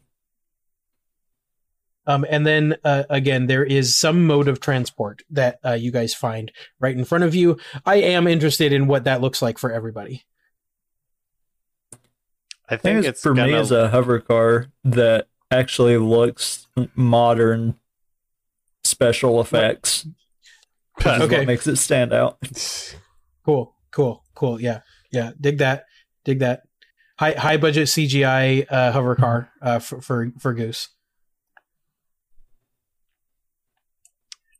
[2.07, 6.13] Um, and then uh, again, there is some mode of transport that uh, you guys
[6.13, 7.57] find right in front of you.
[7.85, 10.23] I am interested in what that looks like for everybody.
[12.69, 16.67] I I think think it's for me gonna is a hover car that actually looks
[16.95, 17.75] modern
[18.83, 20.07] special effects.
[20.95, 21.37] Which is Okay.
[21.39, 22.37] what makes it stand out.
[23.45, 24.59] Cool, cool, cool.
[24.61, 24.79] Yeah,
[25.11, 25.31] yeah.
[25.39, 25.85] Dig that,
[26.23, 26.63] dig that.
[27.19, 30.89] High high budget CGI uh, hover car uh, for, for for Goose.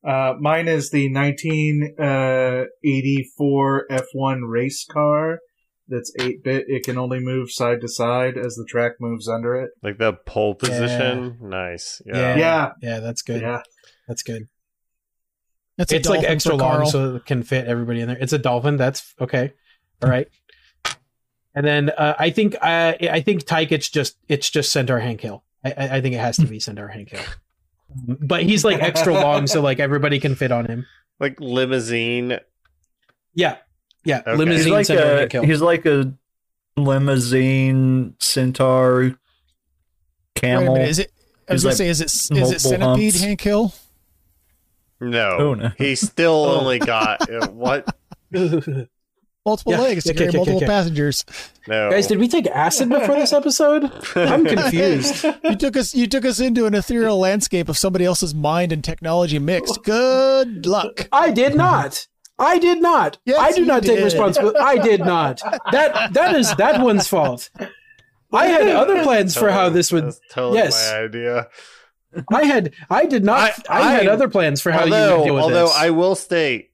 [0.06, 5.40] Uh, mine is the 1984 F1 race car.
[5.88, 6.66] That's 8 bit.
[6.68, 9.72] It can only move side to side as the track moves under it.
[9.84, 11.38] like the pole position.
[11.42, 12.02] Nice.
[12.06, 12.16] Yeah.
[12.16, 12.38] Yeah.
[12.38, 12.72] Yeah.
[12.82, 13.42] Yeah, that's good.
[13.42, 13.62] Yeah.
[14.08, 14.48] That's good.
[15.78, 18.18] That's it's like extra for long, so it can fit everybody in there.
[18.18, 18.78] It's a dolphin.
[18.78, 19.52] That's okay.
[20.02, 20.30] All right.
[21.54, 25.20] And then uh, I think uh, I think Tyke it's just it's just Centaur Hank
[25.22, 25.44] Hill.
[25.66, 27.20] I, I I think it has to be Centaur Hank Hill.
[27.90, 30.86] But he's like extra long, so like everybody can fit on him.
[31.20, 32.40] Like limousine.
[33.34, 33.58] Yeah,
[34.04, 34.20] yeah.
[34.20, 34.32] Okay.
[34.32, 35.44] He's Limousine like Centaur a Hank Hill.
[35.44, 36.14] he's like a
[36.78, 40.74] limousine centaur Wait a camel.
[40.74, 41.12] minute, is it?
[41.50, 43.20] I was He's gonna like say, is it is it centipede humps.
[43.22, 43.74] Hank Hill?
[45.00, 45.38] No.
[45.40, 45.72] Oh, no.
[45.78, 46.60] He still Oh.
[46.62, 47.88] only got uh, what?
[49.46, 50.66] Multiple Yeah, legs to yeah, carry okay, okay, multiple okay.
[50.66, 51.24] passengers.
[51.68, 51.92] No.
[51.92, 53.92] Guys, did we take acid before this episode?
[54.16, 55.24] I'm confused.
[55.44, 58.84] You took us you took us into an ethereal landscape of somebody else's mind and
[58.84, 59.82] technology mixed.
[59.84, 61.08] Good luck.
[61.12, 62.08] I did not.
[62.40, 63.20] I did not.
[63.26, 64.58] Yes, I do you not take responsibility.
[64.58, 65.42] I did not.
[65.72, 67.50] That that is that one's fault.
[68.34, 70.06] I had other plans for how this would.
[70.06, 70.92] That's totally yes.
[70.92, 71.48] my idea.
[72.34, 72.74] I had.
[72.90, 73.52] I did not.
[73.70, 75.76] I, I- had other plans for how you although, would deal with although this.
[75.78, 76.72] I will state,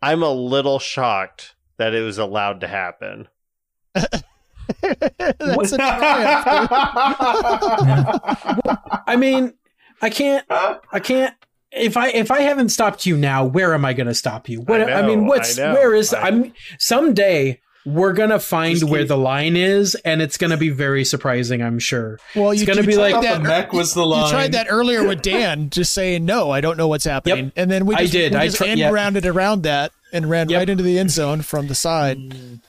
[0.00, 3.26] I'm a little shocked that it was allowed to happen.
[3.94, 6.46] That's a triumph.
[9.06, 9.54] I mean,
[10.00, 10.46] I can't.
[10.48, 11.34] I can't.
[11.72, 14.60] if I if I haven't stopped you now, where am I going to stop you?
[14.60, 15.74] What I I, mean, know, what's I know.
[15.74, 20.22] where is I- I'm someday we're gonna find Just where keep- the line is, and
[20.22, 21.62] it's gonna be very surprising.
[21.62, 22.18] I'm sure.
[22.36, 23.22] Well, It's you, gonna you be like- that.
[23.24, 24.24] thought the mech was the line.
[24.26, 26.50] You tried that earlier with Dan, just saying no.
[26.50, 27.52] I don't know what's happening, Yep.
[27.56, 28.32] and then we I just, did.
[28.32, 28.90] We I just tri- end yeah.
[28.90, 30.58] rounded around that and ran Yep.
[30.58, 32.18] right into the end zone from the side.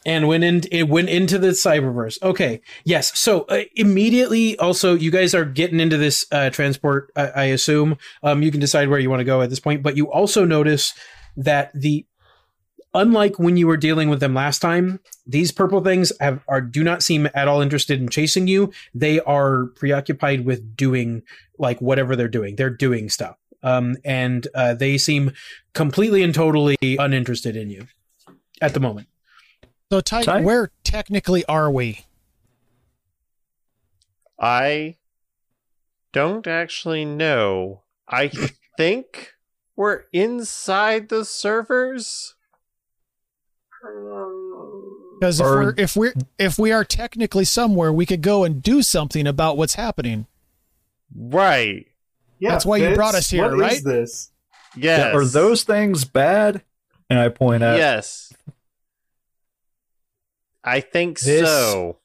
[0.06, 5.11] and went in it went into the cyberverse okay yes so uh, immediately also you
[5.11, 8.99] guys are getting into this uh, transport I, I assume um, you can decide where
[8.99, 10.94] you want to go at this point but you also notice
[11.38, 12.06] that the
[12.94, 16.84] unlike when you were dealing with them last time these purple things have are do
[16.84, 21.22] not seem at all interested in chasing you they are preoccupied with doing
[21.57, 25.32] like whatever they're doing they're doing stuff um, and uh, they seem
[25.74, 27.88] completely and totally uninterested in you
[28.61, 29.07] at the moment
[29.90, 30.41] So, Ty, Ty?
[30.41, 32.06] where technically are we?
[34.40, 34.98] I
[36.11, 37.84] don't actually know.
[38.07, 38.32] I
[38.78, 39.34] think
[39.76, 42.36] we're inside the servers.
[45.19, 48.81] Because if we're if we're if we are technically somewhere, we could go and do
[48.81, 50.26] something about what's happening.
[51.15, 51.88] Right.
[52.39, 53.84] Yeah, That's why you brought us here, what is right?
[53.84, 54.31] this?
[54.76, 55.15] Yes.
[55.15, 56.64] Are those things bad?
[57.10, 57.77] And I point out.
[57.77, 58.34] Yes.
[60.64, 61.97] I think This- so.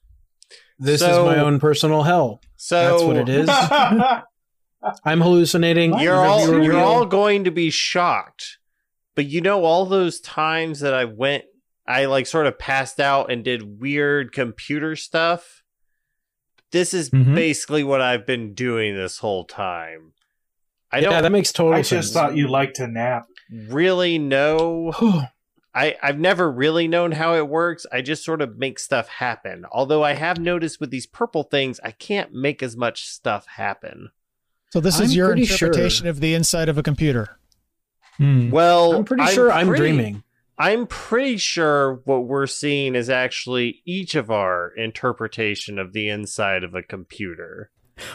[0.77, 2.41] This So- is my own personal hell.
[2.55, 3.49] So That's what it is.
[5.03, 5.99] I'm hallucinating.
[5.99, 6.83] You're all you are you're real.
[6.85, 8.59] all going to be shocked.
[9.15, 11.43] But you know all those times that I went
[11.89, 15.63] I like sort of passed out and did weird computer stuff.
[16.71, 17.33] This is Mhm.
[17.35, 20.13] basically what I've been doing this whole time.
[20.91, 22.05] I yeah, don't that makes total I sense.
[22.05, 23.25] just thought you liked to nap.
[23.51, 24.93] really know
[25.73, 27.85] I, I've never really known how it works.
[27.91, 29.65] I just sort of make stuff happen.
[29.71, 34.09] Although I have noticed with these purple things, I can't make as much stuff happen.
[34.71, 37.37] So this I'm is your pretty sure- interpretation of the inside of a computer.
[38.17, 38.49] Hmm.
[38.49, 40.23] Well, I'm pretty sure I'm pretty- dreaming.
[40.59, 46.63] I'm pretty sure what we're seeing is actually each of our interpretation of the inside
[46.65, 47.71] of a computer.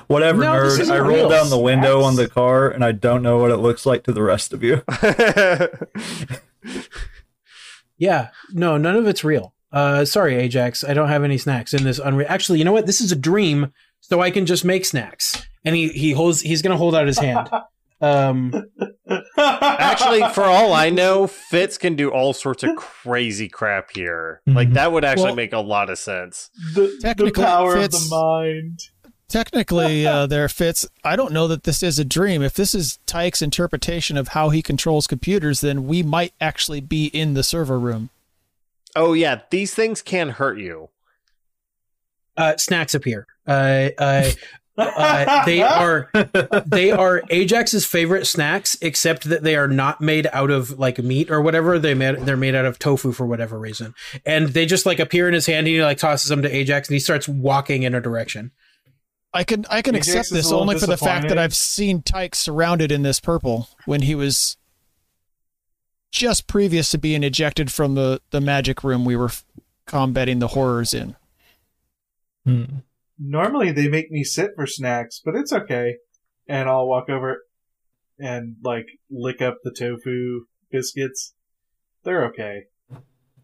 [0.07, 0.91] Whatever, No, nerd.
[0.91, 1.07] I real.
[1.23, 4.05] rolled down the window on the car, and I don't know what it looks like
[4.05, 4.83] to the rest of you.
[7.97, 9.55] Yeah, no, none of it's real.
[9.73, 10.83] Uh, sorry, Ajax.
[10.85, 12.27] I don't have any snacks in this unreal.
[12.29, 12.87] Actually, you know what?
[12.87, 15.47] This is a dream, so I can just make snacks.
[15.65, 16.41] And he he holds.
[16.41, 17.49] He's gonna hold out his hand.
[18.05, 18.53] Um,
[19.39, 24.41] actually, for all I know, Fitz can do all sorts of crazy crap here.
[24.47, 24.75] Like Mhm.
[24.75, 26.51] that would actually Well- make a lot of sense.
[26.75, 28.81] the, the power Fitz- of the mind.
[29.29, 30.87] Technically, uh, there Fitz.
[31.03, 32.43] I don't know that this is a dream.
[32.43, 37.07] If this is Tyke's interpretation of how he controls computers, then we might actually be
[37.07, 38.11] in the server room.
[38.95, 40.91] Oh yeah, these things can hurt you.
[42.37, 43.27] uh, snacks appear.
[43.47, 44.31] Uh, uh,
[44.77, 46.11] uh, they are
[46.67, 51.31] they are Ajax's favorite snacks, except that they are not made out of like meat
[51.31, 51.79] or whatever.
[51.79, 53.95] They made they're made out of tofu for whatever reason,
[54.27, 55.61] and they just like appear in his hand.
[55.61, 58.51] And he like tosses them to Ajax, and he starts walking in a direction.
[59.33, 61.39] I can I can Ajax accept this only for the fact that.
[61.39, 64.57] I've seen Tyke surrounded in this purple when he was
[66.11, 69.31] just previous to being ejected from the the magic room we were
[69.87, 71.17] combating the horrors in.
[72.45, 72.65] Hmm.
[73.19, 75.97] Normally they make me sit for snacks, but it's okay.
[76.49, 77.43] And I'll walk over
[78.19, 81.35] and like lick up the tofu biscuits.
[82.05, 82.65] They're okay.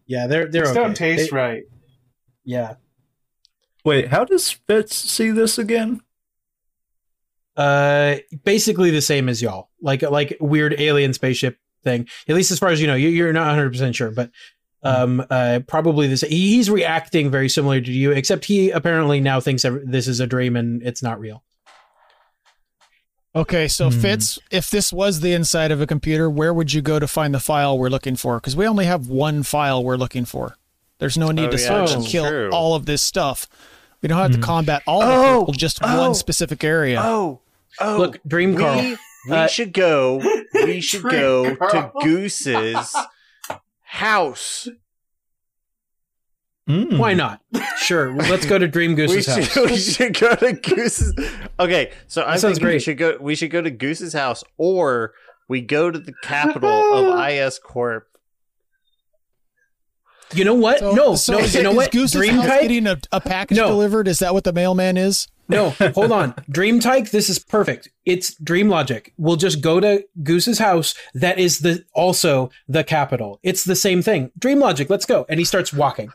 [0.05, 0.83] Yeah, they're they're Just okay.
[0.83, 1.63] don't taste They- right.
[2.43, 2.75] Yeah,
[3.85, 6.01] Wait, how does Fitz see this again?
[7.57, 9.69] uh, basically the same as y'all.
[9.81, 12.07] Like like weird alien spaceship thing.
[12.27, 14.31] At least as far as you know, you, you're not 100 percent sure, but
[14.83, 16.21] um, uh, probably this.
[16.21, 20.27] He's reacting very similar to you, except he apparently now thinks ev- this is a
[20.27, 21.43] dream and it's not real.
[23.33, 23.99] Okay, so Hmm.
[23.99, 27.33] Fitz, if this was the inside of a computer, where would you go to find
[27.33, 28.37] the file we're looking for?
[28.37, 30.57] Because we only have one file we're looking for.
[30.99, 32.49] There's no need Oh, to yeah, search and kill true.
[32.51, 33.47] all of this stuff.
[34.01, 34.41] We don't have Hmm.
[34.41, 36.99] to combat all Oh, the people, just oh, one specific area.
[37.01, 37.39] Oh,
[37.79, 38.81] oh, Look, Dream Carl.
[38.81, 38.97] we,
[39.29, 40.21] we uh, should go.
[40.53, 42.93] We should go to Goose's
[43.91, 44.69] house.
[46.65, 46.97] Hmm.
[46.97, 47.41] Why not?
[47.77, 49.69] Sure, let's go to Dream We Goose's should, house.
[49.69, 51.13] we should go to Goose's.
[51.59, 53.17] Okay, so I think we should go.
[53.19, 55.13] We should go to Goose's house, or
[55.49, 58.07] we go to the capital of IS Corp.
[60.33, 60.79] You know what?
[60.79, 61.39] So- no, so no.
[61.39, 61.91] is, You know is what?
[61.91, 62.61] Goose's Dream house Tyke.
[62.61, 63.67] getting a, a package No.
[63.67, 64.07] delivered?
[64.07, 65.27] Is that what the mailman is?
[65.49, 66.33] No, hold on.
[66.49, 67.11] Dream Tyke.
[67.11, 67.89] This is perfect.
[68.05, 69.13] It's Dream Logic.
[69.17, 70.95] We'll just go to Goose's house.
[71.13, 73.39] That is the also the capital.
[73.43, 74.31] It's the same thing.
[74.39, 74.89] Dream Logic.
[74.89, 75.25] Let's go.
[75.27, 76.09] And he starts walking.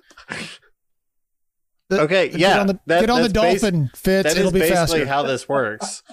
[1.89, 4.33] The- Okay, get yeah, on the, that- get on the that's basi- dolphin, Fitz.
[4.35, 5.07] That It'll be basically faster.
[5.07, 6.03] how this works.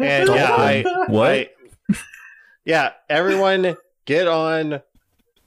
[0.00, 1.30] And yeah, I, What?
[1.30, 1.50] I
[2.64, 4.80] Yeah, everyone get on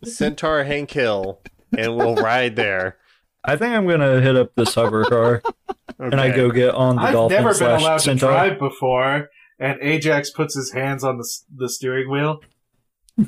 [0.06, 1.42] Centaur Hank Hill
[1.78, 2.98] and we'll ride there.
[3.44, 5.42] I think I'm gonna hit up this hover car
[6.00, 9.30] and I go get on the I've dolphin never been slash allowed to drive before,
[9.60, 12.42] and Ajax puts his hands on the the steering wheel.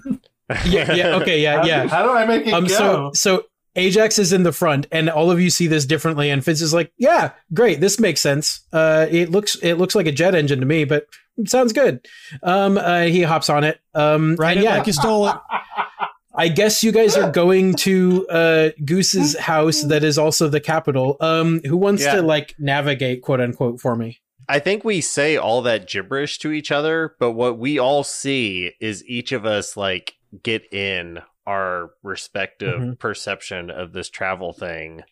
[0.65, 1.88] Yeah, yeah, okay, yeah, How, yeah.
[1.88, 2.73] How do I make it Um, go?
[2.73, 3.45] so so
[3.77, 6.30] Ajax is in the front, and all of you see this differently.
[6.30, 8.59] And Fitz is like, "Yeah, great, this makes sense.
[8.73, 11.05] Uh, it looks it looks like a jet engine to me, but
[11.38, 12.05] it sounds good."
[12.43, 13.80] Um, uh, he hops on it.
[13.93, 15.35] Um, Ride and yeah, like you stole it.
[16.33, 21.17] I guess you guys are going to uh, Goose's house, that is also the capital.
[21.19, 22.15] Um, who wants Yeah.
[22.15, 24.19] to like navigate, quote unquote, for me?
[24.49, 28.71] I think we say all that gibberish to each other, but what we all see
[28.81, 30.13] is each of us like
[30.43, 32.99] get in our respective Mhm.
[32.99, 35.03] perception of this travel thing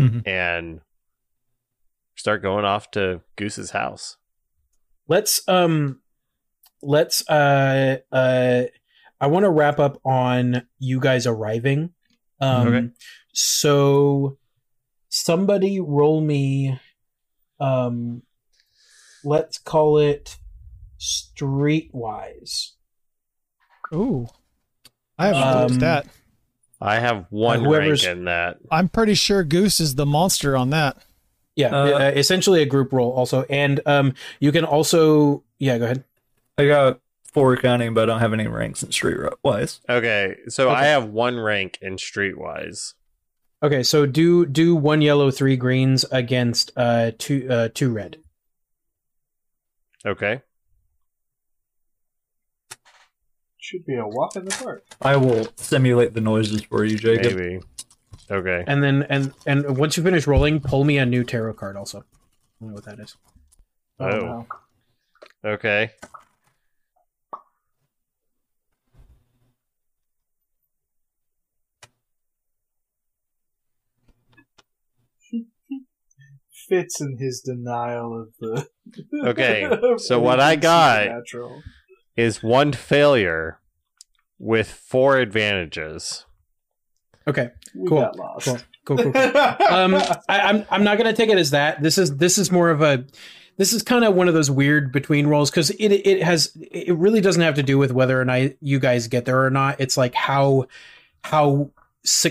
[0.00, 0.26] Mhm.
[0.26, 0.80] and
[2.16, 4.16] start going off to Goose's house.
[5.08, 6.00] let's um
[6.82, 8.62] let's uh uh
[9.22, 11.90] i want to wrap up on you guys arriving
[12.40, 12.88] um Okay.
[13.32, 14.36] so
[15.08, 16.78] somebody roll me
[17.60, 18.22] um
[19.24, 20.36] let's call it
[21.00, 22.72] streetwise
[23.94, 24.26] Ooh.
[25.18, 26.06] I haven't Um, looked at that.
[26.80, 28.56] I have one Uh, whoever's- rank in that.
[28.70, 30.96] I'm pretty sure Goose is the monster on that.
[31.54, 35.84] yeah Uh, uh, essentially a group roll also and um you can also yeah go
[35.84, 36.02] ahead
[36.56, 37.00] I got
[37.32, 39.80] four counting, but I don't have any ranks in streetwise.
[39.88, 40.80] Okay, so Okay.
[40.80, 42.94] I have one rank in Streetwise.
[43.62, 48.16] okay so do do one yellow three greens against uh two uh two red
[50.04, 50.42] Okay.
[53.58, 54.84] Should be a walk in the park.
[55.00, 57.36] I will simulate the noises for you, Jacob.
[57.36, 57.60] Maybe.
[58.30, 58.64] Okay.
[58.66, 61.98] And then and and once you finish rolling, pull me a new tarot card also.
[62.00, 62.02] I
[62.60, 63.16] don't know what that is.
[64.00, 64.18] Oh, Oh.
[65.44, 65.50] no.
[65.52, 65.92] Okay.
[76.68, 78.66] Fitz in his denial of the.
[79.28, 79.68] Okay,
[79.98, 81.08] so what I got-
[82.16, 83.58] Is one failure
[84.38, 86.26] with four advantages.
[87.28, 88.46] Okay, We Cool, got lost.
[88.46, 89.12] cool, cool, cool.
[89.12, 89.22] cool.
[89.70, 91.80] um, I, I'm I'm not gonna take it as that.
[91.82, 93.04] This is this is more of a
[93.56, 96.96] this is kind of one of those weird between roles because it it has it
[96.96, 99.80] really doesn't have to do with whether or not you guys get there or not.
[99.80, 100.66] It's like how
[101.22, 101.81] how sick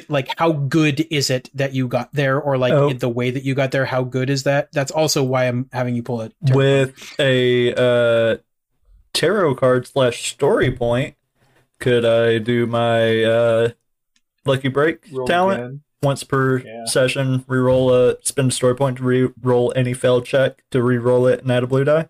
[0.09, 2.91] like how good is it that you got there or like Oh.
[2.93, 5.95] the way that you got there how good is that that's also why i'm having
[5.95, 8.37] you pull it With a uh,
[9.13, 11.15] tarot card slash story point,
[11.79, 13.69] could I do my uh,
[14.45, 15.81] lucky break Roll talent again.
[16.03, 16.85] once per Yeah.
[16.85, 17.39] session?
[17.47, 21.51] Reroll a spend a story point to re-roll any failed check to re-roll it and
[21.51, 22.09] add a blue die.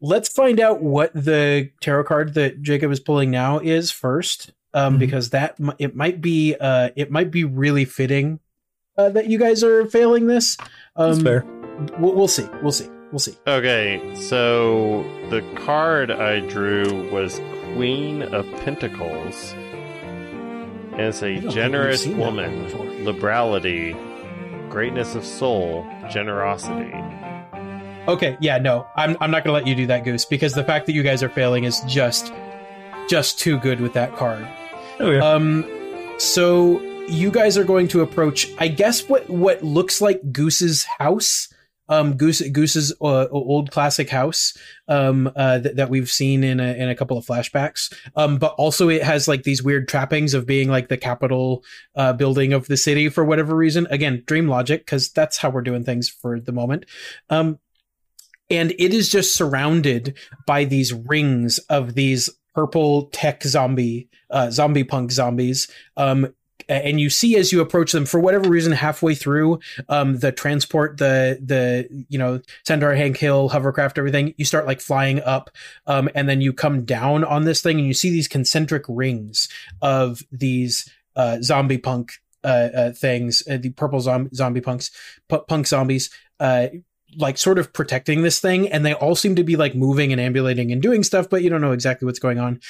[0.00, 4.96] let's find out what the tarot card that Jacob is pulling now is first, um,
[4.96, 4.98] Mhm.
[4.98, 8.40] because that it might be uh, it might be really fitting
[8.96, 10.56] uh, that you guys are failing this.
[10.96, 11.44] Um, That's fair.
[11.98, 12.48] We'll, we'll see.
[12.62, 12.88] We'll see.
[13.12, 13.36] We'll see.
[13.46, 17.40] Okay, so the card I drew was
[17.74, 19.54] Queen of Pentacles.
[20.92, 23.96] And it's I a generous we've seen that one woman, liberality,
[24.68, 26.92] greatness of soul, generosity.
[28.08, 28.36] Okay.
[28.40, 28.58] Yeah.
[28.58, 31.02] No, I'm I'm not gonna let you do that, Goose, because the fact that you
[31.02, 32.32] guys are failing is just
[33.08, 34.46] just too good with that card.
[35.00, 35.24] Oh yeah.
[35.24, 35.64] Um,
[36.18, 41.48] so you guys are going to approach, I guess, what what looks like Goose's house.
[41.90, 44.52] Um, Goose Goose's uh, old classic house.
[44.88, 47.90] Um, uh, th- that we've seen in a, in a couple of flashbacks.
[48.14, 51.64] Um, but also it has like these weird trappings of being like the capital
[51.94, 53.86] uh, building of the city for whatever reason.
[53.90, 56.84] Again, dream logic because that's how we're doing things for the moment.
[57.30, 57.58] Um,
[58.50, 60.16] and it is just surrounded
[60.46, 65.68] by these rings of these purple tech zombie uh, zombie punk zombies.
[65.96, 66.34] Um,
[66.68, 70.98] and you see as you approach them, for whatever reason, halfway through um, the transport,
[70.98, 75.50] the the you know Centaur, Hank Hill, hovercraft, everything, you start like flying up,
[75.86, 79.48] um, and then you come down on this thing, and you see these concentric rings
[79.80, 84.90] of these uh, zombie punk uh, uh, things, uh, the purple zom- zombie punks,
[85.28, 86.10] pu- punk zombies.
[87.16, 90.20] Like sort of protecting this thing and they all seem to be like moving and
[90.20, 92.60] ambulating and doing stuff but you don't know exactly what's going on.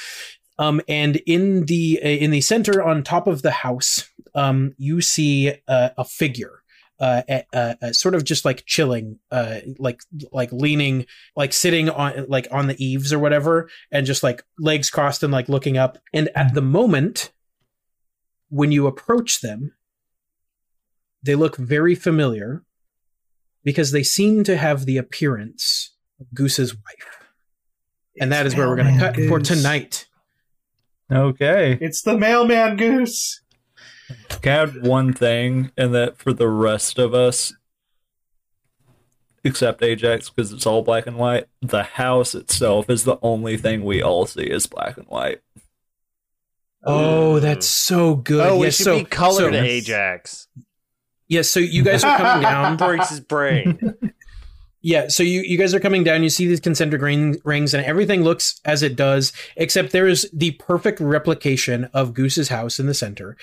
[0.59, 5.01] Um, and in the uh, in the center on top of the house um, you
[5.01, 6.62] see uh, a figure
[7.01, 10.01] uh, uh, uh, sort of just like chilling uh, like
[10.32, 11.06] like leaning
[11.36, 15.32] like sitting on like on the eaves or whatever and just like legs crossed and
[15.32, 15.98] like looking up.
[16.12, 17.31] And at the moment
[18.51, 19.74] when you approach them
[21.23, 22.65] they look very familiar
[23.64, 27.24] because they seem to have the appearance of Goose's wife.
[28.20, 30.06] And that is where we're going to cut for tonight.
[31.12, 31.78] Okay.
[31.80, 33.43] It's the mailman goose.
[34.43, 37.52] Can I add one thing, and that for the rest of us,
[39.44, 43.85] except Ajax, because it's all black and white, the house itself is the only thing
[43.85, 45.40] we all see is black and white.
[46.85, 48.47] Oh, that's so good.
[48.47, 50.48] Oh, we yes, should so, be colored so, Ajax.
[51.28, 52.76] Yes, so you guys are coming down.
[52.76, 53.94] Breaks his brain.
[54.80, 56.22] Yeah, so you, you guys are coming down.
[56.22, 60.30] You see these concentric ring, rings, and everything looks as it does, except there is
[60.32, 63.36] the perfect replication of Goose's house in the center.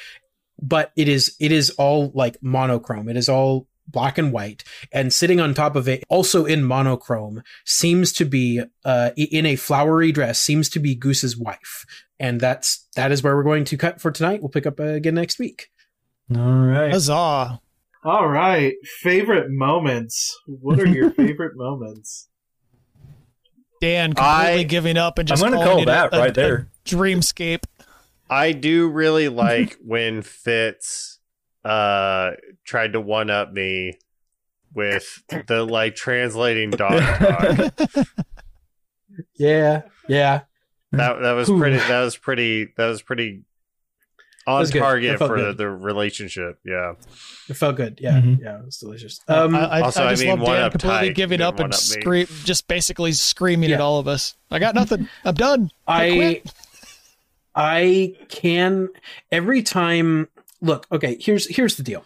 [0.61, 3.09] But it is it is all like monochrome.
[3.09, 4.63] It is all black and white,
[4.93, 9.57] and sitting on top of it, also in monochrome, seems to be uh, in a
[9.57, 10.39] flowery dress.
[10.39, 11.85] Seems to be Goose's wife,
[12.17, 14.41] and that's that is where we're going to cut for tonight.
[14.41, 15.67] We'll pick up uh, again next week.
[16.33, 16.91] All right.
[16.91, 17.59] Huzzah!
[18.06, 20.38] All right, favorite moments.
[20.45, 22.30] What are your favorite moments?
[23.82, 26.15] Dan completely I- giving up and just I'm just going to calling call it that
[26.18, 26.69] a- right a there.
[26.86, 27.64] dreamscape.
[28.30, 31.19] I do really like when Fitz
[31.64, 32.32] uh
[32.64, 33.98] tried to one up me
[34.73, 37.73] with the like translating dog talk.
[39.36, 40.41] Yeah, yeah.
[40.91, 41.57] That that was Ooh.
[41.57, 43.44] pretty that was pretty that was pretty
[44.47, 44.80] on was good.
[44.80, 46.59] Target for the, the relationship.
[46.65, 46.93] Yeah.
[47.49, 47.99] It felt good.
[48.01, 48.41] Yeah, Mhm.
[48.41, 48.59] yeah.
[48.59, 49.19] It was delicious.
[49.27, 51.39] Um, I, I, also, I I just mean, love one Dan up completely tight, giving
[51.39, 54.35] you up and up scream, just basically screaming at all of us.
[54.51, 55.09] I got nothing.
[55.23, 55.72] I'm done.
[55.88, 56.41] I I.
[57.57, 58.89] I can
[59.31, 60.27] every time
[60.61, 62.05] look, okay, here's here's the deal.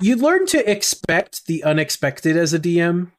[0.00, 3.12] You learn to expect the unexpected as a DM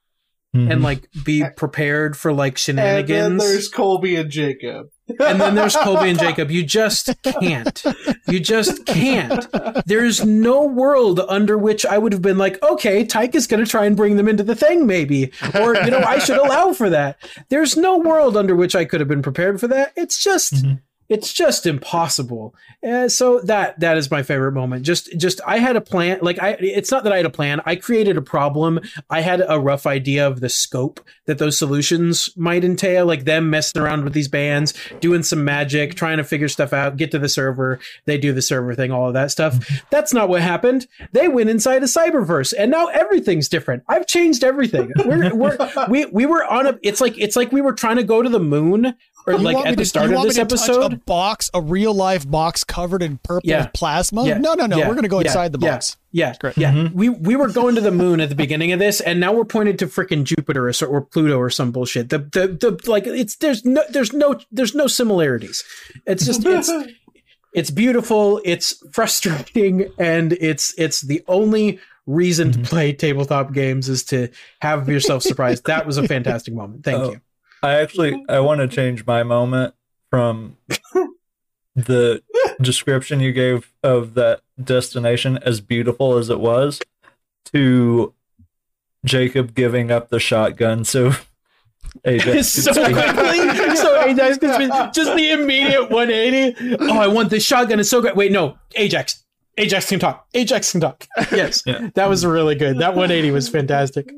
[0.56, 0.72] Mhm.
[0.72, 3.10] and like be prepared for like shenanigans.
[3.12, 4.88] And then there's Colby and Jacob.
[5.20, 6.50] and then there's Colby and Jacob.
[6.50, 7.84] You just can't.
[8.28, 9.46] You just can't.
[9.86, 13.70] There's no world under which I would have been like, okay, Tyke is going to
[13.70, 15.32] try and bring them into the thing, maybe.
[15.54, 17.18] Or, you know, I should allow for that.
[17.50, 19.94] There's no world under which I could have been prepared for that.
[19.96, 20.54] It's just.
[20.66, 20.82] Mhm.
[21.10, 22.54] It's just impossible.
[22.88, 24.86] Uh, so that that is my favorite moment.
[24.86, 26.20] Just just I had a plan.
[26.22, 27.62] Like I, it's not that I had a plan.
[27.66, 28.80] I created a problem.
[29.10, 33.06] I had a rough idea of the scope that those solutions might entail.
[33.06, 36.98] Like them messing around with these bands, doing some magic, trying to figure stuff out,
[36.98, 37.80] get to the server.
[38.06, 39.84] They do the server thing, all of that stuff.
[39.90, 40.88] That's not what happened.
[41.12, 43.84] They went inside a cyberverse, and now everything's different.
[43.88, 44.92] I've changed everything.
[45.06, 45.58] We're, we're
[45.90, 46.80] we we were on a.
[46.84, 48.96] It's like it's like we were trying to go to the moon,
[49.30, 50.60] or You like want me at the to- start you of this me to touch
[50.70, 50.94] episode.
[50.94, 53.68] a box, a real life box covered in purple Yeah.
[53.74, 54.26] plasma.
[54.26, 54.38] Yeah.
[54.40, 54.78] No, no, no.
[54.78, 54.88] Yeah.
[54.90, 55.28] We're gonna go Yeah.
[55.28, 55.72] inside the Yeah.
[55.72, 55.98] box.
[56.12, 56.58] Yeah, Great.
[56.58, 56.74] yeah.
[56.74, 56.94] Mhm.
[56.94, 59.46] We we were going to the moon at the beginning of this, and now we're
[59.46, 62.10] pointed to freaking Jupiter or, or Pluto or some bullshit.
[62.10, 62.48] The, the
[62.82, 65.64] the like it's there's no there's no there's no similarities.
[66.08, 66.72] It's just it's
[67.54, 68.42] it's beautiful.
[68.46, 74.30] It's frustrating, and it's it's the only reason to play tabletop games is to
[74.62, 75.66] have yourself surprised.
[75.66, 76.84] that was a fantastic moment.
[76.84, 77.12] Thank Oh.
[77.12, 77.22] you.
[77.62, 79.74] I actually I want to change my moment
[80.10, 80.58] from
[81.76, 82.22] the
[82.62, 86.82] description you gave of that destination as beautiful as it was
[87.54, 88.14] to
[89.06, 91.12] Jacob giving up the shotgun so
[92.06, 93.76] Ajax so quickly.
[93.76, 94.38] So Ajax
[94.94, 96.78] just the immediate 180.
[96.82, 97.80] Oh, I want this shotgun.
[97.80, 99.24] It's so great Wait, no, Ajax.
[99.58, 100.26] Ajax can talk.
[100.34, 101.06] Ajax can talk.
[101.32, 101.90] Yes, Yeah.
[101.96, 102.80] that was really good.
[102.80, 104.12] That 180 was fantastic.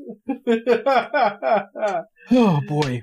[2.30, 3.02] Oh boy.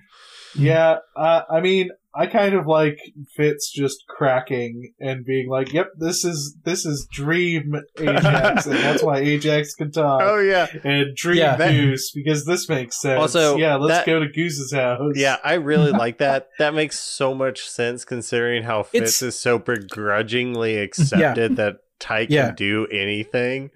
[0.60, 2.98] Yeah, uh, I mean, I kind of like
[3.38, 9.03] Fitz just cracking and being like, "Yep, this is this is Dream Ajax, and that's
[9.03, 10.68] why Ajax can talk." Oh yeah.
[10.84, 11.57] and Dream Yeah.
[11.72, 13.19] Goose because this makes sense.
[13.19, 15.14] Also, yeah, let's that- go to Goose's house.
[15.15, 16.49] Yeah, I really like that.
[16.57, 22.30] That makes so much sense considering how Fitz It's- is so begrudgingly accepted that Tyke
[22.31, 22.48] Yeah.
[22.48, 23.69] can do anything.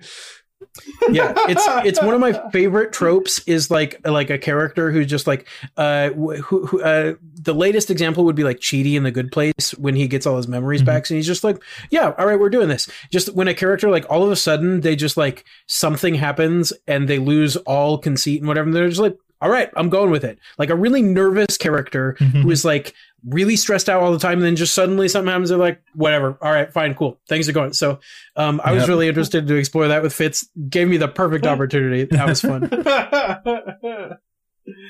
[1.09, 5.27] Yeah it's it's one of my favorite tropes is like like a character who's just
[5.27, 9.31] like uh who, who uh the latest example would be like Chidi in the good
[9.31, 10.85] place when he gets all his memories Mhm.
[10.85, 12.89] back and he's just like yeah all right we're doing this.
[13.11, 17.07] Just when a character like all of a sudden they just like something happens and
[17.07, 20.23] they lose all conceit and whatever and they're just like all right i'm going with
[20.23, 20.39] it.
[20.57, 22.93] Like a really nervous character who is like
[23.25, 26.37] really stressed out all the time and then just suddenly something happens they're like whatever.
[26.41, 27.19] All right fine cool.
[27.27, 27.73] Things are going.
[27.73, 27.99] So
[28.35, 30.47] um i was really interested to explore that with fitz.
[30.69, 32.05] Gave me the perfect opportunity.
[32.05, 34.17] That was fun.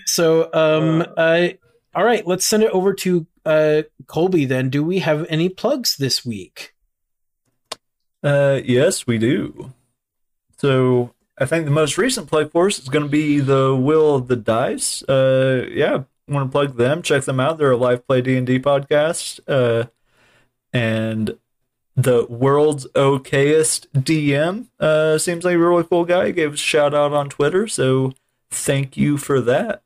[0.05, 1.47] So um uh
[1.95, 4.69] all right let's send it over to uh colby then.
[4.69, 6.73] Do we have any plugs this week?
[8.23, 9.73] Uh, yes, we do.
[10.57, 14.15] So I think the most recent plug for us is going to be the Will
[14.15, 15.03] of the Dice.
[15.03, 17.01] Uh, yeah, want to plug them?
[17.01, 17.57] Check them out.
[17.57, 19.39] They're a live play D and D podcast.
[19.47, 19.87] Uh,
[20.71, 21.37] and
[21.95, 26.27] the world's okayest DM uh, seems like a really cool guy.
[26.27, 28.13] He gave a shout out on Twitter, so
[28.49, 29.83] thank you for that.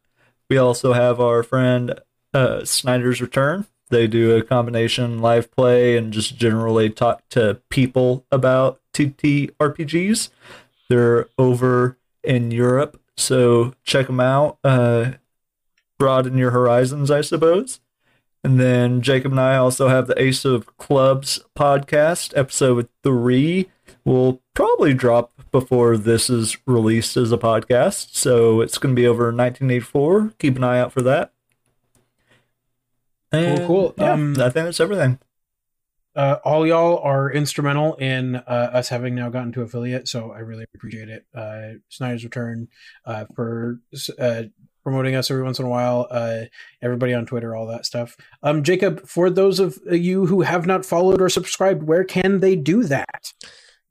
[0.49, 1.99] We also have our friend
[2.34, 3.68] uh, Snyder's Return.
[3.89, 10.30] They do a combination live play and just generally talk to people about TTRPGs.
[10.89, 14.59] They're over in Europe, so check them out.
[14.64, 15.14] Uh,
[15.98, 17.80] broaden your horizons, I suppose.
[18.44, 23.69] And then Jacob and I also have the Ace of Clubs podcast, episode three.
[24.06, 29.07] Will probably drop before this is released as a podcast, so it's going to be
[29.07, 30.34] over 1984.
[30.40, 31.34] Keep an eye out for that.
[33.32, 33.94] And, cool.
[33.98, 35.19] Yeah, Um, I think that's everything.
[36.15, 40.40] uh, all y'all are instrumental in uh, us having now gotten to affiliate, so I
[40.40, 41.26] really appreciate it.
[41.36, 42.69] Uh, Snyder's Return
[43.06, 43.80] uh, for
[44.18, 44.44] uh,
[44.88, 46.07] promoting us every once in a while.
[46.09, 46.43] Uh,
[46.81, 48.15] everybody on Twitter, all that stuff.
[48.41, 52.55] Um, Jacob, for those of you who have not followed or subscribed, where can they
[52.55, 53.34] do that?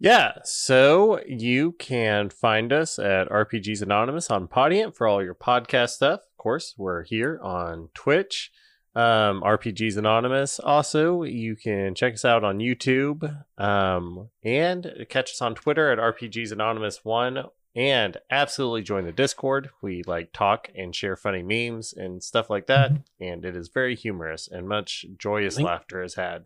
[0.00, 5.90] Yeah, so you can find us at RPGs Anonymous on Podiant for all your podcast
[5.90, 6.20] stuff.
[6.20, 8.50] Of course, we're here on Twitch,
[8.94, 10.58] um, RPGs Anonymous.
[10.60, 15.98] Also, you can check us out on YouTube um, and catch us on Twitter at
[15.98, 17.44] RPGs Anonymous One.
[17.76, 19.68] And absolutely join the Discord.
[19.82, 22.90] We like talk and share funny memes and stuff like that,
[23.20, 26.44] and it is very humorous and much joyous Link- laughter is had.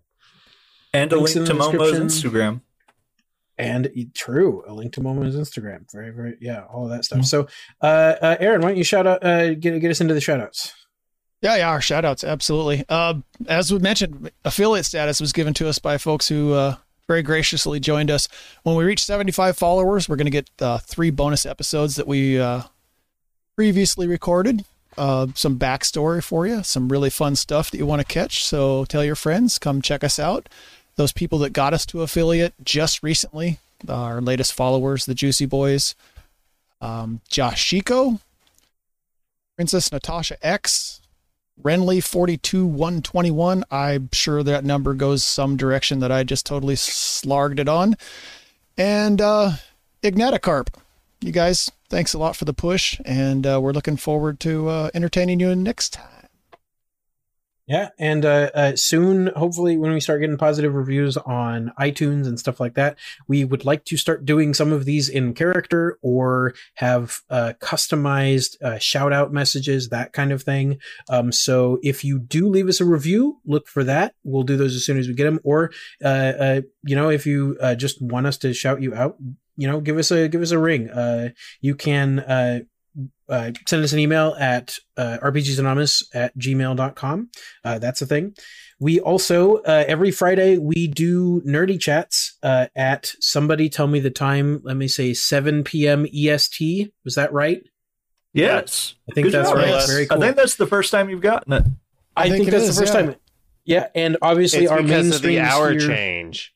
[0.92, 2.00] And a links link to Momo's.
[2.00, 2.62] Instagram.
[3.56, 5.90] And true, a link to Momo's Instagram.
[5.92, 7.20] Very, very, yeah, all of that stuff.
[7.20, 7.26] Mhm.
[7.26, 7.46] So,
[7.80, 10.40] uh, uh, Aaron, why don't you shout out, uh, get get us into the shout
[10.40, 10.72] outs?
[11.42, 12.84] Yeah, yeah, our shout outs, absolutely.
[12.88, 13.14] Uh,
[13.46, 16.76] as we mentioned, affiliate status was given to us by folks who uh,
[17.10, 18.28] very graciously joined us.
[18.62, 22.38] When we reach 75 followers, we're going to get uh, three bonus episodes that we
[22.38, 22.62] uh,
[23.56, 24.64] previously recorded.
[24.96, 28.44] Uh, some backstory for you, some really fun stuff that you want to catch.
[28.44, 30.48] So tell your friends, come check us out.
[30.94, 33.58] Those people that got us to affiliate just recently,
[33.88, 35.96] our latest followers, the Juicy Boys,
[36.80, 38.20] um, Josh Shiko,
[39.56, 40.99] Princess Natasha X,
[41.62, 43.64] Renly 42 121.
[43.70, 47.94] I'm sure that number goes some direction that I just totally slarged it on.
[48.76, 49.52] And uh,
[50.02, 50.68] Ignaticarp.
[51.20, 52.98] You guys, thanks a lot for the push.
[53.04, 56.19] And uh, we're looking forward to uh, entertaining you next time.
[57.70, 62.36] Yeah, and uh, uh, soon, hopefully, when we start getting positive reviews on iTunes and
[62.36, 62.98] stuff like that,
[63.28, 68.60] we would like to start doing some of these in character or have uh, customized
[68.60, 70.80] uh, shout out messages, that kind of thing.
[71.08, 74.16] Um, so if you do leave us a review, look for that.
[74.24, 75.38] We'll do those as soon as we get them.
[75.44, 75.70] Or,
[76.04, 79.16] uh, uh, you know, if you just want us to shout you out,
[79.56, 80.90] you know, give us a give us a ring.
[80.90, 81.28] Uh,
[81.60, 82.66] you can
[83.30, 87.30] uh, send us an email at uh, rpgsanonymous at gmail.com.
[87.64, 88.34] Uh, that's a thing.
[88.78, 94.10] We also, uh, every Friday, we do nerdy chats uh, at somebody tell me the
[94.10, 94.60] time.
[94.64, 96.06] Let me say 7 p.m.
[96.14, 96.90] EST.
[97.04, 97.62] Was that right?
[98.32, 98.94] Yes.
[99.10, 99.58] I think Good that's job.
[99.58, 99.68] right.
[99.68, 99.86] Yes.
[99.86, 100.22] Very cool.
[100.22, 101.64] I think that's the first time you've gotten it.
[102.16, 103.00] I, I think, think it that's is, the first yeah.
[103.02, 103.16] time.
[103.64, 106.52] Yeah, and obviously It's our because main of the hour here, change.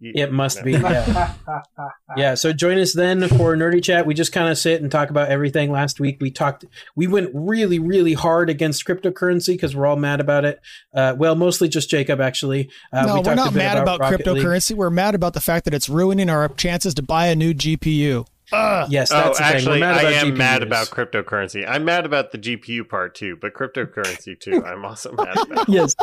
[0.00, 0.62] You- It must no.
[0.64, 0.72] be.
[0.72, 1.32] Yeah.
[2.16, 2.34] yeah.
[2.34, 4.06] So join us then for nerdy chat.
[4.06, 5.72] We just kind of sit and talk about everything.
[5.72, 6.64] Last week we talked.
[6.94, 10.60] We went really, really hard against cryptocurrency because we're all mad about it.
[10.94, 12.70] Uh, well, mostly just Jacob actually.
[12.92, 14.44] Uh, no, we we're not mad about, Rocket League.
[14.44, 14.74] cryptocurrency.
[14.74, 18.26] We're mad about the fact that it's ruining our chances to buy a new GPU.
[18.50, 18.88] Ugh.
[18.90, 21.68] Yes, Oh, that's the actually, We're I about am mad about cryptocurrency.
[21.68, 24.64] I'm mad about the GPU part too, but cryptocurrency too.
[24.64, 25.68] I'm also mad about.
[25.68, 25.94] yes,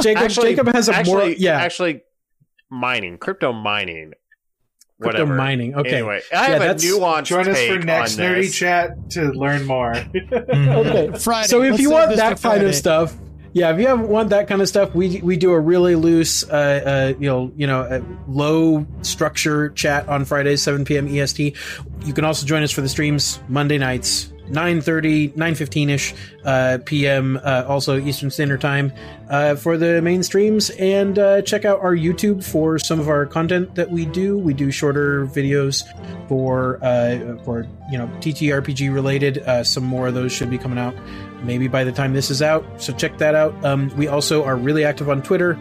[0.00, 0.22] Jacob.
[0.22, 1.26] Actually- Jacob has a actually, more.
[1.36, 2.00] Yeah, actually,
[2.70, 4.12] mining, crypto mining,
[5.00, 5.34] crypto whatever.
[5.34, 5.74] mining.
[5.74, 5.94] Okay.
[5.94, 9.64] Anyway, I Yeah, have a that's- nuanced Join us for next nerdy chat to learn
[9.66, 9.94] more.
[10.32, 11.10] Okay.
[11.18, 11.48] Friday.
[11.48, 13.14] So if Let's you want that kind of stuff,
[13.52, 16.44] yeah, if you have, want that kind of stuff, we we do a really loose,
[16.44, 21.08] uh, uh, you know, you know, uh, low structure chat on Fridays, 7 p.m.
[21.08, 21.56] EST.
[22.04, 24.30] You can also join us for the streams Monday nights.
[24.50, 26.14] 9.30 9.15ish
[26.44, 28.92] uh, pm uh, also eastern standard time
[29.28, 30.70] uh, for the main streams.
[30.70, 34.38] And uh, check out our youtube for some of our content that we do.
[34.38, 35.84] We do shorter videos
[36.28, 39.38] for uh, for you know ttrpg related.
[39.38, 40.94] Uh, some more of those should be coming out
[41.42, 42.64] maybe by the time this is out.
[42.80, 43.64] So check that out.
[43.64, 45.58] Um, we also are really active on twitter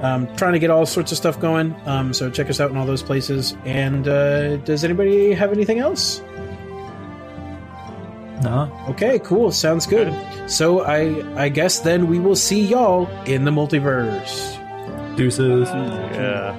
[0.00, 1.74] um, trying to get all sorts of stuff going.
[1.86, 3.56] Um, so check us out in all those places.
[3.64, 6.20] And uh, does anybody have anything else
[8.42, 8.70] No.
[8.90, 9.50] Okay, cool.
[9.52, 10.12] Sounds good.
[10.50, 14.54] So I I guess then we will see y'all in the multiverse.
[15.16, 15.68] Deuces.
[15.68, 16.54] Yeah.